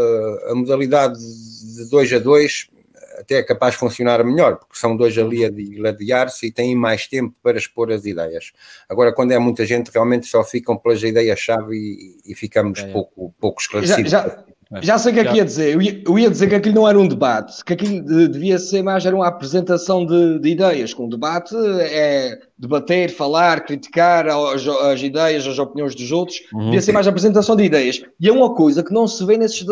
a, 0.46 0.52
a 0.52 0.54
modalidade 0.54 1.18
de 1.18 1.88
2 1.88 2.12
a 2.12 2.18
2 2.18 2.70
até 3.18 3.36
é 3.36 3.42
capaz 3.42 3.74
de 3.74 3.80
funcionar 3.80 4.24
melhor, 4.24 4.56
porque 4.56 4.78
são 4.78 4.96
dois 4.96 5.16
ali 5.18 5.44
a 5.44 5.50
gladiar-se 5.50 6.46
e 6.46 6.52
têm 6.52 6.74
mais 6.74 7.06
tempo 7.06 7.34
para 7.42 7.58
expor 7.58 7.90
as 7.90 8.04
ideias. 8.04 8.52
Agora, 8.88 9.12
quando 9.12 9.32
é 9.32 9.38
muita 9.38 9.66
gente, 9.66 9.90
realmente 9.90 10.26
só 10.26 10.44
ficam 10.44 10.76
pelas 10.76 11.02
ideias-chave 11.02 11.76
e, 11.76 12.32
e, 12.32 12.34
ficamos 12.34 12.78
é, 12.78 12.88
é. 12.88 12.92
pouco, 12.92 13.34
pouco 13.40 13.60
esclarecidos. 13.60 14.10
Já, 14.10 14.22
já, 14.22 14.44
já 14.82 14.98
sei 14.98 15.12
o 15.12 15.14
que 15.14 15.20
é 15.20 15.24
que 15.24 15.36
ia 15.36 15.44
dizer. 15.44 15.74
Eu 15.74 15.80
ia, 15.80 16.02
eu 16.06 16.18
ia, 16.18 16.30
dizer 16.30 16.48
que 16.48 16.54
aquilo 16.54 16.74
não 16.74 16.88
era 16.88 16.98
um 16.98 17.08
debate, 17.08 17.64
que 17.64 17.72
aquilo 17.72 18.28
devia 18.28 18.58
ser 18.58 18.82
mais 18.82 19.06
era 19.06 19.16
uma 19.16 19.26
apresentação 19.26 20.04
de, 20.04 20.38
de 20.38 20.48
ideias. 20.50 20.92
Com 20.92 21.06
um 21.06 21.08
debate 21.08 21.54
é 21.80 22.38
debater, 22.58 23.10
falar, 23.10 23.64
criticar 23.64 24.28
as, 24.28 24.66
as, 24.66 25.02
ideias, 25.02 25.46
as 25.46 25.58
opiniões 25.58 25.94
dos 25.94 26.12
outros. 26.12 26.38
Uhum. 26.52 26.66
Devia 26.66 26.82
ser 26.82 26.92
mais 26.92 27.08
apresentação 27.08 27.56
de 27.56 27.64
ideias. 27.64 28.02
E 28.20 28.28
é 28.28 28.32
uma 28.32 28.54
coisa 28.54 28.82
que 28.82 28.92
não 28.92 29.08
se 29.08 29.24
vê 29.24 29.38
nesses, 29.38 29.64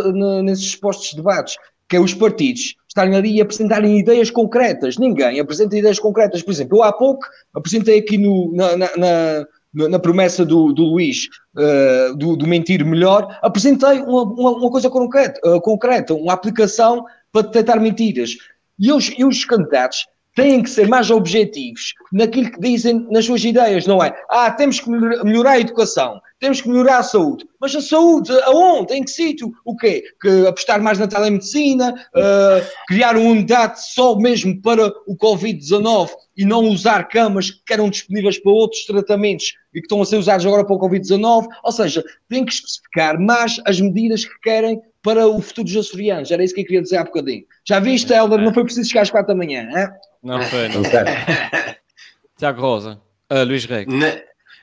nesses 0.43 0.65
expostos 0.65 1.13
debates, 1.13 1.57
que 1.89 1.97
é 1.97 2.01
os 2.01 2.15
partidos 2.15 2.75
estarem 2.89 3.15
ali 3.15 3.37
e 3.37 3.41
apresentarem 3.43 3.99
ideias 3.99 4.31
concretas. 4.31 4.97
Ninguém 4.97 5.39
apresenta 5.39 5.77
ideias 5.77 5.99
concretas. 5.99 6.43
Por 6.43 6.51
exemplo, 6.51 6.79
eu 6.79 6.83
há 6.83 6.93
pouco 6.93 7.27
apresentei 7.55 7.99
aqui 7.99 8.17
no, 8.17 8.51
na, 8.55 8.77
na, 8.77 8.97
na 8.97 9.47
na 9.77 9.99
promessa 9.99 10.45
do, 10.45 10.73
do 10.73 10.85
Luís 10.85 11.29
uh, 11.55 12.17
do, 12.17 12.35
do, 12.37 12.47
mentir 12.47 12.85
melhor, 12.85 13.39
apresentei 13.43 14.01
uma, 14.01 14.23
uma, 14.23 14.51
uma 14.53 14.71
coisa 14.71 14.89
concreta, 14.89 15.39
uh, 15.47 15.61
concreta, 15.61 16.15
uma 16.15 16.33
aplicação 16.33 17.05
para 17.31 17.43
detectar 17.43 17.81
mentiras. 17.81 18.37
E 18.79 18.91
os, 18.91 19.13
e 19.19 19.25
os 19.25 19.45
candidatos 19.45 20.07
têm 20.37 20.63
que 20.63 20.71
ser 20.71 20.87
mais 20.87 21.11
objetivos 21.11 21.95
naquilo 22.13 22.53
que 22.53 22.61
dizem 22.61 23.07
nas 23.11 23.25
suas 23.25 23.43
ideias, 23.43 23.87
não 23.87 24.05
é? 24.05 24.15
Ah, 24.31 24.51
temos 24.51 24.79
que 24.79 24.89
melhorar 24.89 25.53
a 25.53 25.61
educação, 25.61 26.21
temos 26.39 26.61
que 26.61 26.69
melhorar 26.69 26.99
a 26.99 27.03
saúde. 27.03 27.47
Mas 27.59 27.75
a 27.75 27.81
saúde, 27.81 28.31
aonde? 28.43 28.95
Em 28.95 29.03
que 29.03 29.11
sítio? 29.11 29.51
O 29.65 29.75
quê? 29.75 30.05
Que 30.21 30.47
apostar 30.47 30.81
mais 30.81 30.99
na 30.99 31.09
telemedicina, 31.09 31.95
uh, 32.15 32.67
criar 32.87 33.17
uma 33.17 33.31
unidade 33.31 33.83
só 33.93 34.15
mesmo 34.17 34.61
para 34.61 34.89
o 35.07 35.17
Covid-19 35.17 36.11
e 36.37 36.45
não 36.45 36.69
usar 36.69 37.09
camas 37.09 37.51
que 37.51 37.73
eram 37.73 37.89
disponíveis 37.89 38.39
para 38.39 38.53
outros 38.53 38.85
tratamentos 38.85 39.55
e 39.75 39.81
que 39.81 39.87
estão 39.87 40.03
a 40.03 40.05
ser 40.05 40.19
usados 40.19 40.45
agora 40.45 40.67
para 40.67 40.77
o 40.77 40.79
Covid-19. 40.79 41.47
Ou 41.65 41.73
seja, 41.73 42.05
tem 42.29 42.45
que 42.45 42.53
especificar 42.53 43.19
mais 43.19 43.59
as 43.65 43.81
medidas 43.81 44.27
que 44.27 44.39
querem 44.43 44.83
para 45.03 45.27
o 45.27 45.41
futuro 45.41 45.65
dos 45.65 45.77
açorianos. 45.77 46.31
Era 46.31 46.45
isso 46.45 46.53
que 46.53 46.61
eu 46.61 46.65
queria 46.65 46.83
dizer 46.83 46.97
há 46.97 47.05
bocadinho. 47.05 47.45
Já 47.65 47.79
viste, 47.79 48.13
Helder? 48.13 48.41
Não 48.41 48.53
foi 48.53 48.65
preciso 48.65 48.89
chegar 48.89 49.03
às 49.03 49.11
quatro 49.11 49.29
da 49.29 49.35
manhã, 49.35 49.63
hein? 49.63 49.89
Não 50.23 50.43
foi, 50.43 50.69
não 50.69 50.83
foi. 50.85 50.93
Tiago 52.39 52.61
Rosa, 52.61 53.01
uh, 53.31 53.45
Luís 53.45 53.65
Rei. 53.65 53.87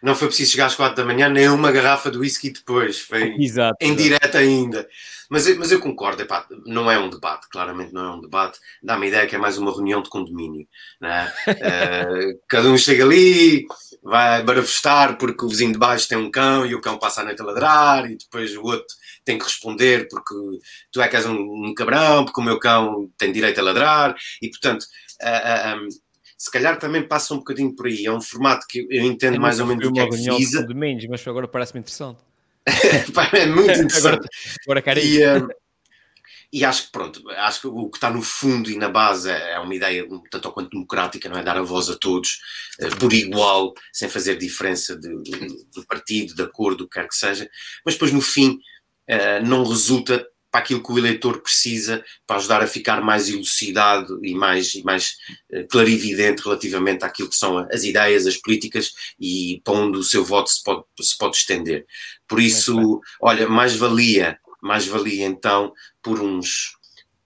Não 0.03 0.15
foi 0.15 0.27
preciso 0.27 0.51
chegar 0.51 0.65
às 0.65 0.75
quatro 0.75 0.97
da 0.97 1.05
manhã, 1.05 1.29
nem 1.29 1.47
uma 1.47 1.71
garrafa 1.71 2.11
de 2.11 2.17
whisky 2.17 2.51
depois. 2.51 2.99
Foi 2.99 3.35
Exato, 3.39 3.77
em 3.79 3.95
direto 3.95 4.37
ainda. 4.37 4.85
Mas, 5.29 5.47
mas 5.57 5.71
eu 5.71 5.79
concordo, 5.79 6.21
epá, 6.21 6.45
não 6.65 6.91
é 6.91 6.99
um 6.99 7.09
debate, 7.09 7.47
claramente 7.49 7.93
não 7.93 8.05
é 8.05 8.15
um 8.17 8.21
debate. 8.21 8.59
Dá-me 8.83 9.05
a 9.05 9.09
ideia 9.09 9.27
que 9.27 9.35
é 9.35 9.39
mais 9.39 9.57
uma 9.57 9.71
reunião 9.71 10.03
de 10.03 10.09
condomínio. 10.09 10.67
Né? 10.99 11.33
uh, 11.47 12.39
cada 12.49 12.67
um 12.69 12.77
chega 12.77 13.05
ali, 13.05 13.65
vai 14.03 14.43
barafustar 14.43 15.17
porque 15.17 15.45
o 15.45 15.47
vizinho 15.47 15.71
de 15.71 15.79
baixo 15.79 16.07
tem 16.07 16.17
um 16.17 16.29
cão 16.29 16.65
e 16.65 16.75
o 16.75 16.81
cão 16.81 16.99
passa 16.99 17.21
a 17.21 17.23
noite 17.23 17.41
a 17.41 17.45
ladrar 17.45 18.11
e 18.11 18.17
depois 18.17 18.55
o 18.57 18.63
outro 18.63 18.95
tem 19.23 19.37
que 19.37 19.45
responder 19.45 20.09
porque 20.09 20.35
tu 20.91 21.01
é 21.01 21.07
que 21.07 21.15
és 21.15 21.25
um, 21.25 21.37
um 21.67 21.73
cabrão, 21.73 22.25
porque 22.25 22.41
o 22.41 22.43
meu 22.43 22.59
cão 22.59 23.09
tem 23.17 23.31
direito 23.31 23.59
a 23.59 23.63
ladrar 23.63 24.15
e 24.41 24.49
portanto. 24.49 24.85
Uh, 25.21 25.85
um, 25.85 25.89
se 26.37 26.51
calhar 26.51 26.77
também 26.77 27.07
passa 27.07 27.33
um 27.33 27.37
bocadinho 27.37 27.73
por 27.73 27.87
aí. 27.87 28.05
É 28.05 28.11
um 28.11 28.21
formato 28.21 28.65
que 28.67 28.85
eu 28.89 29.03
entendo 29.05 29.39
mais 29.39 29.59
ou 29.59 29.65
menos 29.65 29.87
o 29.87 29.93
que 29.93 29.99
é 29.99 30.09
que 30.09 30.17
visa. 30.17 30.65
De 30.65 30.73
Mendes, 30.73 31.07
mas 31.09 31.25
agora 31.27 31.47
parece-me 31.47 31.79
interessante. 31.79 32.19
é 33.33 33.45
muito 33.45 33.71
interessante. 33.79 34.27
agora, 34.63 34.79
agora 34.79 34.99
e, 34.99 35.25
uh, 35.25 35.47
e 36.51 36.65
acho 36.65 36.85
que 36.85 36.91
pronto, 36.91 37.29
acho 37.29 37.61
que 37.61 37.67
o 37.67 37.89
que 37.89 37.97
está 37.97 38.09
no 38.09 38.21
fundo 38.21 38.69
e 38.69 38.77
na 38.77 38.89
base 38.89 39.29
é 39.29 39.57
uma 39.59 39.73
ideia 39.73 40.05
tanto 40.29 40.47
ou 40.47 40.53
quanto 40.53 40.69
democrática, 40.69 41.29
não 41.29 41.37
é? 41.37 41.43
Dar 41.43 41.57
a 41.57 41.61
voz 41.61 41.89
a 41.89 41.95
todos 41.95 42.39
uh, 42.81 42.97
por 42.97 43.13
igual, 43.13 43.73
sem 43.91 44.09
fazer 44.09 44.37
diferença 44.37 44.97
de, 44.97 45.23
de, 45.23 45.47
do 45.73 45.85
partido, 45.87 46.35
da 46.35 46.47
cor, 46.47 46.75
do 46.75 46.87
que 46.87 46.99
quer 46.99 47.07
que 47.07 47.15
seja, 47.15 47.49
mas 47.85 47.95
depois 47.95 48.11
no 48.11 48.21
fim 48.21 48.59
uh, 49.09 49.45
não 49.45 49.63
resulta 49.63 50.25
para 50.53 50.61
aquilo 50.61 50.83
que 50.83 50.91
o 50.91 50.99
eleitor 50.99 51.41
precisa 51.41 52.05
para 52.27 52.35
ajudar 52.35 52.61
a 52.61 52.67
ficar 52.67 53.01
mais 53.01 53.27
elucidado 53.27 54.23
e 54.23 54.35
mais, 54.35 54.75
e 54.75 54.83
mais 54.83 55.15
uh, 55.51 55.67
clarividente 55.67 56.43
relativamente 56.43 57.03
àquilo 57.03 57.27
que 57.27 57.35
são 57.35 57.57
as 57.71 57.83
ideias, 57.83 58.27
as 58.27 58.37
políticas 58.37 58.91
e 59.19 59.59
para 59.63 59.73
onde 59.73 59.97
o 59.97 60.03
seu 60.03 60.23
voto 60.23 60.51
se 60.51 60.61
pode, 60.61 60.83
se 61.01 61.17
pode 61.17 61.37
estender. 61.37 61.87
Por 62.27 62.39
isso, 62.39 63.01
olha, 63.19 63.49
mais 63.49 63.75
valia, 63.75 64.37
mais 64.61 64.85
valia 64.85 65.25
então 65.25 65.73
por 66.03 66.21
uns, 66.21 66.77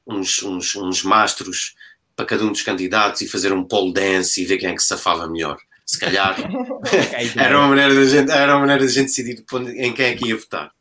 uns, 0.08 0.42
uns, 0.42 0.76
uns 0.78 1.04
mastros 1.04 1.76
para 2.16 2.26
cada 2.26 2.46
um 2.46 2.52
dos 2.54 2.62
candidatos 2.62 3.20
e 3.20 3.28
fazer 3.28 3.52
um 3.52 3.66
pole 3.66 3.92
dance 3.92 4.42
e 4.42 4.46
ver 4.46 4.58
quem 4.58 4.70
é 4.70 4.74
que 4.74 4.82
se 4.82 4.88
safava 4.88 5.28
melhor 5.28 5.58
se 5.88 6.00
calhar 6.00 6.36
era, 7.40 7.58
uma 7.58 7.70
maneira 7.70 7.96
da 7.96 8.06
gente, 8.06 8.30
era 8.30 8.54
uma 8.54 8.60
maneira 8.60 8.84
da 8.84 8.92
gente 8.92 9.06
decidir 9.06 9.44
em 9.78 9.94
quem 9.94 10.06
é 10.06 10.16
que 10.16 10.28
ia 10.28 10.36
votar. 10.36 10.72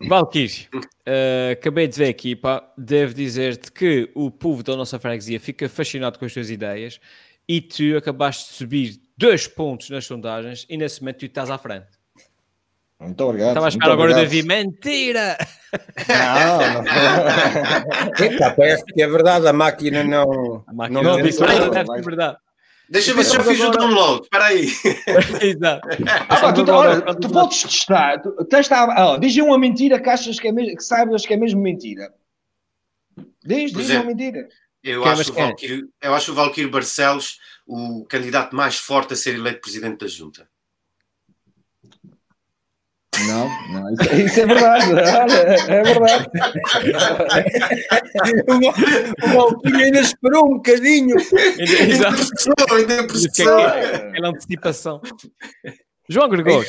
Valkyrie, 0.00 0.68
uh, 0.74 1.52
acabei 1.52 1.86
de 1.86 1.96
ver 1.96 2.08
aqui, 2.08 2.34
pá, 2.34 2.68
devo 2.76 3.14
dizer-te 3.14 3.70
que 3.70 4.10
o 4.14 4.30
povo 4.30 4.64
da 4.64 4.76
nossa 4.76 4.98
freguesia 4.98 5.38
fica 5.38 5.68
fascinado 5.68 6.18
com 6.18 6.24
as 6.24 6.34
tuas 6.34 6.50
ideias 6.50 7.00
e 7.48 7.60
tu 7.60 7.96
acabaste 7.96 8.50
de 8.50 8.56
subir 8.56 9.00
dois 9.16 9.46
pontos 9.46 9.88
nas 9.90 10.04
sondagens 10.04 10.66
e 10.68 10.76
nesse 10.76 11.00
momento 11.00 11.18
tu 11.18 11.26
estás 11.26 11.48
à 11.48 11.56
frente. 11.56 11.86
Muito 12.98 13.24
obrigado. 13.24 13.48
Estava 13.48 13.66
a 13.66 13.68
esperar 13.70 13.92
agora 13.92 14.10
obrigado. 14.10 14.30
Davi, 14.30 14.42
mentira! 14.42 15.38
Não, 16.06 16.82
não. 16.82 18.20
Eita, 18.20 18.50
parece 18.50 18.84
que 18.84 19.00
é 19.00 19.08
verdade, 19.08 19.48
a 19.48 19.52
máquina 19.54 20.04
não. 20.04 20.62
A 20.66 20.72
máquina 20.72 21.02
não, 21.02 21.16
não 21.16 21.22
disse 21.22 21.40
nada, 21.40 21.70
deve 21.70 21.86
ser 21.86 22.02
verdade. 22.02 22.36
Deixa 22.90 23.12
eu 23.12 23.16
ver 23.16 23.24
se 23.24 23.36
já 23.36 23.44
fiz 23.44 23.60
o 23.60 23.70
download. 23.70 24.22
Espera 24.24 24.46
aí. 24.46 24.66
Exato. 25.40 25.88
Ah, 26.28 26.52
tu, 26.52 26.68
olha, 26.72 27.00
tu 27.14 27.30
podes 27.30 27.62
testar. 27.62 28.20
Tu, 28.20 28.44
testa, 28.46 28.82
ah, 28.82 29.16
diz 29.16 29.36
uma 29.36 29.56
mentira 29.56 30.00
que 30.00 30.10
achas 30.10 30.40
que, 30.40 30.48
é 30.48 30.52
mesmo, 30.52 30.76
que 30.76 30.82
sabes 30.82 31.24
que 31.24 31.32
é 31.32 31.36
mesmo 31.36 31.62
mentira. 31.62 32.12
Diz, 33.44 33.72
diz 33.72 33.90
uma 33.90 34.04
mentira. 34.04 34.48
Eu 34.82 35.04
acho, 35.04 35.30
o 35.30 35.34
Valquírio, 35.34 35.88
eu 36.02 36.14
acho 36.14 36.32
o 36.32 36.34
Valquírio 36.34 36.70
Barcelos 36.70 37.38
o 37.64 38.04
candidato 38.06 38.56
mais 38.56 38.76
forte 38.76 39.12
a 39.12 39.16
ser 39.16 39.34
eleito 39.36 39.60
presidente 39.60 40.00
da 40.00 40.08
Junta. 40.08 40.49
Não, 43.26 43.48
não 43.72 43.92
isso, 43.92 44.14
isso, 44.14 44.40
é 44.40 44.46
verdade, 44.46 44.84
é 45.68 45.82
verdade. 45.82 46.30
o 49.24 49.28
Valkyrie 49.28 49.84
ainda 49.84 50.00
esperou 50.00 50.46
um 50.46 50.54
bocadinho. 50.54 51.16
Ainda 51.18 52.12
processou, 52.12 52.54
ainda 52.72 53.06
processou. 53.06 53.58
Aquela 53.58 54.28
antecipação. 54.28 55.02
João 56.08 56.28
Gregório. 56.28 56.68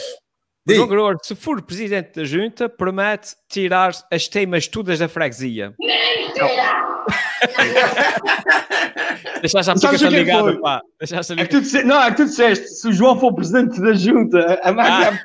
João 0.68 0.88
Gregório, 0.88 1.20
se 1.24 1.36
for 1.36 1.62
presidente 1.62 2.16
da 2.16 2.24
junta, 2.24 2.70
promete 2.70 3.36
tirar 3.50 3.92
as 4.12 4.28
temas 4.28 4.68
todas 4.68 5.00
da 5.00 5.10
freguesia. 5.10 5.74
Mentira! 5.80 6.91
Deixaste 9.42 9.72
a 9.72 9.74
aplicação 9.74 10.08
é 10.08 10.12
ligada, 10.12 10.58
pá. 10.60 10.82
Deixaste 11.00 11.34
é 11.34 11.46
que 11.46 11.62
tu 11.62 11.86
Não, 11.86 12.02
é 12.02 12.10
que 12.12 12.18
tu 12.18 12.26
disseste, 12.26 12.68
se 12.68 12.88
o 12.88 12.94
João 12.94 13.20
for 13.20 13.34
presidente 13.34 13.82
da 13.82 13.94
junta, 13.94 14.60
a 14.64 14.72
máquina 14.72 15.10
ah. 15.10 15.24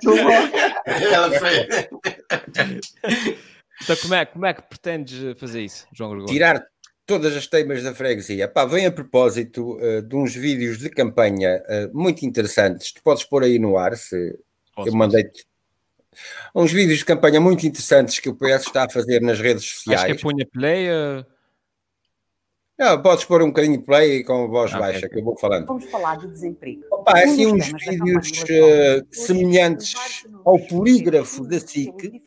Ela 0.87 1.31
foi. 1.33 1.69
Então 3.83 3.97
como 4.03 4.15
é, 4.15 4.25
como 4.25 4.47
é 4.47 4.55
que 4.55 4.63
pretendes 4.63 5.39
fazer 5.39 5.63
isso, 5.63 5.87
João 5.93 6.11
Gregório? 6.11 6.33
Tirar 6.33 6.65
todas 7.05 7.37
as 7.37 7.47
temas 7.47 7.83
da 7.83 7.95
freguesia. 7.95 8.49
Pá, 8.49 8.65
vem 8.65 8.87
a 8.87 8.91
propósito 8.91 9.77
uh, 9.77 10.03
de 10.03 10.17
uns 10.17 10.35
vídeos 10.35 10.79
de 10.79 10.89
campanha 10.91 11.63
uh, 11.69 11.97
muito 11.97 12.27
interessantes. 12.27 12.93
Tu 12.93 13.01
podes 13.03 13.25
pôr 13.25 13.45
aí 13.45 13.59
no 13.59 13.79
ar, 13.79 13.97
se 13.97 14.39
Posso, 14.75 14.89
eu 14.89 14.95
mandei-te 14.95 15.47
uns 16.55 16.73
vídeos 16.73 16.99
de 16.99 17.05
campanha 17.05 17.41
muito 17.41 17.67
interessantes 17.67 18.19
que 18.19 18.29
o 18.29 18.35
PS 18.35 18.67
está 18.67 18.85
a 18.85 18.91
fazer 18.91 19.21
nas 19.21 19.39
redes 19.39 19.65
sociais. 19.65 20.01
Acho 20.01 20.15
que 20.15 20.19
é 20.19 20.23
punha 20.23 20.47
play. 20.53 20.89
Uh... 20.91 21.36
Não, 22.79 23.01
podes 23.01 23.25
pôr 23.25 23.43
um 23.43 23.47
bocadinho 23.47 23.79
de 23.79 23.85
play 23.85 24.23
com 24.23 24.49
voz 24.49 24.73
ah, 24.75 24.79
baixa, 24.79 25.09
que 25.09 25.19
eu 25.19 25.25
vou 25.25 25.37
falando. 25.39 25.67
Vamos 25.67 25.87
falar 25.87 26.17
de 26.17 26.29
desemprego. 26.29 26.83
Opa, 26.91 27.19
é 27.19 27.25
assim 27.25 27.47
uns 27.47 27.69
vídeos 27.69 28.43
uh, 28.43 29.07
semelhantes 29.11 29.95
ao 30.45 30.59
polígrafo 30.59 31.47
da 31.47 31.59
SIC, 31.59 32.21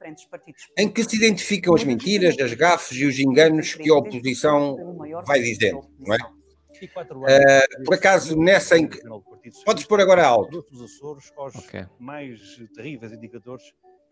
em 0.75 0.89
que 0.89 1.03
se 1.03 1.17
identificam 1.17 1.75
as 1.75 1.83
mentiras, 1.83 2.35
as 2.39 2.53
gafes 2.55 2.97
e 2.97 3.05
os 3.05 3.19
enganos 3.19 3.75
que 3.75 3.91
a 3.91 3.95
oposição 3.95 4.75
vai 5.23 5.39
dizendo, 5.39 5.81
não 5.99 6.15
é? 6.15 6.19
Uh, 6.81 7.83
por 7.85 7.93
acaso, 7.93 8.35
nessa 8.35 8.77
em 8.77 8.87
que... 8.87 8.99
Podes 9.65 9.85
pôr 9.85 10.01
agora 10.01 10.25
alto. 10.25 10.65
Dos 10.71 10.81
Açores 10.81 11.31
aos 11.37 11.55
okay. 11.55 11.85
mais 11.99 12.39
terríveis 12.75 13.11
indicadores 13.11 13.63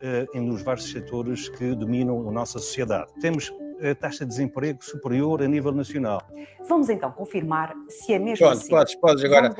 uh, 0.02 0.40
nos 0.40 0.62
vários 0.62 0.90
setores 0.92 1.50
que 1.50 1.76
dominam 1.76 2.28
a 2.28 2.32
nossa 2.32 2.60
sociedade. 2.60 3.12
Temos 3.20 3.52
a 3.82 3.96
taxa 3.96 4.26
de 4.26 4.30
desemprego 4.30 4.84
superior 4.84 5.42
a 5.42 5.48
nível 5.48 5.72
nacional. 5.72 6.22
Vamos 6.68 6.90
então 6.90 7.12
confirmar 7.12 7.74
se 7.88 8.14
é 8.14 8.20
mesmo 8.20 8.46
Pronto, 8.46 8.60
assim. 8.60 8.70
Podes, 8.70 8.96
podes 8.96 9.24
agora. 9.24 9.54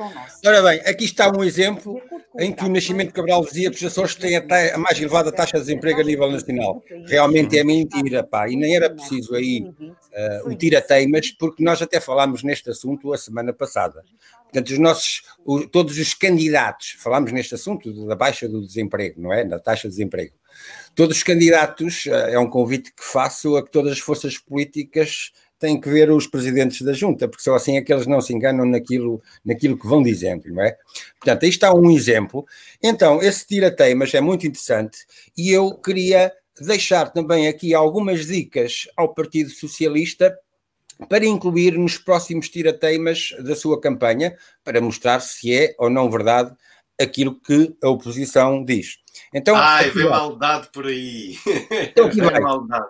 Ora 0.44 0.62
bem, 0.62 0.80
aqui 0.80 1.04
está 1.04 1.30
um 1.30 1.42
exemplo 1.42 2.00
em 2.38 2.52
que 2.52 2.64
o 2.64 2.68
Nascimento 2.68 3.12
Cabral 3.12 3.44
dizia 3.44 3.70
que 3.70 3.76
os 3.76 3.84
Açores 3.84 4.14
têm 4.14 4.36
a, 4.36 4.74
a, 4.74 4.78
mais 4.78 4.98
elevada 4.98 5.32
taxa 5.32 5.58
de 5.58 5.64
desemprego 5.64 6.00
a 6.00 6.04
nível 6.04 6.30
nacional. 6.30 6.82
Realmente 7.06 7.58
é 7.58 7.64
mentira, 7.64 8.22
pá, 8.22 8.48
e 8.48 8.56
nem 8.56 8.76
era 8.76 8.90
preciso 8.90 9.34
aí 9.34 9.62
uh, 9.62 10.48
o 10.48 10.54
tira-teimas, 10.54 11.30
porque 11.30 11.62
nós 11.62 11.80
até 11.80 12.00
falámos 12.00 12.42
neste 12.42 12.70
assunto 12.70 13.12
a 13.12 13.18
semana 13.18 13.52
passada. 13.52 14.04
Portanto, 14.44 14.70
os 14.70 14.78
nossos, 14.78 15.22
o, 15.44 15.66
todos 15.66 15.98
os 15.98 16.14
candidatos, 16.14 16.96
falámos 16.98 17.32
neste 17.32 17.54
assunto 17.54 18.06
da 18.06 18.16
baixa 18.16 18.48
do 18.48 18.64
desemprego, 18.64 19.20
não 19.20 19.32
é? 19.32 19.44
Da 19.44 19.58
taxa 19.58 19.88
de 19.88 19.94
desemprego. 19.94 20.32
Todos 20.94 21.18
os 21.18 21.22
candidatos, 21.22 22.06
uh, 22.06 22.30
é 22.30 22.38
um 22.38 22.48
convite 22.48 22.92
que 22.92 23.04
faço 23.04 23.56
a 23.56 23.64
que 23.64 23.70
todas 23.70 23.92
as 23.92 23.98
forças 23.98 24.38
políticas 24.38 25.32
têm 25.58 25.80
que 25.80 25.88
ver 25.88 26.10
os 26.10 26.26
presidentes 26.26 26.82
da 26.82 26.92
junta, 26.92 27.28
porque 27.28 27.42
só 27.42 27.54
assim 27.54 27.76
é 27.76 27.82
que 27.82 27.92
eles 27.92 28.06
não 28.06 28.20
se 28.20 28.32
enganam 28.32 28.64
naquilo, 28.64 29.20
naquilo 29.44 29.78
que 29.78 29.86
vão 29.86 30.02
dizendo, 30.02 30.48
não 30.52 30.62
é? 30.62 30.76
Portanto, 31.18 31.42
aí 31.42 31.48
está 31.48 31.74
um 31.74 31.90
exemplo. 31.90 32.46
Então, 32.82 33.20
esse 33.20 33.46
tira-teimas 33.46 34.14
é 34.14 34.20
muito 34.20 34.46
interessante 34.46 34.98
e 35.36 35.50
eu 35.50 35.74
queria 35.74 36.32
deixar 36.60 37.10
também 37.10 37.48
aqui 37.48 37.74
algumas 37.74 38.26
dicas 38.26 38.88
ao 38.96 39.14
Partido 39.14 39.50
Socialista 39.50 40.36
para 41.08 41.24
incluir 41.24 41.78
nos 41.78 41.96
próximos 41.96 42.48
tira-teimas 42.48 43.34
da 43.40 43.54
sua 43.54 43.80
campanha, 43.80 44.36
para 44.64 44.80
mostrar 44.80 45.20
se 45.20 45.54
é 45.54 45.74
ou 45.78 45.88
não 45.88 46.10
verdade 46.10 46.52
aquilo 47.00 47.38
que 47.40 47.76
a 47.82 47.88
oposição 47.88 48.64
diz. 48.64 48.98
Então, 49.34 49.56
Ai, 49.56 49.90
vem 49.90 50.08
maldade 50.08 50.68
por 50.72 50.86
aí. 50.86 51.36
Então 51.90 52.06
aqui 52.06 52.20
vai. 52.22 52.40
maldade. 52.40 52.86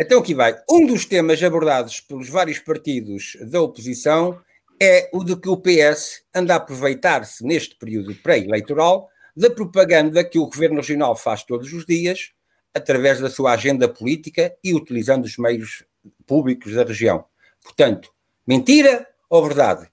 Então 0.00 0.20
aqui 0.20 0.34
vai. 0.34 0.56
Um 0.70 0.86
dos 0.86 1.04
temas 1.04 1.42
abordados 1.42 2.00
pelos 2.00 2.28
vários 2.28 2.58
partidos 2.58 3.36
da 3.40 3.60
oposição 3.60 4.40
é 4.80 5.08
o 5.12 5.22
de 5.22 5.36
que 5.36 5.48
o 5.48 5.56
PS 5.56 6.22
anda 6.34 6.54
a 6.54 6.56
aproveitar-se 6.56 7.44
neste 7.44 7.76
período 7.76 8.14
pré-eleitoral 8.16 9.08
da 9.36 9.48
propaganda 9.48 10.24
que 10.24 10.38
o 10.38 10.46
Governo 10.46 10.76
Regional 10.76 11.16
faz 11.16 11.44
todos 11.44 11.72
os 11.72 11.86
dias, 11.86 12.32
através 12.74 13.20
da 13.20 13.30
sua 13.30 13.52
agenda 13.52 13.88
política 13.88 14.54
e 14.62 14.74
utilizando 14.74 15.24
os 15.24 15.36
meios 15.38 15.84
públicos 16.26 16.74
da 16.74 16.84
região. 16.84 17.24
Portanto, 17.62 18.10
mentira 18.46 19.06
ou 19.30 19.46
verdade? 19.46 19.91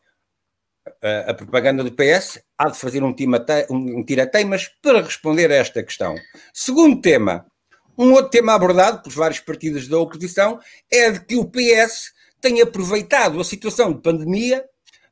A, 1.28 1.34
propaganda 1.34 1.84
do 1.84 1.92
PS 1.92 2.42
há 2.58 2.70
de 2.70 2.78
fazer 2.78 3.04
um, 3.04 3.16
um 3.70 4.04
tira-teimas 4.04 4.70
para 4.82 5.02
responder 5.02 5.52
a 5.52 5.56
esta 5.56 5.82
questão. 5.84 6.16
Segundo 6.54 7.00
tema, 7.00 7.46
um 7.98 8.14
outro 8.14 8.32
tema 8.32 8.54
abordado 8.54 9.02
por 9.02 9.12
vários 9.12 9.40
partidos 9.40 9.88
da 9.88 9.98
oposição 9.98 10.60
é 10.92 11.12
de 11.12 11.20
que 11.26 11.36
o 11.36 11.46
PS 11.46 12.14
tem 12.42 12.62
aproveitado 12.62 13.40
a 13.40 13.44
situação 13.44 13.94
de 13.94 14.02
pandemia 14.02 14.66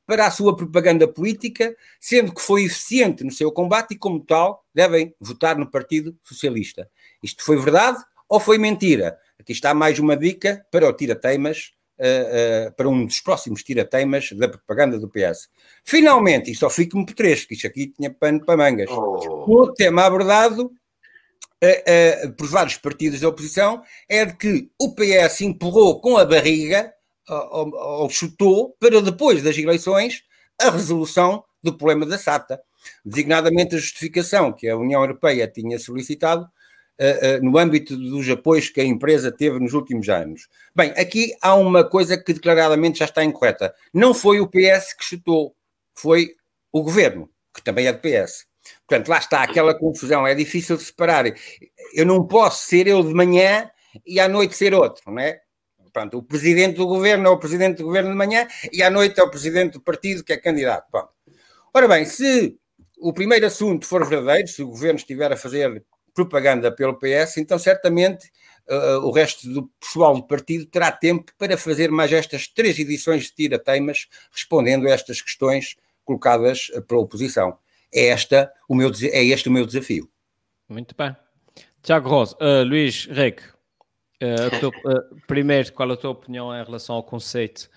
para 0.06 0.26
a 0.26 0.32
sua 0.32 0.56
propaganda 0.56 1.06
política, 1.06 1.76
sendo 2.00 2.34
que 2.34 2.42
foi 2.42 2.64
eficiente 2.64 3.26
no 3.26 3.32
seu 3.32 3.52
combate 3.52 3.92
e, 3.92 3.98
como 3.98 4.22
tal, 4.22 4.64
devem 4.74 5.14
votar 5.20 5.58
no 5.58 5.70
Partido 5.70 6.18
Socialista. 6.24 6.90
Isto 7.22 7.44
foi 7.44 7.58
verdade 7.58 8.02
ou 8.30 8.40
foi 8.40 8.58
mentira? 8.58 9.18
Aqui 9.38 9.52
está 9.52 9.74
mais 9.74 10.00
uma 10.00 10.16
dica 10.16 10.66
para 10.72 10.88
o 10.88 10.94
tira-teimas, 10.94 11.74
uh, 12.00 12.68
uh, 12.68 12.72
para 12.74 12.88
um 12.88 13.06
dos 13.06 13.20
próximos 13.20 13.64
tira-teimas 13.64 14.32
da 14.34 14.48
propaganda 14.48 15.00
do 15.00 15.10
PS. 15.10 15.50
Finalmente, 15.84 16.52
e 16.52 16.56
só 16.56 16.70
fico-me 16.70 17.06
por 17.06 17.14
três, 17.14 17.46
que 17.46 17.54
isto 17.54 17.68
aqui 17.68 17.88
tinha 17.88 18.10
pano 18.12 18.44
para 18.46 18.58
mangas. 18.58 18.90
Oh. 18.90 19.46
O 19.48 19.74
tema 19.74 20.04
abordado 20.06 20.66
uh, 20.66 22.32
por 22.38 22.48
vários 22.48 22.78
partidos 22.78 23.22
da 23.22 23.30
oposição 23.30 23.82
é 24.08 24.26
de 24.26 24.36
que 24.36 24.70
o 24.80 24.94
PS 24.94 25.42
empurrou 25.42 26.00
com 26.00 26.18
a 26.18 26.26
barriga, 26.26 26.94
ou, 27.30 27.76
ou 27.76 28.10
chutou, 28.10 28.76
para 28.80 29.02
depois 29.02 29.44
das 29.44 29.58
eleições, 29.58 30.24
a 30.62 30.70
resolução 30.70 31.44
do 31.62 31.78
problema 31.78 32.06
da 32.06 32.18
SATA, 32.18 32.62
designadamente 33.06 33.76
a 33.76 33.80
justificação 33.80 34.54
que 34.54 34.70
a 34.70 34.78
União 34.78 35.02
Europeia 35.02 35.48
tinha 35.48 35.78
solicitado 35.78 36.48
uh, 37.00 37.44
no 37.44 37.58
âmbito 37.58 37.96
dos 37.96 38.30
apoios 38.30 38.70
que 38.70 38.82
a 38.82 38.86
empresa 38.86 39.32
teve 39.32 39.60
nos 39.60 39.74
últimos 39.74 40.10
anos. 40.10 40.48
Bem, 40.76 40.92
aqui 40.92 41.34
há 41.42 41.56
uma 41.56 41.84
coisa 41.84 42.18
que 42.18 42.34
declaradamente 42.34 43.00
já 43.00 43.06
está 43.06 43.24
incorreta. 43.24 43.74
Não 43.94 44.14
foi 44.14 44.40
o 44.40 44.48
PS 44.48 44.94
que 44.94 45.04
chutou, 45.04 45.56
foi 45.96 46.32
o 46.72 46.82
governo, 46.82 47.30
que 47.54 47.64
também 47.64 47.88
é 47.88 47.94
do 47.94 48.00
PS. 48.00 48.46
Portanto, 48.88 49.08
lá 49.08 49.18
está 49.18 49.44
aquela 49.44 49.74
confusão, 49.74 50.28
é 50.28 50.36
difícil 50.36 50.78
de 50.78 50.84
separar. 50.84 51.26
Eu 51.94 52.06
não 52.06 52.26
posso 52.26 52.66
ser 52.66 52.88
eu 52.88 53.02
de 53.02 53.14
manhã 53.14 53.70
e 54.06 54.20
à 54.20 54.28
noite 54.28 54.56
ser 54.56 54.74
outro, 54.74 55.04
não 55.08 55.20
é? 55.20 55.40
Pronto, 55.94 56.18
o 56.18 56.24
presidente 56.24 56.76
do 56.76 56.86
governo 56.86 57.28
é 57.28 57.30
o 57.30 57.40
presidente 57.40 57.78
do 57.78 57.86
governo 57.86 58.12
de 58.12 58.16
manhã 58.16 58.48
e 58.72 58.84
à 58.84 58.90
noite 58.90 59.20
é 59.20 59.24
o 59.24 59.30
presidente 59.30 59.74
do 59.74 59.82
partido 59.82 60.24
que 60.24 60.34
é 60.34 60.38
candidato. 60.38 60.86
Pronto. 60.92 61.10
Ora 61.74 61.88
bem, 61.88 62.06
se 62.06 62.56
o 63.00 63.14
primeiro 63.14 63.46
assunto 63.46 63.86
for 63.86 64.08
verdadeiro, 64.08 64.48
se 64.48 64.62
o 64.62 64.68
governo 64.68 64.98
estiver 64.98 65.32
a 65.32 65.38
fazer 65.38 65.84
propaganda 66.18 66.72
pelo 66.72 66.98
PS, 66.98 67.38
então 67.38 67.60
certamente 67.60 68.28
uh, 68.68 69.06
o 69.06 69.12
resto 69.12 69.48
do 69.48 69.70
pessoal 69.80 70.16
do 70.16 70.24
partido 70.24 70.66
terá 70.66 70.92
tempo 70.92 71.32
para 71.38 71.56
fazer 71.56 71.92
mais 71.92 72.12
estas 72.12 72.48
três 72.48 72.80
edições 72.80 73.26
de 73.26 73.36
tira-teimas, 73.36 74.08
respondendo 74.32 74.88
a 74.88 74.92
estas 74.92 75.22
questões 75.22 75.76
colocadas 76.04 76.72
pela 76.88 77.02
oposição 77.02 77.60
é, 77.94 78.08
esta 78.08 78.52
o 78.68 78.76
meu, 78.76 78.92
é 79.12 79.24
este 79.26 79.50
o 79.50 79.52
meu 79.52 79.66
desafio. 79.66 80.10
Muito 80.68 80.96
bem. 80.98 81.16
Tiago 81.82 82.10
Rosa, 82.10 82.36
uh, 82.42 82.64
Luís 82.64 83.06
Reque, 83.06 83.44
uh, 84.22 84.68
uh, 84.68 85.22
primeiro, 85.28 85.72
qual 85.74 85.92
a 85.92 85.98
tua 85.98 86.12
opinião 86.12 86.54
em 86.54 86.64
relação 86.64 86.96
ao 86.96 87.04
conceito, 87.04 87.70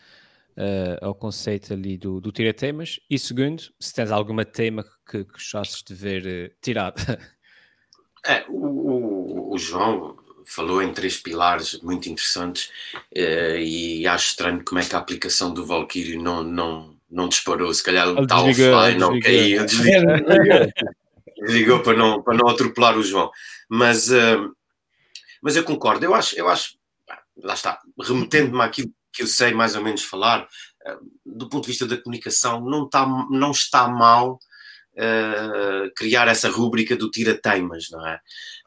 ao 1.00 1.14
conceito 1.14 1.72
ali 1.72 1.96
do, 1.96 2.20
do 2.20 2.32
tira-temas? 2.32 3.00
E 3.08 3.18
segundo, 3.18 3.62
se 3.78 3.94
tens 3.94 4.10
alguma 4.10 4.44
tema 4.44 4.84
que 5.08 5.24
gostasses 5.24 5.82
de 5.82 5.94
ver 5.94 6.56
tirado? 6.60 6.96
É, 8.26 8.44
o, 8.48 8.54
o, 8.54 9.54
o, 9.54 9.58
João 9.58 10.16
falou 10.44 10.82
em 10.82 10.92
três 10.92 11.16
pilares 11.16 11.80
muito 11.80 12.08
interessantes 12.08 12.70
e 13.14 14.06
acho 14.06 14.28
estranho 14.28 14.64
como 14.64 14.80
é 14.80 14.84
que 14.84 14.94
a 14.94 14.98
aplicação 14.98 15.54
do 15.54 15.64
Valkyrie 15.64 16.18
não, 16.18 16.42
não, 16.42 16.96
não 17.10 17.28
disparou, 17.28 17.72
se 17.74 17.82
calhar 17.82 18.08
o 18.08 18.26
tal 18.26 18.46
offline 18.46 18.98
não 18.98 19.18
caiu, 19.18 19.64
desligou, 19.66 20.16
desligou 21.40 21.80
para, 21.82 21.96
não, 21.96 22.22
para 22.22 22.36
não 22.36 22.48
atropelar 22.48 22.96
o 22.96 23.02
João. 23.02 23.30
Mas, 23.68 24.10
uh, 24.10 24.54
mas 25.42 25.56
eu 25.56 25.64
concordo, 25.64 26.04
eu 26.04 26.14
acho, 26.14 26.36
eu 26.36 26.48
acho, 26.48 26.76
lá 27.36 27.54
está, 27.54 27.80
remetendo-me 28.00 28.62
àquilo 28.62 28.92
que 29.12 29.22
eu 29.22 29.26
sei 29.26 29.52
mais 29.52 29.74
ou 29.74 29.82
menos 29.82 30.04
falar, 30.04 30.42
uh, 30.42 31.10
do 31.26 31.48
ponto 31.48 31.64
de 31.64 31.70
vista 31.70 31.86
da 31.86 31.96
comunicação, 31.96 32.60
não 32.60 32.84
está, 32.84 33.06
não 33.30 33.50
está 33.50 33.88
mal 33.88 34.38
uh, 34.94 35.90
criar 35.96 36.28
essa 36.28 36.48
rúbrica 36.48 36.96
do 36.96 37.10
tira-teimas, 37.10 37.88
não 37.90 38.06
é? 38.06 38.20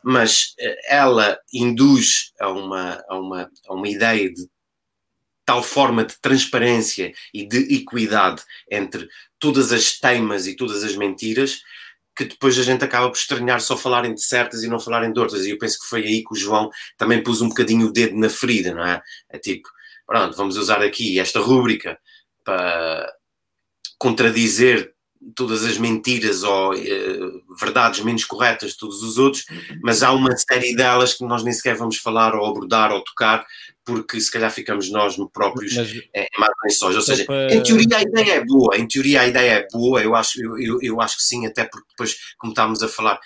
Mas 0.03 0.53
ela 0.88 1.39
induz 1.53 2.32
a 2.39 2.49
uma, 2.49 3.03
a, 3.07 3.19
uma, 3.19 3.49
a 3.67 3.74
uma 3.74 3.88
ideia 3.88 4.32
de 4.32 4.47
tal 5.45 5.61
forma 5.61 6.05
de 6.05 6.19
transparência 6.21 7.13
e 7.34 7.47
de 7.47 7.76
equidade 7.76 8.41
entre 8.71 9.07
todas 9.39 9.71
as 9.71 9.99
teimas 9.99 10.47
e 10.47 10.55
todas 10.55 10.84
as 10.84 10.95
mentiras 10.95 11.61
que 12.15 12.26
depois 12.26 12.57
a 12.59 12.63
gente 12.63 12.84
acaba 12.84 13.09
por 13.09 13.17
estranhar 13.17 13.59
só 13.59 13.76
falarem 13.76 14.13
de 14.13 14.24
certas 14.24 14.63
e 14.63 14.67
não 14.67 14.80
falarem 14.80 15.11
de 15.11 15.19
outras. 15.19 15.45
E 15.45 15.49
eu 15.49 15.57
penso 15.57 15.80
que 15.80 15.88
foi 15.88 16.03
aí 16.03 16.24
que 16.24 16.34
o 16.34 16.36
João 16.36 16.69
também 16.97 17.24
pôs 17.24 17.41
um 17.41 17.49
bocadinho 17.49 17.88
o 17.88 17.91
dedo 17.91 18.15
na 18.15 18.30
ferida, 18.30 18.74
não 18.74 18.86
é? 18.86 19.01
É 19.30 19.39
tipo, 19.39 19.67
pronto, 20.05 20.38
vamos 20.38 20.55
usar 20.57 20.82
aqui 20.82 21.19
esta 21.19 21.39
rúbrica 21.39 21.97
para 22.43 23.11
contradizer 23.97 24.93
todas 25.36 25.63
as 25.63 25.78
mentiras 25.78 26.43
ou 26.43 26.74
uh, 26.74 27.55
verdades 27.59 28.01
menos 28.01 28.26
corretas 28.26 28.71
de 28.71 28.78
todos 28.78 29.01
os 29.01 29.17
outros, 29.17 29.45
mas 29.82 30.03
há 30.03 30.11
uma 30.11 30.36
série 30.36 30.76
delas 30.76 31.13
que 31.13 31.24
nós 31.24 31.43
nem 31.43 31.53
sequer 31.53 31.76
vamos 31.76 31.97
falar 31.97 32.36
ou 32.36 32.45
abordar 32.45 32.91
ou 32.91 33.03
tocar, 33.03 33.45
porque 33.86 34.19
se 34.19 34.32
calhar 34.32 34.51
ficamos 34.51 34.89
nós 34.89 35.15
próprios 35.32 35.76
mas, 35.76 35.91
é, 36.13 36.28
mais 36.38 36.82
Ou 36.82 37.01
seja, 37.01 37.26
para... 37.26 37.53
em 37.53 37.61
teoria 37.61 37.97
a 37.97 38.01
ideia 38.01 38.34
é 38.34 38.45
boa, 38.45 38.78
em 38.78 38.88
teoria 38.88 39.21
a 39.21 39.28
ideia 39.28 39.51
é 39.51 39.67
boa, 39.71 40.01
eu 40.01 40.15
acho, 40.15 40.41
eu, 40.41 40.57
eu, 40.57 40.80
eu 40.82 41.01
acho 41.01 41.17
que 41.17 41.24
sim, 41.24 41.45
até 41.45 41.63
porque 41.63 41.88
depois, 41.89 42.15
como 42.38 42.51
estávamos 42.51 42.82
a 42.82 42.88
falar, 42.88 43.19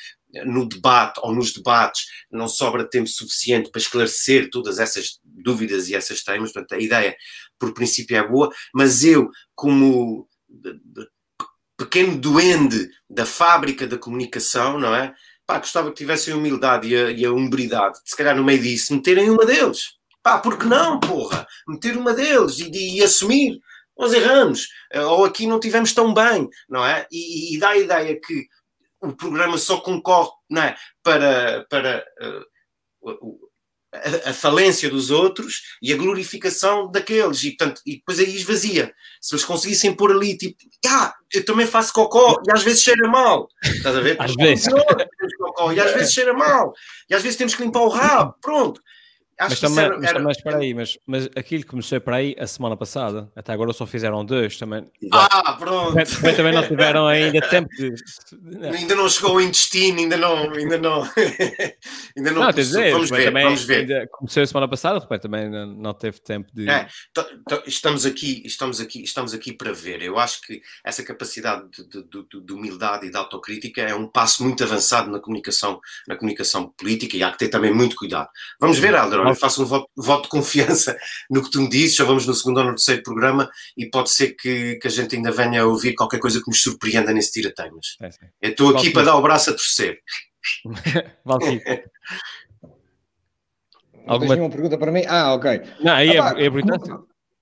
no 0.45 0.67
debate 0.67 1.19
ou 1.23 1.33
nos 1.33 1.53
debates 1.53 2.05
não 2.29 2.47
sobra 2.47 2.87
tempo 2.87 3.07
suficiente 3.07 3.71
para 3.71 3.79
esclarecer 3.79 4.49
todas 4.49 4.77
essas 4.77 5.19
dúvidas 5.23 5.87
e 5.87 5.95
essas 5.95 6.21
temas, 6.21 6.51
portanto 6.51 6.79
a 6.79 6.83
ideia 6.83 7.15
por 7.57 7.73
princípio 7.73 8.17
é 8.17 8.27
boa, 8.27 8.51
mas 8.73 9.03
eu 9.03 9.29
como 9.55 10.27
pequeno 11.77 12.17
duende 12.17 12.89
da 13.09 13.25
fábrica 13.25 13.85
da 13.87 13.97
comunicação, 13.97 14.79
não 14.79 14.93
é? 14.93 15.13
Pá, 15.45 15.59
gostava 15.59 15.89
que 15.89 15.97
tivessem 15.97 16.33
a 16.33 16.37
humildade 16.37 16.89
e 16.89 16.95
a, 16.95 17.11
e 17.11 17.25
a 17.25 17.31
umbridade 17.31 18.03
de, 18.03 18.09
se 18.09 18.17
calhar, 18.17 18.35
no 18.35 18.43
meio 18.43 18.61
disso, 18.61 18.93
meterem 18.93 19.29
uma 19.29 19.45
deles. 19.45 19.93
Pá, 20.21 20.39
porque 20.39 20.65
não, 20.65 20.99
porra? 20.99 21.47
Meter 21.67 21.95
uma 21.95 22.13
deles 22.13 22.59
e, 22.59 22.69
e, 22.69 22.97
e 22.97 23.03
assumir. 23.03 23.59
Nós 23.97 24.11
erramos. 24.13 24.67
Eh, 24.91 25.01
ou 25.01 25.23
aqui 25.23 25.47
não 25.47 25.59
tivemos 25.59 25.93
tão 25.93 26.13
bem, 26.13 26.49
não 26.67 26.85
é? 26.85 27.07
E, 27.11 27.55
e 27.55 27.59
dá 27.59 27.69
a 27.69 27.77
ideia 27.77 28.19
que 28.19 28.47
o 29.01 29.15
programa 29.15 29.57
só 29.57 29.79
concorre 29.79 30.31
não 30.49 30.63
é? 30.63 30.75
para, 31.03 31.65
para 31.69 32.05
uh, 33.01 33.46
a, 34.25 34.29
a, 34.29 34.33
falência 34.33 34.89
dos 34.89 35.11
outros 35.11 35.61
e 35.81 35.93
a 35.93 35.97
glorificação 35.97 36.89
daqueles, 36.91 37.43
e, 37.43 37.51
portanto, 37.51 37.81
e 37.85 37.95
depois 37.95 38.19
aí 38.19 38.35
esvazia. 38.35 38.93
Se 39.21 39.33
eles 39.33 39.45
conseguissem 39.45 39.93
pôr 39.93 40.11
ali, 40.11 40.37
tipo, 40.37 40.55
ah, 40.87 41.13
eu 41.33 41.43
também 41.43 41.65
faço 41.65 41.93
cocó 41.93 42.41
e 42.47 42.51
às 42.51 42.63
vezes 42.63 42.83
cheira 42.83 43.07
mal, 43.07 43.47
estás 43.63 43.95
a 43.95 44.01
ver? 44.01 44.15
Às 44.19 44.35
vezes. 44.35 44.67
Cocó, 45.37 45.71
e 45.71 45.79
às 45.79 45.93
vezes 45.93 46.13
cheira 46.13 46.33
mal, 46.33 46.73
e 47.09 47.15
às 47.15 47.21
vezes 47.21 47.37
temos 47.37 47.55
que 47.55 47.63
limpar 47.63 47.81
o 47.81 47.89
rabo, 47.89 48.35
pronto. 48.41 48.81
Acho 49.39 49.51
mas 49.51 49.59
também, 49.59 49.85
era, 49.85 49.99
mas 49.99 50.13
também 50.13 50.31
espera 50.31 50.57
aí, 50.57 50.73
mas, 50.73 50.97
mas 51.05 51.29
aquilo 51.35 51.63
começou 51.63 52.01
para 52.01 52.15
aí 52.15 52.35
a 52.39 52.47
semana 52.47 52.75
passada, 52.75 53.31
até 53.35 53.53
agora 53.53 53.71
só 53.71 53.85
fizeram 53.85 54.25
dois 54.25 54.57
também. 54.57 54.89
Ah, 55.13 55.53
pronto! 55.53 55.93
Também, 55.93 56.35
também 56.35 56.53
não 56.53 56.67
tiveram 56.67 57.05
ainda 57.05 57.39
tempo 57.47 57.69
de. 57.69 57.93
Ainda 58.75 58.95
não 58.95 59.07
chegou 59.07 59.35
o 59.35 59.41
intestino, 59.41 59.99
ainda 59.99 60.17
não. 60.17 60.51
Ainda 60.51 60.79
não, 60.79 61.03
ainda 62.17 62.31
não, 62.31 62.41
não 62.41 62.51
dizer, 62.51 62.91
vamos, 62.91 63.11
ver, 63.11 63.25
também, 63.25 63.43
vamos 63.43 63.63
ver. 63.63 64.09
Começou 64.09 64.41
a 64.41 64.47
semana 64.47 64.67
passada, 64.67 64.99
repente, 64.99 65.21
também 65.21 65.47
não 65.49 65.93
teve 65.93 66.19
tempo 66.19 66.49
de. 66.51 66.67
É, 66.67 66.87
estamos, 67.67 68.07
aqui, 68.07 68.41
estamos, 68.43 68.81
aqui, 68.81 69.03
estamos 69.03 69.35
aqui 69.35 69.53
para 69.53 69.71
ver. 69.71 70.01
Eu 70.01 70.17
acho 70.17 70.41
que 70.41 70.63
essa 70.83 71.03
capacidade 71.03 71.69
de, 71.69 71.87
de, 71.87 72.03
de, 72.03 72.41
de 72.43 72.53
humildade 72.53 73.05
e 73.05 73.11
de 73.11 73.17
autocrítica 73.17 73.81
é 73.83 73.93
um 73.93 74.07
passo 74.07 74.43
muito 74.43 74.63
avançado 74.63 75.11
na 75.11 75.19
comunicação, 75.19 75.79
na 76.07 76.15
comunicação 76.15 76.73
política 76.75 77.15
e 77.15 77.21
há 77.21 77.31
que 77.31 77.37
ter 77.37 77.49
também 77.49 77.71
muito 77.71 77.95
cuidado. 77.95 78.29
Vamos 78.59 78.79
ver, 78.79 78.95
Alder 78.95 79.26
eu 79.29 79.35
faço 79.35 79.63
um 79.63 79.65
voto, 79.65 79.89
voto, 79.95 80.23
de 80.23 80.29
confiança 80.29 80.97
no 81.29 81.43
que 81.43 81.51
tu 81.51 81.61
me 81.61 81.69
dizes, 81.69 81.95
já 81.95 82.03
vamos 82.03 82.25
no 82.25 82.33
segundo 82.33 82.57
ou 82.59 82.63
no 82.65 82.75
terceiro 82.75 83.03
programa 83.03 83.49
e 83.77 83.89
pode 83.89 84.09
ser 84.09 84.35
que, 84.35 84.75
que 84.75 84.87
a 84.87 84.91
gente 84.91 85.15
ainda 85.15 85.31
venha 85.31 85.61
a 85.61 85.65
ouvir 85.65 85.93
qualquer 85.93 86.19
coisa 86.19 86.39
que 86.41 86.47
nos 86.47 86.61
surpreenda 86.61 87.13
nesse 87.13 87.31
tira-teimas. 87.31 87.97
É, 88.01 88.09
eu 88.41 88.49
estou 88.51 88.75
aqui 88.75 88.89
para 88.91 89.03
dar 89.03 89.15
o 89.15 89.21
braço 89.21 89.49
a 89.49 89.53
torcer. 89.53 89.99
Alguma 94.07 94.35
uma 94.35 94.49
pergunta 94.49 94.77
para 94.77 94.91
mim? 94.91 95.03
Ah, 95.07 95.33
ok. 95.33 95.61
Não, 95.81 95.91
aí 95.91 96.17
ah, 96.17 96.33
é, 96.37 96.45
é. 96.45 96.49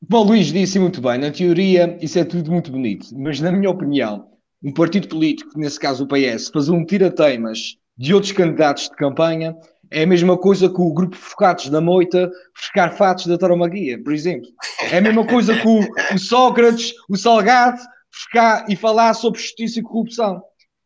Bom, 0.08 0.24
Luís 0.24 0.52
disse 0.52 0.80
muito 0.80 1.00
bem, 1.02 1.18
na 1.20 1.32
teoria 1.32 1.98
isso 2.02 2.18
é 2.20 2.26
tudo 2.26 2.52
muito 2.52 2.72
bonito, 2.72 3.08
mas 3.18 3.40
na 3.40 3.52
minha 3.52 3.70
opinião, 3.70 4.28
um 4.64 4.74
partido 4.74 5.08
político, 5.08 5.52
nesse 5.58 5.80
caso 5.80 6.04
o 6.04 6.08
PS, 6.08 6.50
fazer 6.50 6.72
um 6.72 6.86
tira-teimas 6.86 7.78
de 7.98 8.14
outros 8.14 8.32
candidatos 8.32 8.90
de 8.90 8.96
campanha 8.96 9.56
é 9.92 10.04
a 10.04 10.08
mesma 10.08 10.38
coisa 10.38 10.70
que 10.70 10.82
o 10.82 10.94
grupo 10.94 11.16
Focados 11.16 11.70
da 11.70 11.82
Moita 11.82 12.32
frescar 12.54 12.96
fatos 12.96 13.28
da 13.28 13.38
Tauromaguia, 13.38 14.02
por 14.02 14.14
exemplo. 14.14 14.50
É 14.92 14.98
a 14.98 15.02
mesma 15.02 15.26
coisa 15.26 15.56
que 15.56 15.68
o, 15.68 15.80
o 16.14 16.18
Sócrates, 16.18 16.94
o 17.10 17.16
Salgado, 17.16 17.82
frescar 18.12 18.66
e 18.70 18.76
falar 18.76 19.14
sobre 19.14 19.40
justiça 19.40 19.80
e 19.80 19.84
corrupção. 19.84 20.42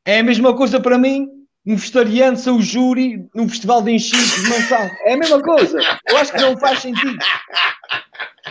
É 0.06 0.20
a 0.20 0.24
mesma 0.24 0.56
coisa 0.56 0.80
para 0.80 0.97
mim 0.97 1.28
um 1.66 1.76
vegetariano 1.76 2.38
ser 2.38 2.52
o 2.52 2.62
júri 2.62 3.28
num 3.36 3.47
festival 3.47 3.82
de 3.82 3.91
enchidos 3.91 4.36
de 4.36 4.50
mansão. 4.50 4.89
É 5.06 5.14
a 5.14 5.18
mesma 5.18 5.41
coisa. 5.41 5.78
Eu 6.08 6.18
acho 6.18 6.32
que 6.32 6.41
não 6.41 6.58
faz 6.58 6.80
sentido. 6.80 7.18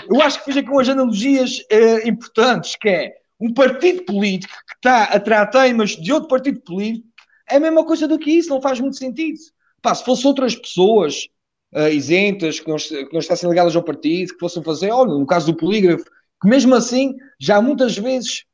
Eu 0.09 0.23
acho 0.23 0.39
que 0.39 0.45
fiz 0.47 0.57
aqui 0.57 0.71
umas 0.71 0.89
analogias 0.89 1.59
uh, 1.59 2.09
importantes, 2.09 2.77
que 2.77 2.89
é 2.89 3.15
um 3.41 3.53
partido 3.53 4.05
político 4.05 4.53
que 4.69 4.75
está 4.75 5.05
a 5.05 5.19
tratar 5.19 5.65
temas 5.65 5.91
de 5.91 6.13
outro 6.13 6.29
partido 6.29 6.61
político 6.61 7.09
é 7.51 7.57
a 7.57 7.61
mesma 7.61 7.85
coisa 7.85 8.07
do 8.07 8.19
que 8.19 8.31
isso, 8.31 8.51
não 8.51 8.61
faz 8.61 8.79
muito 8.79 8.97
sentido. 8.97 9.39
Pá, 9.89 9.95
se 9.95 10.05
fossem 10.05 10.27
outras 10.27 10.55
pessoas 10.55 11.29
uh, 11.75 11.89
isentas, 11.89 12.61
que 12.61 12.69
não, 12.69 12.77
que 12.77 13.11
não 13.11 13.21
estassem 13.21 13.49
ligadas 13.49 13.75
ao 13.75 13.83
partido, 13.83 14.35
que 14.35 14.39
fossem 14.39 14.63
fazer, 14.63 14.91
olha, 14.91 15.15
no 15.15 15.25
caso 15.25 15.47
do 15.47 15.57
polígrafo, 15.57 16.05
que 16.43 16.47
mesmo 16.47 16.75
assim, 16.75 17.17
já 17.41 17.63
muitas 17.63 17.97
vezes 17.97 18.45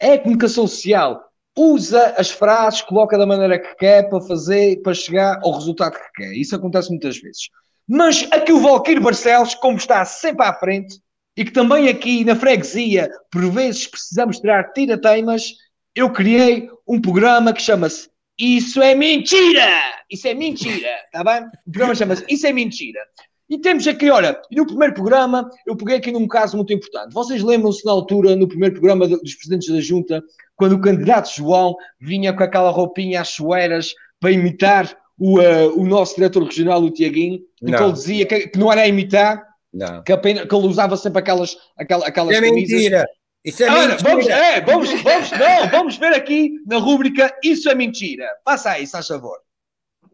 é 0.00 0.18
comunicação 0.18 0.66
social, 0.66 1.22
usa 1.56 2.12
as 2.18 2.28
frases, 2.28 2.82
coloca 2.82 3.16
da 3.16 3.24
maneira 3.24 3.56
que 3.56 3.76
quer 3.76 4.08
para 4.10 4.20
fazer, 4.22 4.82
para 4.82 4.94
chegar 4.94 5.38
ao 5.44 5.52
resultado 5.52 5.92
que 5.92 6.12
quer. 6.16 6.32
Isso 6.32 6.56
acontece 6.56 6.90
muitas 6.90 7.18
vezes. 7.18 7.50
Mas 7.86 8.26
aqui 8.32 8.52
o 8.52 8.60
Valquírio 8.60 9.00
Barcelos, 9.00 9.54
como 9.54 9.76
está 9.76 10.04
sempre 10.04 10.44
à 10.44 10.52
frente, 10.52 10.98
e 11.36 11.44
que 11.44 11.52
também 11.52 11.88
aqui 11.88 12.24
na 12.24 12.34
freguesia, 12.34 13.08
por 13.30 13.48
vezes 13.48 13.86
precisamos 13.86 14.40
tirar 14.40 14.72
tira-teimas, 14.72 15.54
eu 15.94 16.10
criei 16.10 16.68
um 16.84 17.00
programa 17.00 17.52
que 17.52 17.62
chama-se 17.62 18.08
isso 18.38 18.82
é 18.82 18.94
mentira! 18.94 19.68
Isso 20.10 20.28
é 20.28 20.34
mentira, 20.34 20.90
tá 21.12 21.24
bem? 21.24 21.46
O 21.66 21.70
programa 21.70 21.94
chama-se 21.94 22.24
Isso 22.28 22.46
é 22.46 22.52
mentira. 22.52 23.00
E 23.48 23.58
temos 23.58 23.86
aqui, 23.86 24.10
olha, 24.10 24.40
no 24.50 24.66
primeiro 24.66 24.94
programa, 24.94 25.48
eu 25.66 25.76
peguei 25.76 25.96
aqui 25.96 26.10
num 26.10 26.26
caso 26.26 26.56
muito 26.56 26.72
importante. 26.72 27.12
Vocês 27.12 27.42
lembram-se 27.42 27.84
na 27.84 27.92
altura, 27.92 28.34
no 28.34 28.48
primeiro 28.48 28.74
programa 28.74 29.06
dos 29.06 29.34
presidentes 29.34 29.68
da 29.68 29.80
Junta, 29.80 30.22
quando 30.56 30.72
o 30.72 30.80
candidato 30.80 31.34
João 31.34 31.74
vinha 32.00 32.32
com 32.32 32.42
aquela 32.42 32.70
roupinha 32.70 33.20
às 33.20 33.28
chueiras 33.28 33.92
para 34.18 34.30
imitar 34.30 34.96
o, 35.18 35.38
uh, 35.38 35.78
o 35.78 35.86
nosso 35.86 36.16
diretor 36.16 36.42
regional, 36.42 36.82
o 36.82 36.90
Tiaguinho, 36.90 37.40
e 37.62 37.66
que 37.66 37.82
ele 37.82 37.92
dizia 37.92 38.26
que, 38.26 38.48
que, 38.48 38.58
não 38.58 38.72
era 38.72 38.82
a 38.82 38.88
imitar, 38.88 39.42
não. 39.72 40.02
Que, 40.02 40.12
apenas, 40.12 40.46
que 40.46 40.54
ele 40.54 40.66
usava 40.66 40.96
sempre 40.96 41.18
aquelas, 41.18 41.56
aquelas, 41.76 42.04
aquelas 42.06 42.36
é 42.36 42.40
camisas. 42.40 42.70
mentira! 42.70 43.06
Isso 43.44 43.62
é 43.62 43.68
Agora, 43.68 43.88
mentira. 43.88 44.10
Vamos, 44.10 44.26
é, 44.26 44.60
vamos, 44.62 45.02
vamos, 45.02 45.30
não, 45.32 45.70
vamos 45.70 45.96
ver 45.98 46.14
aqui 46.14 46.62
na 46.66 46.78
rúbrica 46.78 47.30
Isso 47.44 47.68
é 47.68 47.74
Mentira. 47.74 48.26
Passa 48.42 48.70
aí, 48.70 48.86
se 48.86 48.92
faz 48.92 49.06
favor. 49.06 49.38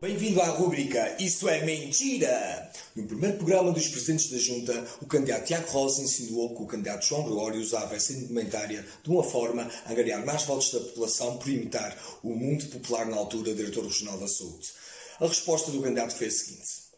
Bem-vindo 0.00 0.40
à 0.40 0.46
rúbrica 0.46 1.14
Isso 1.22 1.48
é 1.48 1.64
Mentira! 1.64 2.72
No 2.96 3.06
primeiro 3.06 3.36
programa 3.36 3.70
dos 3.70 3.86
presidentes 3.86 4.30
da 4.30 4.38
Junta, 4.38 4.84
o 5.00 5.06
candidato 5.06 5.44
Tiago 5.44 5.70
Rosa 5.70 6.02
insinuou 6.02 6.56
que 6.56 6.62
o 6.64 6.66
candidato 6.66 7.06
João 7.06 7.22
Gregório 7.22 7.60
usava 7.60 7.94
essa 7.94 8.12
indumentária 8.12 8.84
de 9.00 9.08
uma 9.08 9.22
forma 9.22 9.70
a 9.86 9.92
angariar 9.92 10.26
mais 10.26 10.42
votos 10.42 10.72
da 10.72 10.80
população 10.80 11.38
por 11.38 11.48
imitar 11.48 11.96
o 12.24 12.30
mundo 12.30 12.66
popular 12.66 13.06
na 13.06 13.16
altura 13.16 13.54
diretor 13.54 13.84
regional 13.84 14.18
da 14.18 14.26
saúde. 14.26 14.72
A 15.20 15.26
resposta 15.26 15.70
do 15.70 15.80
candidato 15.80 16.16
foi 16.16 16.26
a 16.26 16.30
seguinte. 16.32 16.90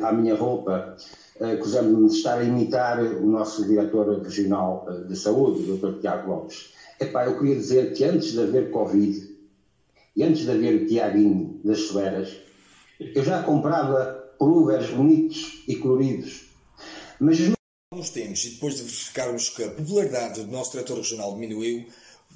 À 0.00 0.12
minha 0.12 0.36
roupa 0.36 0.96
acusamos-me 1.40 2.08
de 2.08 2.16
estar 2.16 2.38
a 2.38 2.44
imitar 2.44 3.02
o 3.02 3.26
nosso 3.26 3.66
diretor 3.66 4.22
regional 4.22 4.86
eh, 4.88 5.08
de 5.08 5.16
saúde, 5.16 5.70
o 5.70 5.76
Dr. 5.76 6.00
Tiago 6.00 6.30
Lopes. 6.30 6.72
Epá, 7.00 7.26
eu 7.26 7.38
queria 7.38 7.56
dizer 7.56 7.92
que 7.92 8.04
antes 8.04 8.32
de 8.32 8.40
haver 8.40 8.70
Covid 8.70 9.34
e 10.16 10.22
antes 10.22 10.42
de 10.42 10.50
haver 10.50 10.86
Tiaguinho 10.86 11.60
das 11.64 11.80
Soeras, 11.80 12.36
eu 13.00 13.24
já 13.24 13.42
comprava 13.42 14.32
pulvers 14.38 14.90
bonitos 14.90 15.64
e 15.66 15.76
coloridos. 15.76 16.46
Mas 17.18 17.38
nos 17.92 18.10
tempos, 18.10 18.44
e 18.44 18.50
depois 18.50 18.76
de 18.76 18.82
verificarmos 18.82 19.48
que 19.48 19.64
a 19.64 19.70
popularidade 19.70 20.44
do 20.44 20.52
nosso 20.52 20.72
diretor 20.72 20.98
regional 20.98 21.34
diminuiu, 21.34 21.86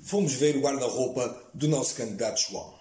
fomos 0.02 0.34
ver 0.34 0.56
o 0.56 0.60
guarda-roupa 0.60 1.50
do 1.54 1.68
nosso 1.68 1.94
candidato 1.94 2.40
João. 2.40 2.77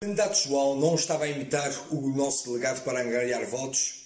O 0.00 0.06
candidato 0.06 0.38
João 0.44 0.76
não 0.76 0.94
estava 0.94 1.24
a 1.24 1.28
imitar 1.28 1.72
o 1.90 2.08
nosso 2.10 2.44
delegado 2.44 2.84
para 2.84 3.02
angariar 3.02 3.44
votos? 3.46 4.04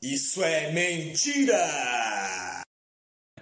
Isso 0.00 0.42
é 0.42 0.72
mentira! 0.72 2.57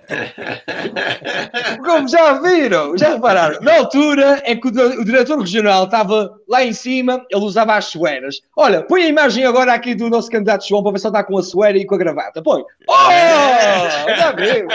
Como 1.85 2.09
já 2.09 2.35
viram, 2.41 2.97
já 2.97 3.15
repararam, 3.15 3.61
na 3.61 3.79
altura 3.79 4.41
é 4.45 4.55
que 4.57 4.69
o, 4.69 5.05
diretor 5.05 5.39
regional 5.41 5.85
estava 5.85 6.39
lá 6.49 6.65
em 6.65 6.73
cima, 6.73 7.25
ele 7.31 7.45
usava 7.45 7.75
as 7.75 7.87
sueras. 7.87 8.41
Olha, 8.57 8.83
põe 8.83 9.03
a 9.03 9.09
imagem 9.09 9.45
agora 9.45 9.73
aqui 9.73 9.95
do 9.95 10.09
nosso 10.09 10.31
candidato 10.31 10.67
João 10.67 10.83
para 10.83 10.93
ver 10.93 10.99
se 10.99 11.07
ele 11.07 11.17
está 11.17 11.25
com 11.25 11.39
a 11.39 11.43
suera 11.43 11.77
e 11.77 11.85
com 11.85 11.95
a 11.95 11.99
gravata. 11.99 12.43
Põe. 12.43 12.63
Oh! 12.89 14.11
Já 14.17 14.33
viu? 14.33 14.69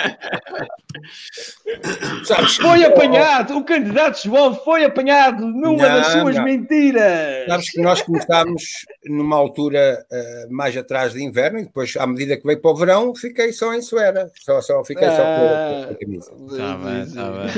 foi 2.61 2.83
apanhado, 2.83 3.57
o 3.57 3.63
candidato 3.63 4.21
João 4.23 4.53
foi 4.55 4.83
apanhado 4.83 5.45
numa 5.45 5.87
não, 5.87 5.95
das 5.95 6.07
suas 6.07 6.35
não. 6.35 6.43
mentiras. 6.43 7.47
Sabes 7.47 7.71
que 7.71 7.81
nós 7.81 8.01
começámos 8.01 8.63
numa 9.05 9.37
altura 9.37 10.05
uh, 10.11 10.53
mais 10.53 10.75
atrás 10.75 11.13
de 11.13 11.23
inverno 11.23 11.59
e 11.59 11.63
depois, 11.63 11.95
à 11.97 12.05
medida 12.05 12.37
que 12.37 12.45
veio 12.45 12.61
para 12.61 12.71
o 12.71 12.75
verão, 12.75 13.15
fiquei 13.15 13.53
só 13.53 13.73
em 13.73 13.81
suera. 13.81 14.29
Só, 14.35 14.61
só 14.61 14.83
fiquei 14.83 15.09
só 15.09 15.20
com 15.21 15.91
a 15.91 15.95
camisa. 15.95 16.33
Está 16.49 16.77
bem, 16.77 17.01
está 17.01 17.31
bem. 17.31 17.49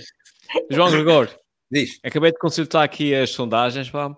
João 0.70 0.90
Gregor, 0.90 1.28
diz. 1.70 1.98
Acabei 2.04 2.32
de 2.32 2.38
consultar 2.38 2.82
aqui 2.84 3.14
as 3.14 3.30
sondagens, 3.30 3.90
pá. 3.90 4.08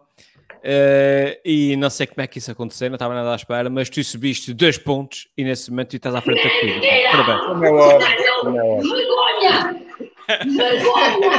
Uh, 0.58 1.38
e 1.44 1.76
não 1.76 1.88
sei 1.88 2.06
como 2.06 2.20
é 2.20 2.26
que 2.26 2.38
isso 2.38 2.50
aconteceu, 2.50 2.88
não 2.90 2.96
estava 2.96 3.14
nada 3.14 3.32
à 3.32 3.36
espera, 3.36 3.70
mas 3.70 3.88
tu 3.88 4.02
subiste 4.02 4.52
dois 4.52 4.76
pontos 4.76 5.28
e 5.36 5.44
nesse 5.44 5.70
momento 5.70 5.90
tu 5.90 5.96
estás 5.96 6.14
à 6.14 6.20
frente 6.20 6.42
da 6.42 6.50
corrida. 6.50 6.80
Parabéns. 7.12 7.60
Vergonha! 7.60 8.82
Vergonha! 10.44 11.38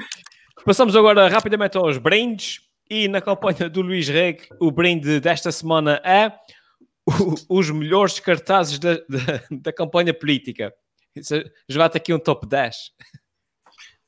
Passamos 0.64 0.94
agora 0.94 1.28
rapidamente 1.28 1.76
aos 1.76 1.98
brindes 1.98 2.60
e 2.88 3.08
na 3.08 3.20
campanha 3.20 3.68
do 3.68 3.82
Luís 3.82 4.08
Reg, 4.08 4.42
o 4.60 4.70
brinde 4.70 5.20
desta 5.20 5.50
semana 5.50 6.00
é 6.04 6.32
os 7.48 7.70
melhores 7.70 8.18
cartazes 8.20 8.78
da, 8.78 8.94
da, 8.94 9.42
da 9.50 9.72
campanha 9.72 10.14
política. 10.14 10.72
Já 11.68 11.78
vai 11.78 11.86
aqui 11.86 12.14
um 12.14 12.18
top 12.18 12.46
10. 12.46 12.76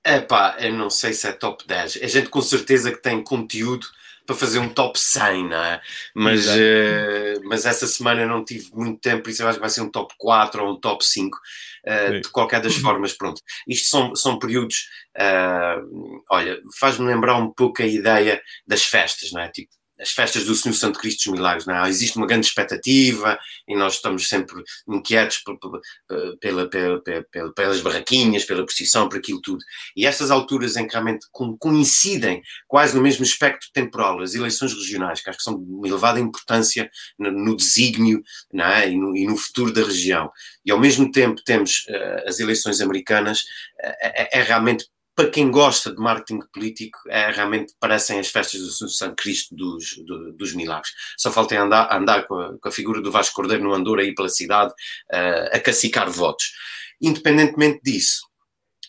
É 0.05 0.20
pá, 0.20 0.57
eu 0.59 0.72
não 0.72 0.90
sei 0.90 1.12
se 1.12 1.28
é 1.28 1.32
top 1.32 1.66
10. 1.66 2.00
A 2.03 2.07
gente 2.07 2.28
com 2.28 2.42
certeza 2.42 2.90
que 2.90 3.00
tem 3.00 3.22
conteúdo 3.22 3.86
para 4.26 4.36
fazer 4.36 4.59
um 4.59 4.68
top 4.68 4.98
100, 4.98 5.48
não 5.48 5.64
é? 5.64 5.80
Mas, 6.14 6.46
uh, 6.46 7.40
mas 7.44 7.66
essa 7.66 7.86
semana 7.86 8.26
não 8.26 8.44
tive 8.44 8.70
muito 8.72 9.00
tempo, 9.00 9.22
por 9.22 9.30
isso 9.30 9.42
eu 9.42 9.48
acho 9.48 9.59
que 9.59 9.62
vai 9.62 9.70
ser 9.70 9.80
um 9.80 9.90
top 9.90 10.14
4 10.16 10.64
ou 10.64 10.72
um 10.72 10.80
top 10.80 11.05
5. 11.05 11.38
Uh, 11.84 12.20
de 12.20 12.28
qualquer 12.30 12.61
das 12.61 12.76
formas, 12.76 13.12
pronto. 13.12 13.40
Isto 13.66 13.88
são, 13.88 14.14
são 14.14 14.38
períodos, 14.38 14.88
uh, 15.18 16.22
olha, 16.30 16.61
faz-me 16.78 17.07
lembrar 17.07 17.36
um 17.36 17.53
pouco 17.53 17.82
a 17.82 17.86
ideia 17.86 18.40
das 18.66 18.84
festas, 18.84 19.32
não 19.32 19.40
é? 19.40 19.48
Tipo, 19.48 19.72
as 20.03 20.11
festas 20.11 20.44
do 20.44 20.55
Senhor 20.55 20.74
Santo 20.74 20.98
Cristo 20.98 21.30
dos 21.30 21.38
Milagres, 21.38 21.64
não 21.64 21.76
é? 21.76 21.88
Existe 21.88 22.16
uma 22.16 22.26
grande 22.26 22.46
expectativa 22.46 23.38
e 23.68 23.76
nós 23.76 23.94
estamos 23.94 24.28
sempre 24.28 24.62
inquietos 24.88 25.38
pela, 25.38 26.68
pela, 26.68 26.68
pela, 26.68 27.53
pelas 27.55 27.80
barraquinhas, 27.80 28.44
pela 28.44 28.64
procissão, 28.64 29.09
por 29.09 29.18
aquilo 29.18 29.40
tudo. 29.40 29.64
E 29.96 30.05
essas 30.05 30.30
alturas 30.30 30.76
em 30.76 30.86
que 30.86 30.92
realmente 30.92 31.26
coincidem 31.59 32.42
quase 32.66 32.96
no 32.96 33.03
mesmo 33.03 33.22
espectro 33.24 33.68
temporal, 33.72 34.20
as 34.20 34.34
eleições 34.34 34.74
regionais, 34.74 35.20
que 35.20 35.30
acho 35.30 35.38
que 35.38 35.44
são 35.44 35.62
de 35.62 35.88
elevada 35.88 36.18
importância 36.18 36.90
no, 37.18 37.57
desígnio 37.57 38.22
é? 38.55 38.90
e, 38.90 38.96
no, 38.96 39.16
e 39.16 39.26
no 39.26 39.36
futuro 39.36 39.72
da 39.72 39.84
região, 39.84 40.30
e 40.64 40.72
ao 40.72 40.80
mesmo 40.80 41.11
tempo 41.11 41.40
temos 41.44 41.86
uh, 41.88 42.28
as 42.28 42.40
eleições 42.40 42.80
americanas, 42.80 43.40
uh, 43.40 43.94
é, 44.00 44.40
é 44.40 44.42
realmente 44.42 44.86
para 45.14 45.30
quem 45.30 45.50
gosta 45.50 45.94
de 45.94 46.00
marketing 46.00 46.40
político, 46.52 46.98
é, 47.08 47.30
realmente 47.30 47.74
parecem 47.78 48.18
as 48.18 48.28
festas 48.28 48.60
do 48.78 48.88
Santo 48.88 49.16
Cristo 49.16 49.54
dos, 49.54 49.96
do, 50.06 50.32
dos 50.32 50.54
milagres. 50.54 50.92
Só 51.18 51.30
falta 51.30 51.60
andar, 51.60 51.94
andar 51.94 52.26
com, 52.26 52.34
a, 52.34 52.58
com, 52.58 52.68
a, 52.68 52.72
figura 52.72 53.00
do 53.00 53.12
Vasco 53.12 53.34
Cordeiro 53.34 53.62
no 53.62 53.74
Andor 53.74 53.98
aí 53.98 54.14
pela 54.14 54.28
cidade 54.28 54.72
uh, 55.12 55.56
a 55.56 55.60
cacicar 55.60 56.10
votos. 56.10 56.52
Independentemente 57.00 57.80
disso, 57.82 58.20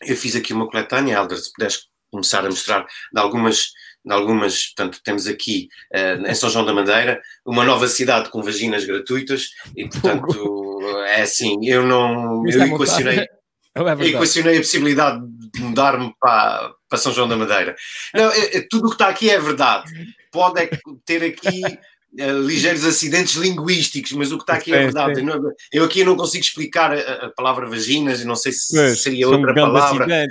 eu 0.02 0.16
fiz 0.16 0.36
aqui 0.36 0.54
uma 0.54 0.70
coletânea, 0.70 1.16
Helder, 1.16 1.38
se 1.38 1.52
puderes 1.52 1.80
começar 2.10 2.46
a 2.46 2.50
mostrar 2.50 2.86
de 3.12 3.20
algumas, 3.20 3.72
de 4.06 4.14
algumas 4.14 4.68
portanto, 4.68 5.02
temos 5.04 5.28
aqui 5.28 5.68
uh, 5.94 6.26
em 6.26 6.36
São 6.36 6.50
João 6.50 6.66
da 6.66 6.74
Madeira 6.74 7.22
uma 7.46 7.66
nova 7.66 7.88
cidade 7.88 8.30
com 8.30 8.42
vaginas 8.42 8.86
gratuitas 8.86 9.50
e, 9.76 9.90
portanto, 9.90 10.80
é 11.08 11.22
assim, 11.22 11.58
eu 11.68 11.86
não, 11.86 12.48
eu 12.48 12.62
é 12.62 12.68
equacionei... 12.68 13.28
É 13.76 14.08
equacionei 14.08 14.58
a 14.58 14.62
possibilidade 14.62 15.20
de 15.52 15.62
mudar-me 15.62 16.14
para, 16.20 16.74
para 16.88 16.98
São 16.98 17.12
João 17.12 17.28
da 17.28 17.36
Madeira. 17.36 17.76
Não, 18.14 18.32
é, 18.32 18.58
é, 18.58 18.68
tudo 18.70 18.86
o 18.86 18.90
que 18.90 18.96
está 18.96 19.08
aqui 19.08 19.32
é 19.32 19.40
verdade. 19.40 19.92
Pode 20.32 20.62
é 20.62 20.70
ter 21.04 21.24
aqui 21.24 21.62
uh, 21.66 22.42
ligeiros 22.46 22.86
acidentes 22.86 23.34
linguísticos, 23.34 24.12
mas 24.12 24.32
o 24.32 24.38
que 24.38 24.44
está 24.44 24.54
aqui 24.54 24.76
é 24.76 24.80
verdade. 24.80 25.22
Eu, 25.22 25.26
não, 25.26 25.52
eu 25.72 25.84
aqui 25.86 26.04
não 26.04 26.16
consigo 26.16 26.44
explicar 26.44 26.94
a, 26.94 27.26
a 27.26 27.30
palavra 27.32 27.68
vaginas, 27.68 28.22
e 28.22 28.26
não 28.26 28.36
sei 28.36 28.52
se 28.52 28.76
mas, 28.76 29.02
seria 29.02 29.28
outra 29.28 29.54
palavra. 29.54 30.06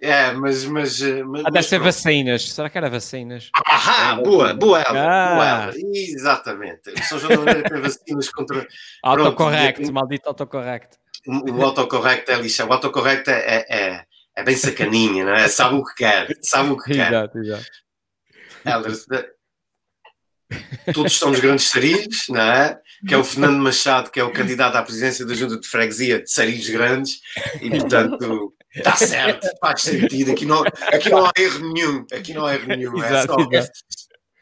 É, 0.00 0.32
mas. 0.32 0.64
mas, 0.64 1.02
eh, 1.02 1.22
mas 1.22 1.44
ah, 1.44 1.50
deve 1.50 1.66
ser 1.66 1.78
vacinas. 1.78 2.50
Será 2.50 2.70
que 2.70 2.78
era 2.78 2.88
vacinas? 2.88 3.50
Ah, 3.66 4.14
boa, 4.14 4.54
boa, 4.54 4.80
ah. 4.80 5.70
boa. 5.70 5.80
Exatamente. 5.92 6.90
São 7.06 7.18
João 7.18 7.30
da 7.30 7.38
Madeira 7.38 7.68
tem 7.68 7.80
vacinas 7.80 8.30
contra. 8.30 8.66
Autocorrect, 9.04 9.92
maldito 9.92 10.28
autocorrect 10.28 11.00
o 11.26 11.62
autocorrecto 11.62 12.30
é 12.30 12.36
lixo. 12.36 12.64
O 12.64 12.72
autocorrecto 12.72 13.30
é, 13.30 13.66
é, 13.68 14.04
é, 14.36 14.44
bem 14.44 14.56
sacaninha, 14.56 15.24
não 15.24 15.34
é? 15.34 15.48
Sabe 15.48 15.76
o 15.76 15.84
que 15.84 15.94
quer, 15.94 16.28
sabe 16.42 16.70
o 16.70 16.76
que 16.76 16.94
quer. 16.94 17.08
Exato, 17.08 17.38
exato. 17.38 17.66
Elders, 18.64 19.06
todos 20.92 21.12
somos 21.12 21.40
grandes 21.40 21.68
sarilhos, 21.68 22.26
não 22.28 22.40
é? 22.40 22.78
Que 23.06 23.14
é 23.14 23.16
o 23.16 23.24
Fernando 23.24 23.58
Machado, 23.58 24.10
que 24.10 24.20
é 24.20 24.24
o 24.24 24.32
candidato 24.32 24.76
à 24.76 24.82
presidência 24.82 25.24
da 25.24 25.34
Junta 25.34 25.58
de 25.58 25.66
Freguesia 25.66 26.22
de 26.22 26.30
Sarilhos 26.30 26.68
Grandes, 26.68 27.20
e 27.60 27.70
portanto 27.70 28.54
está 28.74 28.96
certo, 28.96 29.48
faz 29.60 29.82
sentido. 29.82 30.32
Aqui 30.32 30.44
não, 30.44 30.62
aqui 30.62 31.08
não 31.08 31.24
há 31.24 31.32
erro 31.38 31.72
nenhum, 31.72 32.06
aqui 32.12 32.34
não 32.34 32.44
há 32.44 32.54
erro 32.54 32.68
nenhum, 32.68 33.02
é 33.02 33.26
só 33.26 33.36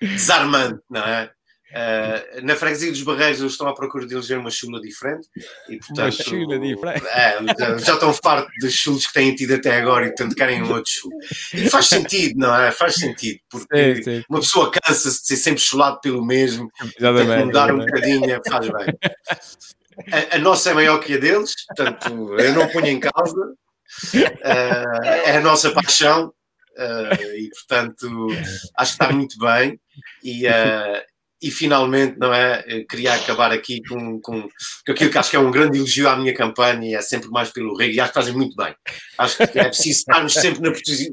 desarmante, 0.01 0.81
não 0.91 1.03
é? 1.03 1.31
Uh, 1.71 2.47
na 2.47 2.57
freguesia 2.57 2.91
dos 2.91 3.03
Barreiros 3.03 3.41
eles 3.41 3.53
estão 3.53 3.69
à 3.69 3.75
procura 3.75 4.07
de 4.07 4.15
eleger 4.15 4.39
uma 4.39 4.51
chula 4.51 4.81
diferente 4.81 5.29
e 5.69 5.77
portanto 5.77 5.99
uma 5.99 6.11
chula 6.11 6.59
diferente. 6.59 7.07
é, 7.09 7.39
já, 7.59 7.77
já, 7.77 7.93
estão 7.93 8.15
fartos 8.15 8.55
dos 8.59 8.73
chulos 8.73 9.07
que 9.07 9.13
têm 9.13 9.35
tido 9.35 9.53
até 9.53 9.77
agora 9.77 10.07
e 10.07 10.09
portanto 10.09 10.35
querem 10.35 10.63
um 10.63 10.73
outro 10.73 10.91
chulo 10.91 11.15
e 11.53 11.69
faz 11.69 11.89
sentido, 11.89 12.39
não 12.39 12.57
é? 12.57 12.73
Faz 12.73 12.95
sentido 12.95 13.39
porque 13.51 13.97
sim, 13.97 14.03
sim. 14.03 14.25
uma 14.31 14.41
pessoa 14.41 14.71
cansa-se 14.71 15.21
de 15.21 15.27
ser 15.27 15.37
sempre 15.37 15.61
chulado 15.61 16.01
pelo 16.01 16.25
mesmo 16.25 16.71
Exatamente, 16.99 17.29
tem 17.29 17.39
que 17.39 17.45
mudar 17.45 17.75
um 17.75 17.79
bocadinho, 17.79 18.41
faz 18.49 18.67
bem. 18.67 18.99
A, 20.11 20.37
a, 20.37 20.39
nossa 20.39 20.71
é 20.71 20.75
maior 20.75 20.99
que 21.01 21.13
a 21.13 21.19
deles 21.19 21.53
portanto 21.67 22.39
eu 22.39 22.55
não 22.55 22.67
ponho 22.69 22.87
em 22.87 23.01
causa. 23.01 23.55
Uh, 24.15 25.05
é 25.05 25.37
a 25.37 25.41
nossa 25.41 25.71
paixão 25.71 26.29
uh, 26.29 27.37
e 27.37 27.51
portanto 27.51 28.29
acho 28.75 28.97
que 28.97 29.05
está 29.05 29.13
muito 29.13 29.39
bem. 29.39 29.79
E, 30.25 30.47
uh, 30.47 31.03
e 31.41 31.51
finalmente, 31.51 32.19
não 32.19 32.35
é? 32.35 32.65
Eu 32.67 32.87
queria 32.87 33.15
acabar 33.15 33.53
aqui 33.53 33.81
com, 33.89 34.21
com, 34.21 34.43
com, 34.43 34.93
aquilo 34.93 35.11
que 35.11 35.19
acho 35.19 35.31
que 35.31 35.37
é 35.37 35.39
um 35.39 35.51
grande 35.51 35.79
elogio 35.79 36.09
à 36.09 36.17
minha 36.17 36.35
campanha 36.35 36.91
e 36.91 36.95
é 36.95 37.01
sempre 37.01 37.31
mais 37.31 37.51
pelo 37.51 37.77
rego, 37.77 37.95
e 37.95 38.01
acho 38.01 38.13
que 38.13 38.19
fazem 38.19 38.35
muito 38.35 38.57
bem. 38.57 38.75
Acho 39.17 39.37
que 39.37 39.59
é 39.59 39.65
preciso 39.65 40.01
estarmos 40.01 40.35
sempre 40.35 40.61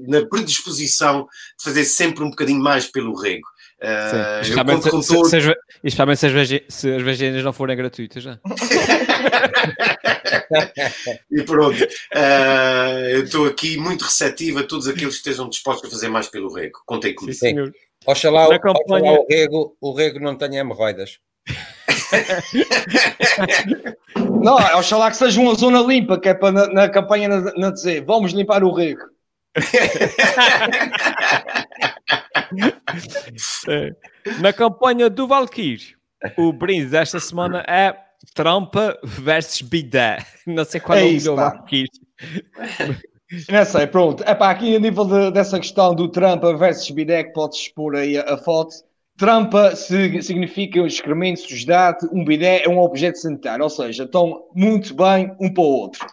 na, 0.08 0.26
predisposição 0.26 1.28
de 1.58 1.64
fazer 1.64 1.86
sempre 1.86 2.24
um 2.24 2.30
bocadinho 2.30 2.62
mais 2.62 2.88
pelo 2.88 3.20
rego. 3.20 3.48
Uh, 3.82 4.42
especialmente, 4.42 4.84
se, 4.84 4.90
se, 5.04 5.30
se, 5.30 5.38
especialmente 5.84 6.20
se, 6.20 6.28
as 6.28 6.50
se 6.70 6.96
as 6.96 7.02
vaginas 7.04 7.44
não 7.44 7.54
forem 7.54 7.76
gratuitas, 7.76 8.24
já. 8.24 8.40
e 11.30 11.44
pronto, 11.44 11.84
uh, 11.84 13.10
eu 13.10 13.26
estou 13.26 13.46
aqui 13.46 13.76
muito 13.78 14.06
receptivo 14.06 14.60
a 14.60 14.64
todos 14.64 14.88
aqueles 14.88 15.16
que 15.16 15.20
estejam 15.20 15.50
dispostos 15.50 15.88
a 15.88 15.92
fazer 15.92 16.08
mais 16.08 16.30
pelo 16.30 16.52
rego. 16.52 16.80
Contei 16.86 17.14
comigo. 17.14 17.34
Sim, 17.34 17.50
senhor. 17.50 17.74
Oxalá, 18.06 18.48
campanha... 18.60 19.14
oxalá 19.14 19.20
o, 19.20 19.26
rego, 19.30 19.78
o 19.82 19.94
rego 19.94 20.20
não 20.20 20.38
tenha 20.38 20.60
hemorroidas. 20.60 21.20
não, 24.42 24.56
oxalá 24.78 25.10
que 25.10 25.18
seja 25.18 25.42
uma 25.42 25.56
zona 25.56 25.82
limpa, 25.82 26.20
que 26.20 26.30
é 26.30 26.34
para 26.34 26.52
na, 26.52 26.68
na 26.68 26.90
campanha 26.90 27.30
não 27.56 27.72
dizer 27.72 28.04
vamos 28.06 28.32
limpar 28.32 28.64
o 28.64 28.72
rego. 28.72 29.02
na 34.42 34.52
campanha 34.52 35.10
do 35.10 35.28
Valkyrie, 35.28 35.96
o 36.38 36.52
brinde 36.52 36.88
desta 36.88 37.20
semana 37.20 37.64
é 37.68 37.96
Trump 38.34 38.74
versus 39.04 39.62
Bidé. 39.62 40.18
Não 40.46 40.66
sei 40.66 40.80
qual 40.80 40.98
é, 40.98 41.02
é 41.02 41.30
o 41.30 41.36
Valkyrie. 41.36 41.90
Não 43.50 43.66
sei, 43.66 43.88
pronto. 43.88 44.24
Para 44.24 44.50
aqui 44.50 44.76
a 44.76 44.80
nível 44.80 45.06
de, 45.06 45.32
dessa 45.32 45.60
questão 45.60 45.96
do 45.96 46.08
Trump 46.10 46.44
versus 46.58 46.90
Bidec, 46.92 47.34
podes 47.34 47.60
expor 47.60 47.96
aí 47.96 48.18
a, 48.18 48.34
a 48.34 48.38
foto. 48.38 48.76
Trump 49.18 49.54
se, 49.76 50.22
significa 50.22 50.82
um 50.82 50.86
excremento, 50.86 51.40
sujidade, 51.40 52.06
um 52.12 52.24
bidé 52.26 52.64
é 52.66 52.70
um 52.70 52.80
objeto 52.80 53.18
sanitário, 53.18 53.64
ou 53.64 53.70
seja, 53.70 54.04
estão 54.04 54.44
muito 54.54 54.94
bem 54.94 55.34
um 55.40 55.54
para 55.54 55.64
o 55.64 55.68
outro. 55.68 56.06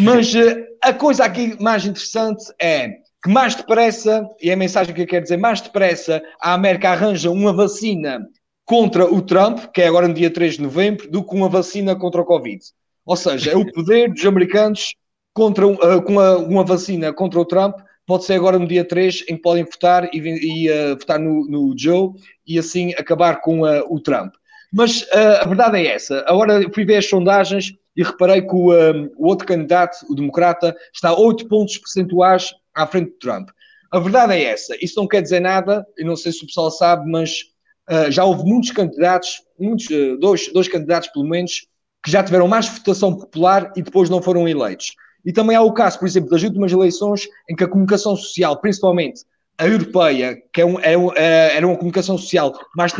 Mas 0.00 0.32
eh, 0.34 0.66
a 0.82 0.92
coisa 0.92 1.24
aqui 1.24 1.54
mais 1.62 1.84
interessante 1.84 2.44
é 2.60 2.88
que 3.22 3.30
mais 3.30 3.54
depressa, 3.54 4.26
e 4.40 4.48
é 4.48 4.54
a 4.54 4.56
mensagem 4.56 4.94
que 4.94 5.02
eu 5.02 5.06
quero 5.06 5.22
dizer, 5.22 5.36
mais 5.36 5.60
depressa 5.60 6.22
a 6.40 6.54
América 6.54 6.90
arranja 6.90 7.30
uma 7.30 7.52
vacina 7.52 8.26
contra 8.64 9.04
o 9.04 9.20
Trump, 9.20 9.66
que 9.74 9.82
é 9.82 9.86
agora 9.86 10.08
no 10.08 10.14
dia 10.14 10.30
3 10.30 10.54
de 10.54 10.62
novembro, 10.62 11.10
do 11.10 11.22
que 11.22 11.34
uma 11.34 11.48
vacina 11.48 11.94
contra 11.94 12.22
o 12.22 12.24
Covid. 12.24 12.64
Ou 13.04 13.16
seja, 13.16 13.50
é 13.50 13.56
o 13.56 13.70
poder 13.70 14.10
dos 14.10 14.24
americanos 14.24 14.94
contra, 15.32 15.66
uh, 15.66 16.02
com 16.02 16.18
a, 16.18 16.36
uma 16.38 16.64
vacina 16.64 17.12
contra 17.12 17.40
o 17.40 17.44
Trump, 17.44 17.78
pode 18.06 18.24
ser 18.24 18.34
agora 18.34 18.58
no 18.58 18.66
dia 18.66 18.84
3, 18.84 19.24
em 19.28 19.36
que 19.36 19.42
podem 19.42 19.64
votar 19.64 20.08
e, 20.12 20.18
e 20.18 20.70
uh, 20.70 20.96
votar 20.96 21.18
no, 21.18 21.46
no, 21.46 21.74
Joe 21.78 22.10
e 22.46 22.58
assim 22.58 22.92
acabar 22.94 23.40
com 23.40 23.62
uh, 23.62 23.84
o 23.88 24.00
Trump. 24.00 24.34
Mas 24.72 25.04
a 25.12 25.44
verdade 25.48 25.78
é 25.78 25.86
essa. 25.86 26.24
Agora 26.28 26.62
fui 26.72 26.84
ver 26.84 26.98
as 26.98 27.06
sondagens 27.08 27.74
e 27.96 28.04
reparei 28.04 28.40
que 28.40 28.54
o, 28.54 28.70
o 29.16 29.26
outro 29.26 29.44
candidato, 29.44 29.96
o 30.08 30.14
democrata, 30.14 30.76
está 30.94 31.08
a 31.08 31.18
8 31.18 31.48
pontos 31.48 31.76
percentuais 31.76 32.54
à 32.72 32.86
frente 32.86 33.10
do 33.10 33.18
Trump. 33.18 33.48
A 33.90 33.98
verdade 33.98 34.34
é 34.34 34.44
essa. 34.44 34.76
Isso 34.80 34.94
não 34.96 35.08
quer 35.08 35.20
dizer 35.20 35.40
nada, 35.40 35.84
e 35.98 36.04
não 36.04 36.14
sei 36.14 36.30
se 36.30 36.44
o 36.44 36.46
pessoal 36.46 36.70
sabe, 36.70 37.10
mas 37.10 37.42
uh, 37.90 38.10
já 38.10 38.24
houve 38.24 38.44
muitos 38.44 38.70
candidatos, 38.70 39.42
muitos, 39.58 39.86
uh, 39.86 40.16
dois, 40.18 40.52
dois 40.52 40.68
candidatos 40.68 41.08
pelo 41.08 41.28
menos, 41.28 41.66
que 42.02 42.10
já 42.10 42.22
tiveram 42.22 42.46
mais 42.46 42.68
votação 42.68 43.16
popular 43.16 43.72
e 43.76 43.82
depois 43.82 44.08
não 44.08 44.22
foram 44.22 44.48
eleitos. 44.48 44.94
E 45.24 45.32
também 45.32 45.56
há 45.56 45.62
o 45.62 45.72
caso, 45.72 45.98
por 45.98 46.06
exemplo, 46.06 46.30
das 46.30 46.42
últimas 46.42 46.72
eleições 46.72 47.28
em 47.48 47.54
que 47.54 47.64
a 47.64 47.68
comunicação 47.68 48.16
social, 48.16 48.60
principalmente 48.60 49.22
a 49.60 49.66
europeia, 49.66 50.42
que 50.52 50.62
é 50.62 50.64
um, 50.64 50.80
é 50.80 50.96
um, 50.96 51.12
é, 51.12 51.56
era 51.56 51.66
uma 51.66 51.76
comunicação 51.76 52.16
social 52.16 52.58
mais 52.74 52.92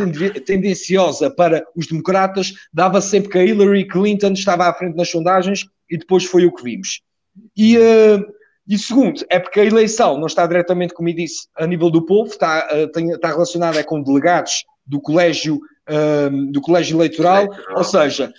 tendenciosa 0.45 1.31
para 1.31 1.65
os 1.75 1.87
democratas, 1.87 2.53
dava 2.71 3.01
sempre 3.01 3.31
que 3.31 3.37
a 3.39 3.43
Hillary 3.43 3.87
Clinton 3.87 4.33
estava 4.33 4.67
à 4.67 4.73
frente 4.73 4.95
nas 4.95 5.09
sondagens 5.09 5.65
e 5.89 5.97
depois 5.97 6.23
foi 6.23 6.45
o 6.45 6.53
que 6.53 6.63
vimos. 6.63 7.01
E, 7.57 7.79
uh, 7.79 8.23
e 8.67 8.77
segundo, 8.77 9.25
é 9.27 9.39
porque 9.39 9.59
a 9.59 9.65
eleição 9.65 10.19
não 10.19 10.27
está 10.27 10.45
diretamente, 10.45 10.93
como 10.93 11.09
eu 11.09 11.15
disse, 11.15 11.47
a 11.57 11.65
nível 11.65 11.89
do 11.89 12.05
povo, 12.05 12.29
está, 12.29 12.69
uh, 12.71 12.87
tem, 12.91 13.09
está 13.09 13.29
relacionada 13.29 13.83
com 13.83 14.01
delegados 14.03 14.63
do 14.85 15.01
colégio, 15.01 15.55
uh, 15.55 16.51
do 16.51 16.61
colégio 16.61 16.95
eleitoral, 16.95 17.47
ou 17.75 17.83
seja, 17.83 18.31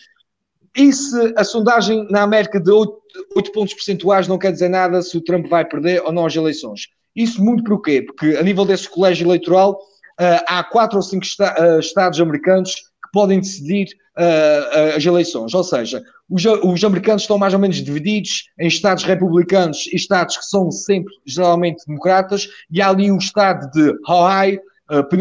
e 0.76 0.92
se 0.92 1.34
a 1.36 1.44
sondagem 1.44 2.06
na 2.10 2.22
América 2.22 2.58
de 2.58 2.70
8, 2.70 2.92
8 3.36 3.52
pontos 3.52 3.74
percentuais 3.74 4.26
não 4.26 4.38
quer 4.38 4.52
dizer 4.52 4.68
nada 4.68 5.02
se 5.02 5.16
o 5.16 5.20
Trump 5.20 5.46
vai 5.46 5.64
perder 5.64 6.02
ou 6.02 6.12
não 6.12 6.24
as 6.24 6.34
eleições? 6.34 6.88
Isso 7.14 7.42
muito 7.44 7.62
por 7.64 7.82
quê? 7.82 8.02
Porque 8.02 8.36
a 8.36 8.42
nível 8.42 8.64
desse 8.64 8.88
colégio 8.88 9.26
eleitoral, 9.26 9.72
uh, 9.72 10.42
há 10.48 10.64
quatro 10.64 10.96
ou 10.96 11.02
cinco 11.02 11.24
esta 11.24 11.54
uh, 11.76 11.78
estados 11.78 12.18
americanos 12.20 12.74
que 12.74 13.10
podem 13.12 13.38
decidir 13.38 13.88
uh, 14.16 14.96
as 14.96 15.04
eleições. 15.04 15.52
Ou 15.52 15.62
seja, 15.62 16.02
os, 16.30 16.42
os, 16.44 16.82
americanos 16.84 17.22
estão 17.22 17.36
mais 17.36 17.52
ou 17.52 17.60
menos 17.60 17.76
divididos 17.76 18.46
em 18.58 18.66
estados 18.66 19.04
republicanos 19.04 19.86
e 19.92 19.96
estados 19.96 20.38
que 20.38 20.46
são 20.46 20.70
sempre, 20.70 21.12
geralmente, 21.26 21.84
democratas, 21.86 22.48
e 22.70 22.80
há 22.80 22.88
ali 22.88 23.12
o 23.12 23.18
estado 23.18 23.70
de 23.72 23.94
Ohio, 24.08 24.60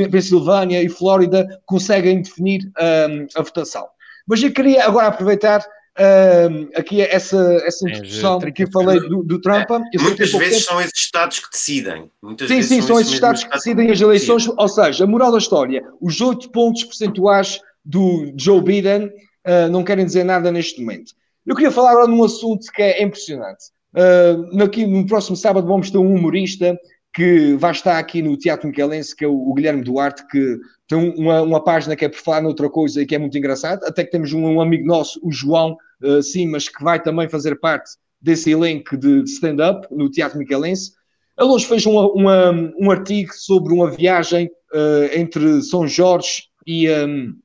Pensilvânia 0.10 0.82
e 0.84 0.90
Flórida 0.90 1.48
conseguem 1.66 2.22
definir 2.22 2.70
a 2.78 3.42
votação. 3.42 3.88
Mas 4.28 4.42
eu 4.42 4.52
queria 4.52 4.86
agora 4.86 5.08
aproveitar 5.08 5.66
Uh, 6.00 6.70
aqui 6.74 7.02
é 7.02 7.14
essa, 7.14 7.38
essa 7.66 7.88
introdução 7.90 8.40
que 8.40 8.64
eu 8.64 8.72
falei 8.72 8.98
do, 9.02 9.24
do 9.24 9.42
Trump. 9.42 9.70
É, 9.70 10.02
muitas 10.02 10.32
vezes 10.32 10.60
tempo. 10.60 10.72
são 10.72 10.82
esses 10.82 10.98
Estados 10.98 11.40
que 11.40 11.52
decidem. 11.52 12.10
Muitas 12.22 12.48
sim, 12.48 12.62
sim, 12.62 12.80
são, 12.80 12.88
são 12.88 13.00
esses 13.02 13.14
Estados 13.14 13.44
que 13.44 13.50
decidem 13.50 13.92
as 13.92 14.00
eleições. 14.00 14.48
Ou 14.48 14.70
seja, 14.70 15.04
a 15.04 15.08
moral 15.08 15.34
da 15.34 15.38
história, 15.38 15.84
os 16.00 16.22
oito 16.22 16.50
pontos 16.50 16.86
percentuais 16.86 17.60
do 17.84 18.34
Joe 18.38 18.62
Biden 18.62 19.08
uh, 19.08 19.70
não 19.70 19.84
querem 19.84 20.06
dizer 20.06 20.24
nada 20.24 20.50
neste 20.50 20.80
momento. 20.80 21.14
Eu 21.46 21.56
queria 21.56 21.72
falar 21.72 21.92
agora 21.92 22.08
num 22.08 22.24
assunto 22.24 22.72
que 22.72 22.82
é 22.82 23.04
impressionante. 23.04 23.66
Uh, 23.94 24.64
aqui, 24.64 24.88
no 24.88 25.06
próximo 25.06 25.36
sábado 25.36 25.68
vamos 25.68 25.92
ter 25.92 25.98
um 25.98 26.16
humorista 26.16 26.78
que 27.14 27.56
vai 27.56 27.72
estar 27.72 28.00
aqui 28.00 28.22
no 28.22 28.38
Teatro 28.38 28.68
Miquelense, 28.68 29.16
que 29.16 29.26
é 29.26 29.28
o, 29.28 29.54
Guilherme 29.54 29.84
Duarte, 29.84 30.26
que 30.28 30.58
tem 30.88 31.14
uma, 31.18 31.42
uma 31.42 31.64
página 31.64 31.96
que 31.96 32.06
é 32.06 32.10
por 32.10 32.20
falar 32.20 32.42
noutra 32.42 32.70
coisa 32.70 33.02
e 33.02 33.06
que 33.06 33.16
é 33.16 33.18
muito 33.18 33.38
engraçado. 33.38 33.84
Até 33.84 34.06
que 34.06 34.12
temos 34.12 34.32
um, 34.32 34.46
um 34.46 34.62
amigo 34.62 34.86
nosso, 34.86 35.20
o 35.22 35.32
João 35.32 35.76
uh, 36.02 36.24
Simas, 36.24 36.70
que 36.70 36.84
vai 36.84 37.02
também 37.02 37.28
fazer 37.28 37.60
parte 37.60 37.92
desse 38.22 38.52
elenco 38.52 38.96
de, 38.96 39.24
stand-up 39.24 39.88
no 39.92 40.10
Teatro 40.10 40.40
Miquelense. 40.40 40.94
Ele 41.38 41.50
hoje 41.50 41.66
fez 41.66 41.86
uma, 41.86 42.08
uma, 42.12 42.74
um 42.80 42.92
artigo 42.92 43.34
sobre 43.34 43.74
uma 43.74 43.90
viagem 43.90 44.48
uh, 44.74 45.18
entre 45.18 45.62
São 45.64 45.88
Jorge 45.88 46.44
e, 46.66 46.90
um, 46.90 47.36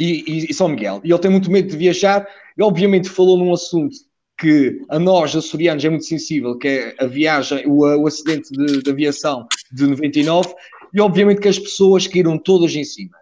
e, 0.00 0.46
e, 0.50 0.54
São 0.54 0.68
Miguel. 0.68 1.00
E 1.04 1.12
ele 1.12 1.18
tem 1.20 1.30
muito 1.30 1.50
medo 1.50 1.68
de 1.68 1.76
viajar 1.76 2.26
e, 2.56 2.62
obviamente, 2.62 3.08
falou 3.08 3.36
num 3.36 3.52
assunto 3.52 3.94
que 4.42 4.82
a 4.88 4.98
nós, 4.98 5.36
açorianos, 5.36 5.84
é 5.84 5.88
muito 5.88 6.04
sensível, 6.04 6.58
que 6.58 6.66
é 6.66 6.96
a 6.98 7.06
viagem, 7.06 7.64
o, 7.64 7.82
o 7.82 8.08
acidente 8.08 8.50
de, 8.50 8.82
de, 8.82 8.90
aviação 8.90 9.46
de 9.70 9.86
99, 9.86 10.52
e 10.92 11.00
obviamente 11.00 11.40
que 11.40 11.46
as 11.46 11.60
pessoas 11.60 12.08
caíram 12.08 12.36
todas 12.36 12.74
em 12.74 12.82
cima. 12.82 13.16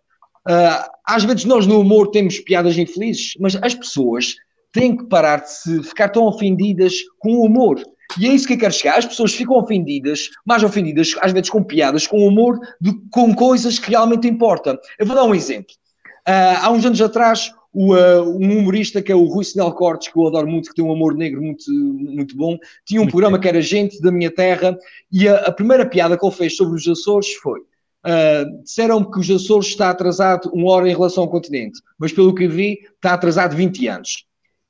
Uh, 0.48 0.88
às 1.06 1.22
vezes 1.22 1.44
nós 1.44 1.66
no 1.66 1.78
humor 1.78 2.10
temos 2.10 2.38
piadas 2.38 2.78
infelizes, 2.78 3.34
mas 3.38 3.54
as 3.56 3.74
pessoas 3.74 4.34
têm 4.72 4.96
que 4.96 5.04
parar 5.04 5.42
de 5.42 5.52
se 5.52 5.82
ficar 5.82 6.08
tão 6.08 6.24
ofendidas 6.24 6.94
com 7.18 7.34
o 7.34 7.44
humor. 7.44 7.78
E 8.18 8.26
é 8.26 8.32
isso 8.32 8.46
que 8.46 8.54
eu 8.54 8.58
quero 8.58 8.72
chegar. 8.72 8.96
As 8.96 9.04
pessoas 9.04 9.34
ficam 9.34 9.56
ofendidas, 9.56 10.30
mais 10.46 10.64
ofendidas, 10.64 11.14
às 11.20 11.32
vezes 11.32 11.50
com 11.50 11.62
piadas, 11.62 12.06
com 12.06 12.26
humor, 12.26 12.58
de, 12.80 12.94
com 13.10 13.34
coisas 13.34 13.78
que 13.78 13.90
realmente 13.90 14.26
importam. 14.26 14.78
Eu 14.98 15.04
vou 15.04 15.14
dar 15.14 15.24
um 15.24 15.34
exemplo. 15.34 15.74
Uh, 16.26 16.56
há 16.62 16.70
uns 16.70 16.86
anos 16.86 17.02
atrás, 17.02 17.52
o, 17.72 17.94
uh, 17.94 18.28
um 18.28 18.58
humorista 18.58 19.00
que 19.00 19.12
é 19.12 19.14
o 19.14 19.24
Rui 19.24 19.44
Sinal 19.44 19.74
Cortes, 19.74 20.08
que 20.08 20.18
eu 20.18 20.26
adoro 20.26 20.46
muito, 20.46 20.68
que 20.68 20.74
tem 20.74 20.84
um 20.84 20.92
amor 20.92 21.14
negro 21.14 21.40
muito, 21.40 21.70
muito 21.72 22.36
bom, 22.36 22.58
tinha 22.84 23.00
um 23.00 23.04
muito 23.04 23.12
programa 23.12 23.38
que 23.38 23.48
era 23.48 23.60
Gente 23.60 24.00
da 24.00 24.10
Minha 24.10 24.30
Terra, 24.30 24.76
e 25.10 25.28
a, 25.28 25.36
a, 25.36 25.52
primeira 25.52 25.86
piada 25.86 26.18
que 26.18 26.24
ele 26.24 26.34
fez 26.34 26.56
sobre 26.56 26.76
os 26.76 26.86
Açores 26.86 27.32
foi: 27.34 27.60
uh, 27.60 28.62
disseram-me 28.62 29.10
que 29.10 29.20
os 29.20 29.30
Açores 29.30 29.68
está 29.68 29.90
atrasado 29.90 30.50
uma 30.52 30.70
hora 30.72 30.88
em 30.88 30.92
relação 30.92 31.24
ao 31.24 31.30
continente, 31.30 31.80
mas 31.98 32.12
pelo 32.12 32.34
que 32.34 32.48
vi, 32.48 32.78
está 32.96 33.14
atrasado 33.14 33.56
20 33.56 33.86
anos. 33.86 34.26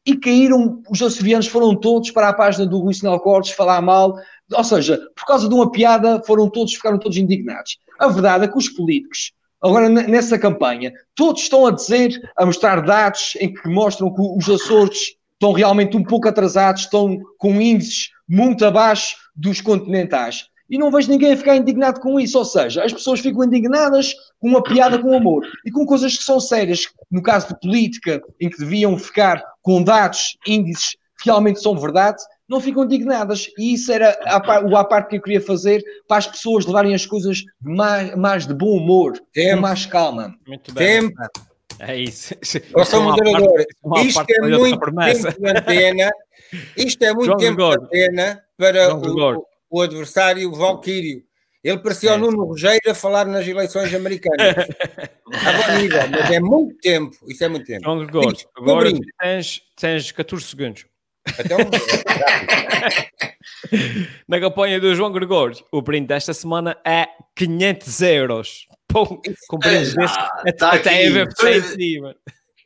E 0.07 0.17
caíram, 0.17 0.83
os 0.91 1.03
açorianos 1.03 1.47
foram 1.47 1.77
todos 1.77 2.11
para 2.11 2.31
a 2.31 2.33
página 2.33 2.65
do 2.65 2.79
Rui 2.79 2.95
Sinal 2.95 3.21
Cortes 3.21 3.53
falar 3.53 3.83
mal, 3.83 4.17
ou 4.51 4.65
seja, 4.65 4.99
por 5.15 5.27
causa 5.27 5.47
de 5.47 5.55
uma 5.55 5.71
piada, 5.71 6.23
foram 6.27 6.49
todos, 6.49 6.73
ficaram 6.73 6.99
todos 6.99 7.19
indignados. 7.19 7.79
A 7.99 8.09
verdade 8.09 8.45
é 8.45 8.49
que 8.49 8.57
os 8.57 8.71
políticos 8.71 9.33
Agora, 9.63 9.89
nessa 9.89 10.39
campanha, 10.39 10.93
todos 11.15 11.43
estão 11.43 11.67
a 11.67 11.71
dizer, 11.71 12.19
a 12.37 12.47
mostrar 12.47 12.81
dados 12.81 13.37
em 13.41 13.53
que 13.53 13.69
mostram 13.69 14.13
que 14.13 14.21
os 14.21 14.49
Açores 14.49 15.17
estão 15.33 15.53
realmente 15.53 15.97
um 15.97 16.03
pouco 16.03 16.29
atrasados, 16.29 16.83
estão 16.83 17.19
com 17.39 17.61
índices 17.61 18.11
muito 18.29 18.65
abaixo 18.65 19.17
dos 19.35 19.61
continentais. 19.61 20.47
E 20.69 20.79
não 20.79 20.91
vejo 20.91 21.11
ninguém 21.11 21.33
a 21.33 21.37
ficar 21.37 21.57
indignado 21.57 22.01
com 22.01 22.21
isso. 22.21 22.39
Ou 22.39 22.45
seja, 22.45 22.85
as 22.85 22.93
pessoas 22.93 23.21
ficam 23.21 23.45
indignadas 23.45 24.15
com 24.39 24.49
uma 24.49 24.63
piada 24.63 24.99
com 24.99 25.15
amor 25.15 25.45
e 25.67 25.71
com 25.71 25.85
coisas 25.85 26.17
que 26.17 26.23
são 26.23 26.39
sérias. 26.39 26.87
No 27.11 27.23
caso 27.23 27.49
de 27.49 27.61
política, 27.61 28.23
em 28.41 28.49
que 28.49 28.59
deviam 28.59 28.97
ficar 28.97 29.43
com 29.63 29.83
dados, 29.83 30.39
índices 30.47 30.97
que 31.19 31.27
realmente 31.27 31.61
são 31.61 31.77
verdade, 31.77 32.23
não 32.51 32.61
ficam 32.61 32.85
indignadas. 32.85 33.49
E 33.57 33.75
isso 33.75 33.93
era 33.93 34.19
a, 34.27 34.61
o 34.67 34.77
à 34.77 34.85
parte 34.85 35.11
que 35.11 35.17
eu 35.17 35.23
queria 35.23 35.41
fazer 35.41 35.83
para 36.09 36.17
as 36.17 36.27
pessoas 36.27 36.67
levarem 36.67 36.93
as 36.93 37.07
coisas 37.07 37.45
mais, 37.63 38.15
mais 38.17 38.47
de 38.47 38.53
bom 38.53 38.77
humor, 38.77 39.13
Tempo. 39.33 39.55
com 39.55 39.61
mais 39.63 39.87
calma. 39.87 40.35
Muito 40.45 40.75
bem. 40.75 41.03
Tempo. 41.03 41.15
É 41.79 41.97
isso. 41.97 42.35
Eu 42.77 42.85
sou 42.85 43.03
moderador. 43.03 43.65
Isto 44.05 44.25
é 44.29 44.41
muito 44.59 44.81
tempo 44.81 45.41
de 45.41 45.49
antena. 45.49 46.11
Isto 46.77 47.05
é 47.05 47.15
muito 47.15 47.27
João 47.27 47.39
tempo 47.39 47.57
de 47.57 47.85
antena 47.85 48.43
para 48.57 48.95
o, 48.95 49.47
o, 49.71 49.81
adversário 49.81 50.53
Valquírio. 50.53 51.23
Ele 51.63 51.79
parecia 51.79 52.15
o 52.15 52.19
Nuno 52.19 52.45
Rogério 52.45 52.91
a 52.91 52.95
falar 52.95 53.27
nas 53.27 53.47
eleições 53.47 53.95
americanas. 53.95 54.67
Estava 55.33 55.79
nível, 55.79 56.01
mas 56.11 56.31
é 56.31 56.41
muito 56.41 56.77
tempo. 56.81 57.17
Isso 57.29 57.45
é 57.45 57.49
muito 57.49 57.65
tempo. 57.65 57.85
João 57.85 57.99
Gregor, 57.99 58.35
agora 58.57 58.91
tens, 59.21 59.63
tens 59.77 60.11
14 60.11 60.45
segundos. 60.45 60.90
Então, 61.39 61.59
Na 64.27 64.41
campanha 64.41 64.81
do 64.81 64.95
João 64.95 65.13
Gregório, 65.13 65.57
o 65.71 65.83
brinde 65.83 66.09
desta 66.09 66.33
semana 66.33 66.77
é 66.85 67.07
500 67.37 68.01
euros. 68.03 68.67
Pô, 68.89 69.21
com 69.49 69.59
brindes 69.59 69.97
é, 69.97 70.03
até, 70.03 70.53
tá 70.53 70.73
até 70.73 71.07
a 71.07 71.11
ver 71.11 71.29
em 71.29 71.63
cima. 71.63 72.17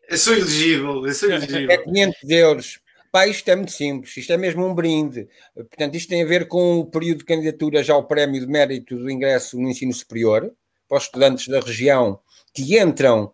Eu 0.08 0.18
sou 0.18 0.34
elegível, 0.34 1.06
eu 1.06 1.12
sou 1.12 1.30
elegível. 1.30 1.70
É 1.70 1.78
500 1.78 2.30
euros. 2.30 2.80
Pá, 3.12 3.26
isto 3.26 3.48
é 3.48 3.54
muito 3.54 3.72
simples, 3.72 4.16
isto 4.16 4.32
é 4.32 4.36
mesmo 4.36 4.66
um 4.66 4.74
brinde. 4.74 5.28
Portanto, 5.54 5.94
isto 5.94 6.08
tem 6.08 6.22
a 6.22 6.26
ver 6.26 6.48
com 6.48 6.80
o 6.80 6.86
período 6.86 7.18
de 7.18 7.24
candidatura 7.24 7.82
já 7.82 7.94
ao 7.94 8.04
prémio 8.04 8.40
de 8.40 8.46
mérito 8.46 8.96
do 8.96 9.10
ingresso 9.10 9.58
no 9.58 9.68
ensino 9.68 9.92
superior, 9.92 10.50
para 10.88 10.98
os 10.98 11.04
estudantes 11.04 11.46
da 11.46 11.60
região 11.60 12.18
que 12.52 12.78
entram 12.78 13.32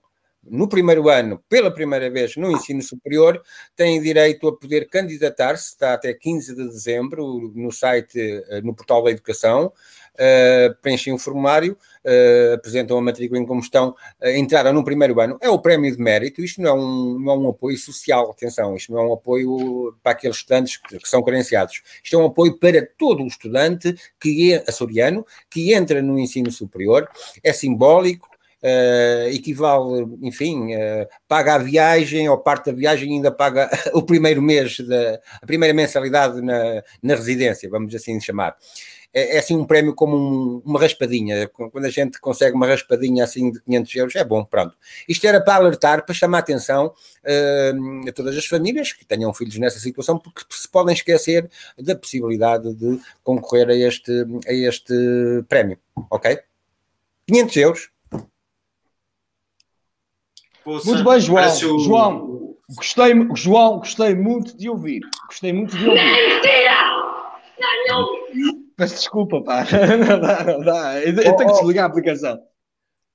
no 0.50 0.68
primeiro 0.68 1.08
ano, 1.08 1.42
pela 1.48 1.72
primeira 1.72 2.10
vez 2.10 2.36
no 2.36 2.50
ensino 2.50 2.82
superior, 2.82 3.40
têm 3.76 4.02
direito 4.02 4.48
a 4.48 4.56
poder 4.56 4.88
candidatar-se, 4.88 5.70
está 5.70 5.94
até 5.94 6.12
15 6.12 6.54
de 6.54 6.68
dezembro, 6.68 7.52
no 7.54 7.70
site, 7.70 8.18
eh, 8.18 8.60
no 8.60 8.74
portal 8.74 9.04
da 9.04 9.10
educação, 9.10 9.72
uh, 10.14 10.74
preenchem 10.82 11.12
um 11.12 11.18
formulário, 11.18 11.76
uh, 12.04 12.54
apresentam 12.54 12.98
a 12.98 13.00
matrícula 13.00 13.40
em 13.40 13.46
como 13.46 13.60
estão, 13.60 13.90
uh, 13.90 14.28
entraram 14.36 14.72
no 14.72 14.84
primeiro 14.84 15.18
ano. 15.20 15.38
É 15.40 15.48
o 15.48 15.58
prémio 15.58 15.94
de 15.94 16.02
mérito, 16.02 16.42
isto 16.42 16.60
não 16.60 16.68
é, 16.70 16.74
um, 16.74 17.18
não 17.18 17.32
é 17.32 17.38
um 17.38 17.48
apoio 17.48 17.78
social, 17.78 18.30
atenção, 18.30 18.74
isto 18.76 18.92
não 18.92 19.00
é 19.00 19.06
um 19.06 19.12
apoio 19.12 19.96
para 20.02 20.12
aqueles 20.12 20.36
estudantes 20.36 20.76
que, 20.76 20.98
que 20.98 21.08
são 21.08 21.22
carenciados. 21.22 21.82
Isto 22.02 22.16
é 22.16 22.18
um 22.18 22.26
apoio 22.26 22.58
para 22.58 22.86
todo 22.98 23.22
o 23.22 23.26
estudante 23.26 23.94
que 24.20 24.52
é 24.52 24.64
açoriano, 24.68 25.24
que 25.48 25.72
entra 25.72 26.02
no 26.02 26.18
ensino 26.18 26.50
superior, 26.50 27.08
é 27.42 27.52
simbólico, 27.52 28.28
uh, 28.62 29.28
equivale, 29.28 30.06
enfim, 30.22 30.74
uh, 30.74 31.06
paga 31.26 31.54
a 31.54 31.58
viagem 31.58 32.28
ou 32.28 32.38
parte 32.38 32.66
da 32.66 32.76
viagem 32.76 33.14
ainda 33.14 33.30
paga 33.30 33.70
o 33.92 34.02
primeiro 34.02 34.42
mês, 34.42 34.80
da, 34.80 35.20
a 35.40 35.46
primeira 35.46 35.74
mensalidade 35.74 36.40
na, 36.40 36.82
na 37.02 37.14
residência, 37.14 37.68
vamos 37.68 37.94
assim 37.94 38.20
chamar. 38.20 38.56
É, 39.12 39.36
é 39.36 39.38
assim 39.38 39.56
um 39.56 39.64
prémio 39.64 39.94
como 39.94 40.16
um, 40.16 40.62
uma 40.64 40.78
raspadinha, 40.78 41.48
quando 41.48 41.84
a 41.84 41.90
gente 41.90 42.20
consegue 42.20 42.54
uma 42.54 42.66
raspadinha 42.66 43.24
assim 43.24 43.50
de 43.50 43.60
500 43.62 43.94
euros, 43.96 44.16
é 44.16 44.24
bom, 44.24 44.44
pronto. 44.44 44.76
Isto 45.08 45.26
era 45.26 45.40
para 45.40 45.56
alertar, 45.56 46.04
para 46.04 46.14
chamar 46.14 46.38
a 46.38 46.40
atenção 46.40 46.86
uh, 46.86 48.08
a 48.08 48.12
todas 48.12 48.36
as 48.36 48.46
famílias 48.46 48.92
que 48.92 49.04
tenham 49.04 49.34
filhos 49.34 49.58
nessa 49.58 49.80
situação, 49.80 50.18
porque 50.18 50.42
se 50.48 50.68
podem 50.68 50.94
esquecer 50.94 51.50
da 51.78 51.96
possibilidade 51.96 52.72
de 52.74 53.00
concorrer 53.24 53.68
a 53.68 53.74
este, 53.74 54.12
a 54.46 54.52
este 54.52 54.94
prémio, 55.48 55.78
ok? 56.08 56.38
500 57.26 57.56
euros, 57.56 57.90
Poxa, 60.64 60.90
muito 60.90 61.04
bem, 61.04 61.20
João. 61.20 61.46
O... 61.46 61.78
João, 61.78 62.56
gostei, 62.76 63.12
João, 63.34 63.78
gostei 63.78 64.14
muito 64.14 64.56
de 64.56 64.68
ouvir. 64.68 65.00
Gostei 65.26 65.52
muito 65.52 65.76
de 65.76 65.88
ouvir. 65.88 66.02
Mentira! 66.02 66.80
Não, 67.88 68.20
Peço 68.76 68.94
desculpa, 68.94 69.42
pá. 69.42 69.66
Não 70.08 70.20
dá, 70.20 70.44
não 70.44 70.60
dá. 70.60 71.00
Eu, 71.00 71.14
eu 71.14 71.36
tenho 71.36 71.50
que 71.50 71.58
desligar 71.58 71.84
a 71.84 71.88
aplicação. 71.88 72.40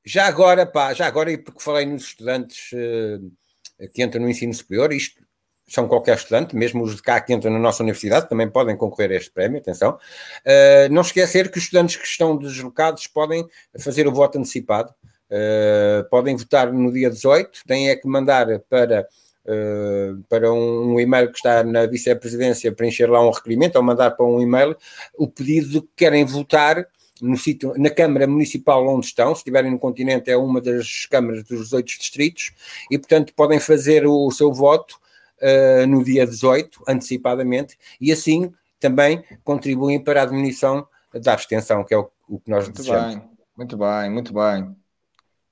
Já 0.05 0.27
agora, 0.27 0.63
pá, 0.63 0.93
já 0.93 1.07
agora, 1.07 1.31
e 1.31 1.37
porque 1.39 1.59
falei 1.59 1.87
nos 1.87 2.03
estudantes 2.03 2.71
uh, 2.73 3.89
que 3.91 4.03
entram 4.03 4.21
no 4.21 4.29
ensino 4.29 4.53
superior, 4.53 4.93
isto 4.93 5.25
são 5.67 5.87
qualquer 5.87 6.15
estudante, 6.17 6.55
mesmo 6.55 6.83
os 6.83 6.95
de 6.95 7.01
cá 7.01 7.19
que 7.19 7.33
entram 7.33 7.51
na 7.51 7.57
nossa 7.57 7.81
universidade, 7.81 8.29
também 8.29 8.47
podem 8.47 8.77
concorrer 8.77 9.09
a 9.11 9.15
este 9.15 9.31
prémio, 9.31 9.57
atenção. 9.57 9.97
Uh, 10.45 10.93
não 10.93 11.01
esquecer 11.01 11.49
que 11.49 11.57
os 11.57 11.63
estudantes 11.63 11.95
que 11.95 12.05
estão 12.05 12.37
deslocados 12.37 13.07
podem 13.07 13.43
fazer 13.79 14.07
o 14.07 14.13
voto 14.13 14.37
antecipado. 14.37 14.93
Uh, 15.35 16.07
podem 16.09 16.37
votar 16.37 16.71
no 16.71 16.93
dia 16.93 17.09
18, 17.09 17.63
têm 17.67 17.89
é 17.89 17.95
que 17.97 18.07
mandar 18.07 18.47
para, 18.69 19.05
uh, 19.45 20.23
para 20.29 20.53
um, 20.53 20.93
um, 20.93 20.99
e-mail 20.99 21.29
que 21.29 21.37
está 21.37 21.61
na 21.61 21.85
vice-presidência 21.85 22.71
preencher 22.71 23.07
lá 23.07 23.21
um 23.21 23.31
requerimento 23.31 23.75
ou 23.75 23.83
mandar 23.83 24.11
para 24.11 24.25
um 24.25 24.41
e-mail 24.41 24.77
o 25.17 25.27
pedido 25.27 25.67
de 25.67 25.81
que 25.81 25.89
querem 25.97 26.23
votar 26.23 26.87
no 27.21 27.35
sítio, 27.35 27.73
na 27.77 27.89
Câmara 27.89 28.25
Municipal 28.27 28.87
onde 28.87 29.07
estão, 29.07 29.35
se 29.35 29.39
estiverem 29.39 29.71
no 29.71 29.79
continente 29.79 30.31
é 30.31 30.37
uma 30.37 30.61
das 30.61 31.05
câmaras 31.05 31.43
dos 31.43 31.63
18 31.63 31.85
distritos, 31.85 32.53
e 32.89 32.97
portanto 32.97 33.33
podem 33.35 33.59
fazer 33.59 34.07
o, 34.07 34.27
o 34.27 34.31
seu 34.31 34.53
voto 34.53 34.97
uh, 35.41 35.85
no 35.85 36.01
dia 36.01 36.25
18, 36.25 36.81
antecipadamente, 36.87 37.77
e 37.99 38.09
assim 38.09 38.53
também 38.79 39.21
contribuem 39.43 40.01
para 40.01 40.21
a 40.21 40.25
diminuição 40.25 40.87
da 41.13 41.33
abstenção, 41.33 41.83
que 41.83 41.93
é 41.93 41.97
o, 41.97 42.09
o 42.29 42.39
que 42.39 42.49
nós 42.49 42.65
muito 42.65 42.77
desejamos. 42.77 43.15
Bem, 43.15 43.29
muito 43.57 43.77
bem, 43.77 44.09
muito 44.09 44.33
bem. 44.33 44.84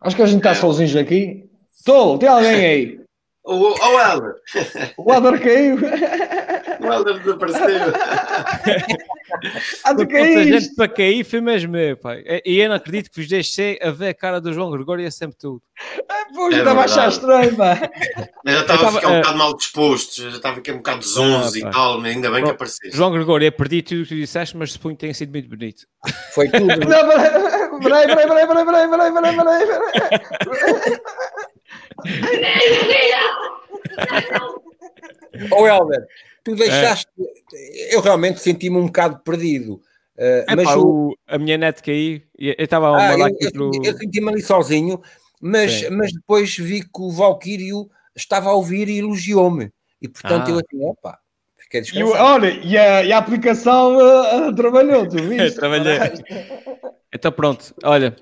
Acho 0.03 0.15
que 0.15 0.21
a 0.21 0.25
gente 0.25 0.39
está 0.39 0.51
é. 0.51 0.55
sozinhos 0.55 0.95
aqui. 0.95 1.49
Estou, 1.75 2.17
tem 2.17 2.29
alguém 2.29 2.65
aí? 2.65 2.99
O, 3.45 3.55
o 3.55 3.99
Helder. 3.99 4.35
O 4.97 5.13
Helder 5.13 5.41
caiu. 5.41 5.75
O 6.83 6.93
Helder 6.93 7.19
desapareceu. 7.19 7.93
Há 9.83 9.93
de 9.93 10.05
cair. 10.05 10.59
gente 10.59 10.75
para 10.75 10.87
cair 10.87 11.23
foi 11.23 11.41
mesmo 11.41 11.75
eu, 11.75 11.97
pai. 11.97 12.23
E 12.45 12.59
eu 12.59 12.69
não 12.69 12.75
acredito 12.75 13.09
que 13.09 13.19
vos 13.19 13.27
deixei 13.27 13.79
a 13.81 13.89
ver 13.89 14.09
a 14.09 14.13
cara 14.13 14.39
do 14.39 14.53
João 14.53 14.71
Gregório 14.71 15.03
e 15.03 15.07
é 15.07 15.11
sempre 15.11 15.37
tudo. 15.37 15.61
É, 15.97 16.25
pois, 16.33 16.55
é 16.55 16.59
estava 16.59 16.81
a 16.81 16.85
achar 16.85 17.09
estranho, 17.09 17.55
pá. 17.55 17.89
Eu 18.45 18.53
já 18.53 18.61
estava 18.61 18.89
a 18.89 18.91
ficar 18.91 19.07
um 19.09 19.17
bocado 19.17 19.37
mal 19.37 19.57
disposto, 19.57 20.21
já 20.21 20.37
estava 20.37 20.59
aqui 20.59 20.71
um 20.71 20.77
bocado 20.77 21.03
zonzo 21.05 21.57
e 21.57 21.61
tal, 21.61 21.99
mas 21.99 22.15
ainda 22.15 22.29
bem 22.31 22.43
que 22.43 22.51
apareceste. 22.51 22.95
João 22.95 23.11
Gregório, 23.11 23.47
eu 23.47 23.51
perdi 23.51 23.81
tudo 23.81 24.01
o 24.01 24.03
que 24.03 24.09
tu 24.09 24.15
disseste, 24.15 24.55
mas 24.57 24.73
suponho 24.73 24.95
que 24.95 25.01
tenha 25.01 25.13
sido 25.13 25.31
muito 25.31 25.49
bonito. 25.49 25.87
Foi 26.33 26.49
tudo. 26.49 26.67
Não, 26.67 26.79
peraí, 27.79 28.07
peraí, 28.07 28.27
peraí, 28.27 28.47
peraí, 28.47 28.65
peraí, 28.65 28.65
peraí, 28.65 28.89
peraí, 28.89 29.35
peraí, 29.35 29.35
peraí. 29.35 29.63
Ô 35.51 35.67
Helder, 35.67 36.05
tu 36.43 36.55
deixaste. 36.55 37.07
É. 37.53 37.95
Eu 37.95 38.01
realmente 38.01 38.39
senti-me 38.39 38.77
um 38.77 38.87
bocado 38.87 39.19
perdido. 39.19 39.81
Uh, 40.15 40.45
é, 40.47 40.55
mas 40.55 40.65
pá, 40.65 40.77
o... 40.77 41.15
a 41.27 41.37
minha 41.39 41.57
net 41.57 41.81
caiu, 41.81 42.21
eu 42.37 42.55
estava 42.59 42.89
a 42.89 43.13
ah, 43.13 43.17
eu, 43.17 43.37
eu, 43.39 43.51
pelo... 43.51 43.71
eu 43.83 43.97
senti-me 43.97 44.29
ali 44.29 44.41
sozinho, 44.43 45.01
mas, 45.41 45.89
mas 45.89 46.13
depois 46.13 46.55
vi 46.55 46.81
que 46.81 47.01
o 47.01 47.09
Valkyrio 47.09 47.89
estava 48.15 48.49
a 48.49 48.53
ouvir 48.53 48.89
e 48.89 48.99
elogiou-me. 48.99 49.71
E 49.99 50.07
portanto 50.07 50.47
ah. 50.47 50.51
eu 50.51 50.55
assim, 50.57 50.85
opa, 50.85 51.17
fiquei 51.57 51.81
descansado. 51.81 52.15
E, 52.15 52.19
olha, 52.19 52.49
e 52.63 52.77
a, 52.77 53.03
e 53.03 53.11
a 53.11 53.17
aplicação 53.17 53.97
uh, 53.97 54.49
uh, 54.49 54.55
trabalhou, 54.55 55.07
tu 55.07 55.17
viste? 55.23 55.55
Trabalhei. 55.55 55.97
então 57.11 57.31
pronto, 57.31 57.73
olha, 57.83 58.15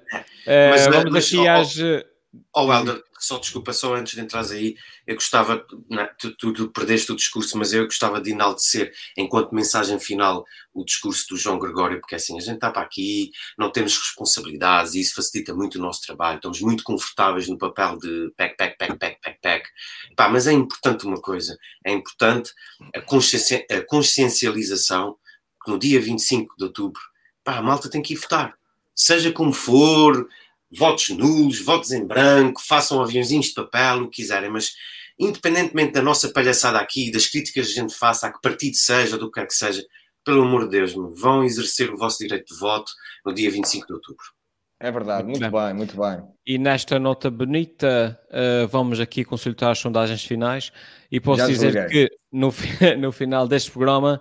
mas, 0.48 0.88
vamos 0.88 1.12
mas, 1.12 1.26
aqui 1.26 1.48
às... 1.48 1.78
Oh, 1.78 2.11
Helder, 2.54 3.02
só 3.18 3.38
desculpa, 3.38 3.72
só 3.72 3.96
antes 3.96 4.14
de 4.14 4.20
entrar 4.20 4.44
aí, 4.52 4.76
eu 5.08 5.16
gostava, 5.16 5.66
não, 5.90 6.10
tu, 6.18 6.54
tu, 6.54 6.70
perdeste 6.72 7.12
o 7.12 7.16
discurso, 7.16 7.58
mas 7.58 7.72
eu 7.72 7.86
gostava 7.86 8.20
de 8.20 8.32
enaltecer, 8.32 8.92
enquanto 9.16 9.56
mensagem 9.56 9.98
final, 10.00 10.44
o 10.74 10.84
discurso 10.84 11.28
do 11.30 11.38
João 11.38 11.58
Gregório, 11.58 12.00
porque 12.02 12.16
assim, 12.16 12.36
a 12.38 12.42
gente 12.42 12.56
está 12.56 12.70
para 12.70 12.82
aqui, 12.82 13.32
não 13.58 13.72
temos 13.72 13.98
responsabilidades 13.98 14.96
e 14.96 15.02
isso 15.02 15.16
facilita 15.16 15.54
muito 15.54 15.76
o 15.76 15.82
nosso 15.82 16.02
trabalho, 16.02 16.38
estamos 16.38 16.60
muito 16.60 16.84
confortáveis 16.84 17.48
no 17.48 17.58
papel 17.58 17.98
de 17.98 18.34
pack, 18.36 18.58
pack, 18.58 18.78
pack, 18.78 18.98
pack, 18.98 19.22
pack, 19.22 19.40
pack. 19.42 19.70
Pá, 20.16 20.28
mas 20.28 20.46
é 20.46 20.52
importante 20.52 21.06
uma 21.06 21.22
coisa, 21.22 21.58
é 21.86 21.94
importante 21.94 22.52
a, 22.94 23.00
a 23.00 23.86
consciencialização 23.86 25.16
que 25.64 25.72
no 25.72 25.80
dia 25.80 26.02
25 26.02 26.56
de 26.58 26.64
outubro, 26.66 27.02
pá, 27.44 27.58
a 27.58 27.62
malta 27.62 27.90
tem 27.90 28.02
que 28.02 28.14
ir 28.14 28.18
votar. 28.18 28.56
Seja 28.94 29.32
como 29.32 29.54
for, 29.54 30.28
votos 30.78 31.10
nulos, 31.10 31.60
votos 31.60 31.92
em 31.92 32.06
branco, 32.06 32.62
façam 32.66 33.02
aviãozinhos 33.02 33.48
de 33.48 33.54
papel, 33.54 34.04
o 34.04 34.10
que 34.10 34.22
quiserem, 34.22 34.50
mas 34.50 34.72
independentemente 35.20 35.94
da 35.94 36.02
nossa 36.02 36.30
palhaçada 36.32 36.80
aqui, 36.80 37.12
das 37.12 37.28
críticas 37.28 37.68
que 37.68 37.80
a 37.80 37.82
gente 37.84 37.94
faça, 37.94 38.28
a 38.28 38.34
que 38.34 38.42
partido 38.42 38.76
seja, 38.76 39.18
do 39.18 39.32
que 39.32 39.40
quer 39.40 39.48
que 39.48 39.54
seja, 39.54 39.84
pelo 40.24 40.44
amor 40.44 40.64
de 40.66 40.72
Deus, 40.72 40.94
vão 40.94 41.44
exercer 41.44 41.92
o 41.92 41.98
vosso 41.98 42.20
direito 42.20 42.54
de 42.54 42.60
voto 42.60 42.92
no 43.26 43.34
dia 43.34 43.52
25 43.52 43.88
de 43.88 43.94
outubro. 43.94 44.24
É 44.80 44.92
verdade, 44.92 45.26
muito, 45.26 45.40
muito 45.40 45.52
bem. 45.52 45.66
bem. 45.66 45.74
muito 45.76 45.96
bem. 45.96 46.24
E 46.46 46.58
nesta 46.58 46.98
nota 46.98 47.30
bonita, 47.30 48.20
uh, 48.30 48.68
vamos 48.68 49.00
aqui 49.00 49.24
consultar 49.24 49.72
as 49.72 49.80
sondagens 49.80 50.26
finais 50.26 50.72
e 51.12 51.20
posso 51.20 51.42
Já 51.42 51.48
dizer 51.48 51.88
que 51.88 52.10
no, 52.32 52.52
no 52.98 53.12
final 53.12 53.48
deste 53.48 53.70
programa 53.70 54.20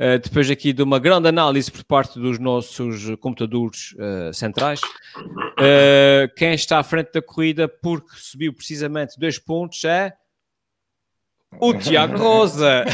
Uh, 0.00 0.18
depois 0.18 0.50
aqui 0.50 0.72
de 0.72 0.82
uma 0.82 0.98
grande 0.98 1.28
análise 1.28 1.70
por 1.70 1.84
parte 1.84 2.18
dos 2.18 2.38
nossos 2.40 3.14
computadores 3.20 3.92
uh, 3.92 4.34
centrais. 4.34 4.80
Uh, 5.16 6.28
quem 6.36 6.52
está 6.54 6.80
à 6.80 6.82
frente 6.82 7.12
da 7.12 7.22
corrida 7.22 7.68
porque 7.68 8.10
subiu 8.16 8.52
precisamente 8.52 9.18
dois 9.18 9.38
pontos 9.38 9.84
é 9.84 10.12
o 11.60 11.72
Tiago 11.74 12.16
Rosa. 12.18 12.84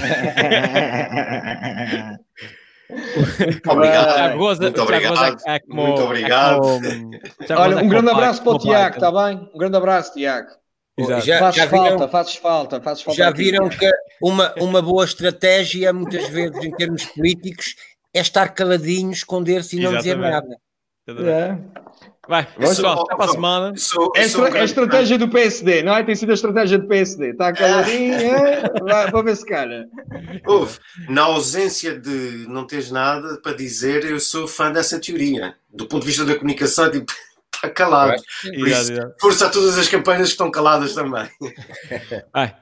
Muito 3.41 3.71
obrigado. 3.71 4.37
Rosa, 4.37 4.63
muito 4.63 4.83
obrigado. 4.83 5.39
É 5.47 5.61
como, 5.61 5.87
muito 5.87 6.03
obrigado. 6.03 6.67
É 7.41 7.47
como, 7.47 7.61
Olha, 7.61 7.77
um 7.79 7.89
grande 7.89 8.11
abraço 8.11 8.43
para 8.43 8.53
o 8.53 8.59
Tiago, 8.59 8.97
está 8.97 9.11
bem? 9.11 9.49
Um 9.55 9.59
grande 9.59 9.77
abraço, 9.77 10.13
Tiago. 10.13 10.60
Já, 11.05 11.39
fazes 11.39 11.57
já 11.57 11.69
falta, 11.69 11.91
viram, 11.91 12.09
fazes 12.09 12.35
falta, 12.37 12.81
fazes 12.81 13.03
falta. 13.03 13.19
Já 13.19 13.29
aqui. 13.29 13.45
viram 13.45 13.69
que 13.69 13.91
uma, 14.23 14.55
uma 14.61 14.83
boa 14.83 15.05
estratégia, 15.05 15.93
muitas 15.93 16.29
vezes, 16.29 16.63
em 16.65 16.71
termos 16.71 17.05
políticos, 17.07 17.75
é 18.13 18.21
estar 18.21 18.49
caladinho, 18.49 19.11
esconder-se 19.11 19.77
e 19.77 19.81
não 19.81 19.97
dizer 19.97 20.17
nada. 20.17 20.57
É. 21.09 21.57
Vai, 22.29 22.47
pessoal, 22.47 23.03
até 23.03 23.17
para 23.17 23.25
a 23.25 23.29
semana. 23.29 23.73
Sou, 23.77 24.13
é, 24.15 24.29
sou 24.29 24.47
é 24.47 24.61
a 24.61 24.65
estratégia 24.65 25.19
do 25.19 25.29
PSD, 25.29 25.83
não 25.83 25.97
é? 25.97 26.05
Tem 26.05 26.15
sido 26.15 26.31
a 26.31 26.35
estratégia 26.35 26.79
do 26.79 26.87
PSD. 26.87 27.31
Está 27.31 27.53
caladinho, 27.53 28.15
é? 28.23 28.63
Vai, 28.85 29.11
para 29.11 29.23
ver 29.23 29.37
se 29.37 29.45
cara. 29.45 29.89
Houve, 30.47 30.79
na 31.09 31.23
ausência 31.23 31.99
de 31.99 32.47
não 32.49 32.65
teres 32.65 32.91
nada 32.91 33.41
para 33.43 33.57
dizer, 33.57 34.05
eu 34.05 34.21
sou 34.21 34.47
fã 34.47 34.71
dessa 34.71 35.01
teoria. 35.01 35.57
Do 35.69 35.89
ponto 35.89 36.03
de 36.03 36.07
vista 36.07 36.25
da 36.25 36.37
comunicação, 36.37 36.89
tipo 36.89 37.13
está 37.67 37.71
calado. 37.71 38.23
Por 38.43 38.69
isso, 38.69 38.93
força 39.21 39.47
a 39.47 39.51
todas 39.51 39.77
as 39.77 39.89
campanhas 39.89 40.29
que 40.29 40.33
estão 40.33 40.51
caladas 40.51 40.95
também. 40.95 41.29
Ai. 42.33 42.55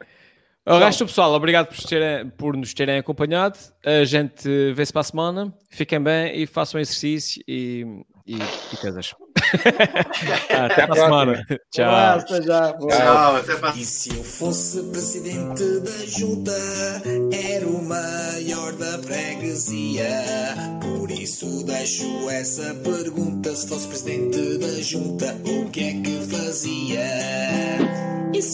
O 0.67 0.79
resto, 0.79 1.07
pessoal, 1.07 1.33
obrigado 1.33 1.69
por, 1.69 1.83
terem, 1.83 2.29
por, 2.29 2.55
nos 2.55 2.75
terem 2.75 2.99
acompanhado. 2.99 3.59
A 3.83 4.05
gente 4.05 4.73
vê-se 4.75 4.93
para 4.93 5.01
a 5.01 5.05
semana. 5.05 5.55
Fiquem 5.71 5.99
bem 5.99 6.43
e 6.43 6.47
façam 6.47 6.79
exercício 6.79 7.43
e, 7.49 7.87
e, 8.27 8.37
e 8.37 8.77
coisas. 8.77 9.15
até 10.51 10.85
a 10.85 10.95
semana. 10.95 11.45
Tchau. 11.71 11.91
Basta 11.91 12.43
já. 12.43 12.73
Tchau, 12.73 13.37
até 13.37 13.55
para 13.57 13.77
E 13.77 13.85
se 13.85 14.11
eu 14.11 14.25
fosse 14.25 14.83
presidente 14.85 15.81
da 15.81 16.07
junta, 16.07 16.53
era 17.33 17.67
o 17.67 17.83
maior 17.85 18.73
da 18.73 18.99
freguesia. 18.99 20.09
Por 20.81 21.11
isso 21.11 21.65
deixo 21.65 22.29
essa 22.31 22.75
pergunta: 22.75 23.55
se 23.55 23.69
fosse 23.69 23.89
presidente 23.89 24.59
da 24.59 24.81
junta, 24.81 25.37
o 25.45 25.71
que 25.71 25.81
é 25.81 25.93
que 26.01 26.21
fazia? 26.27 27.99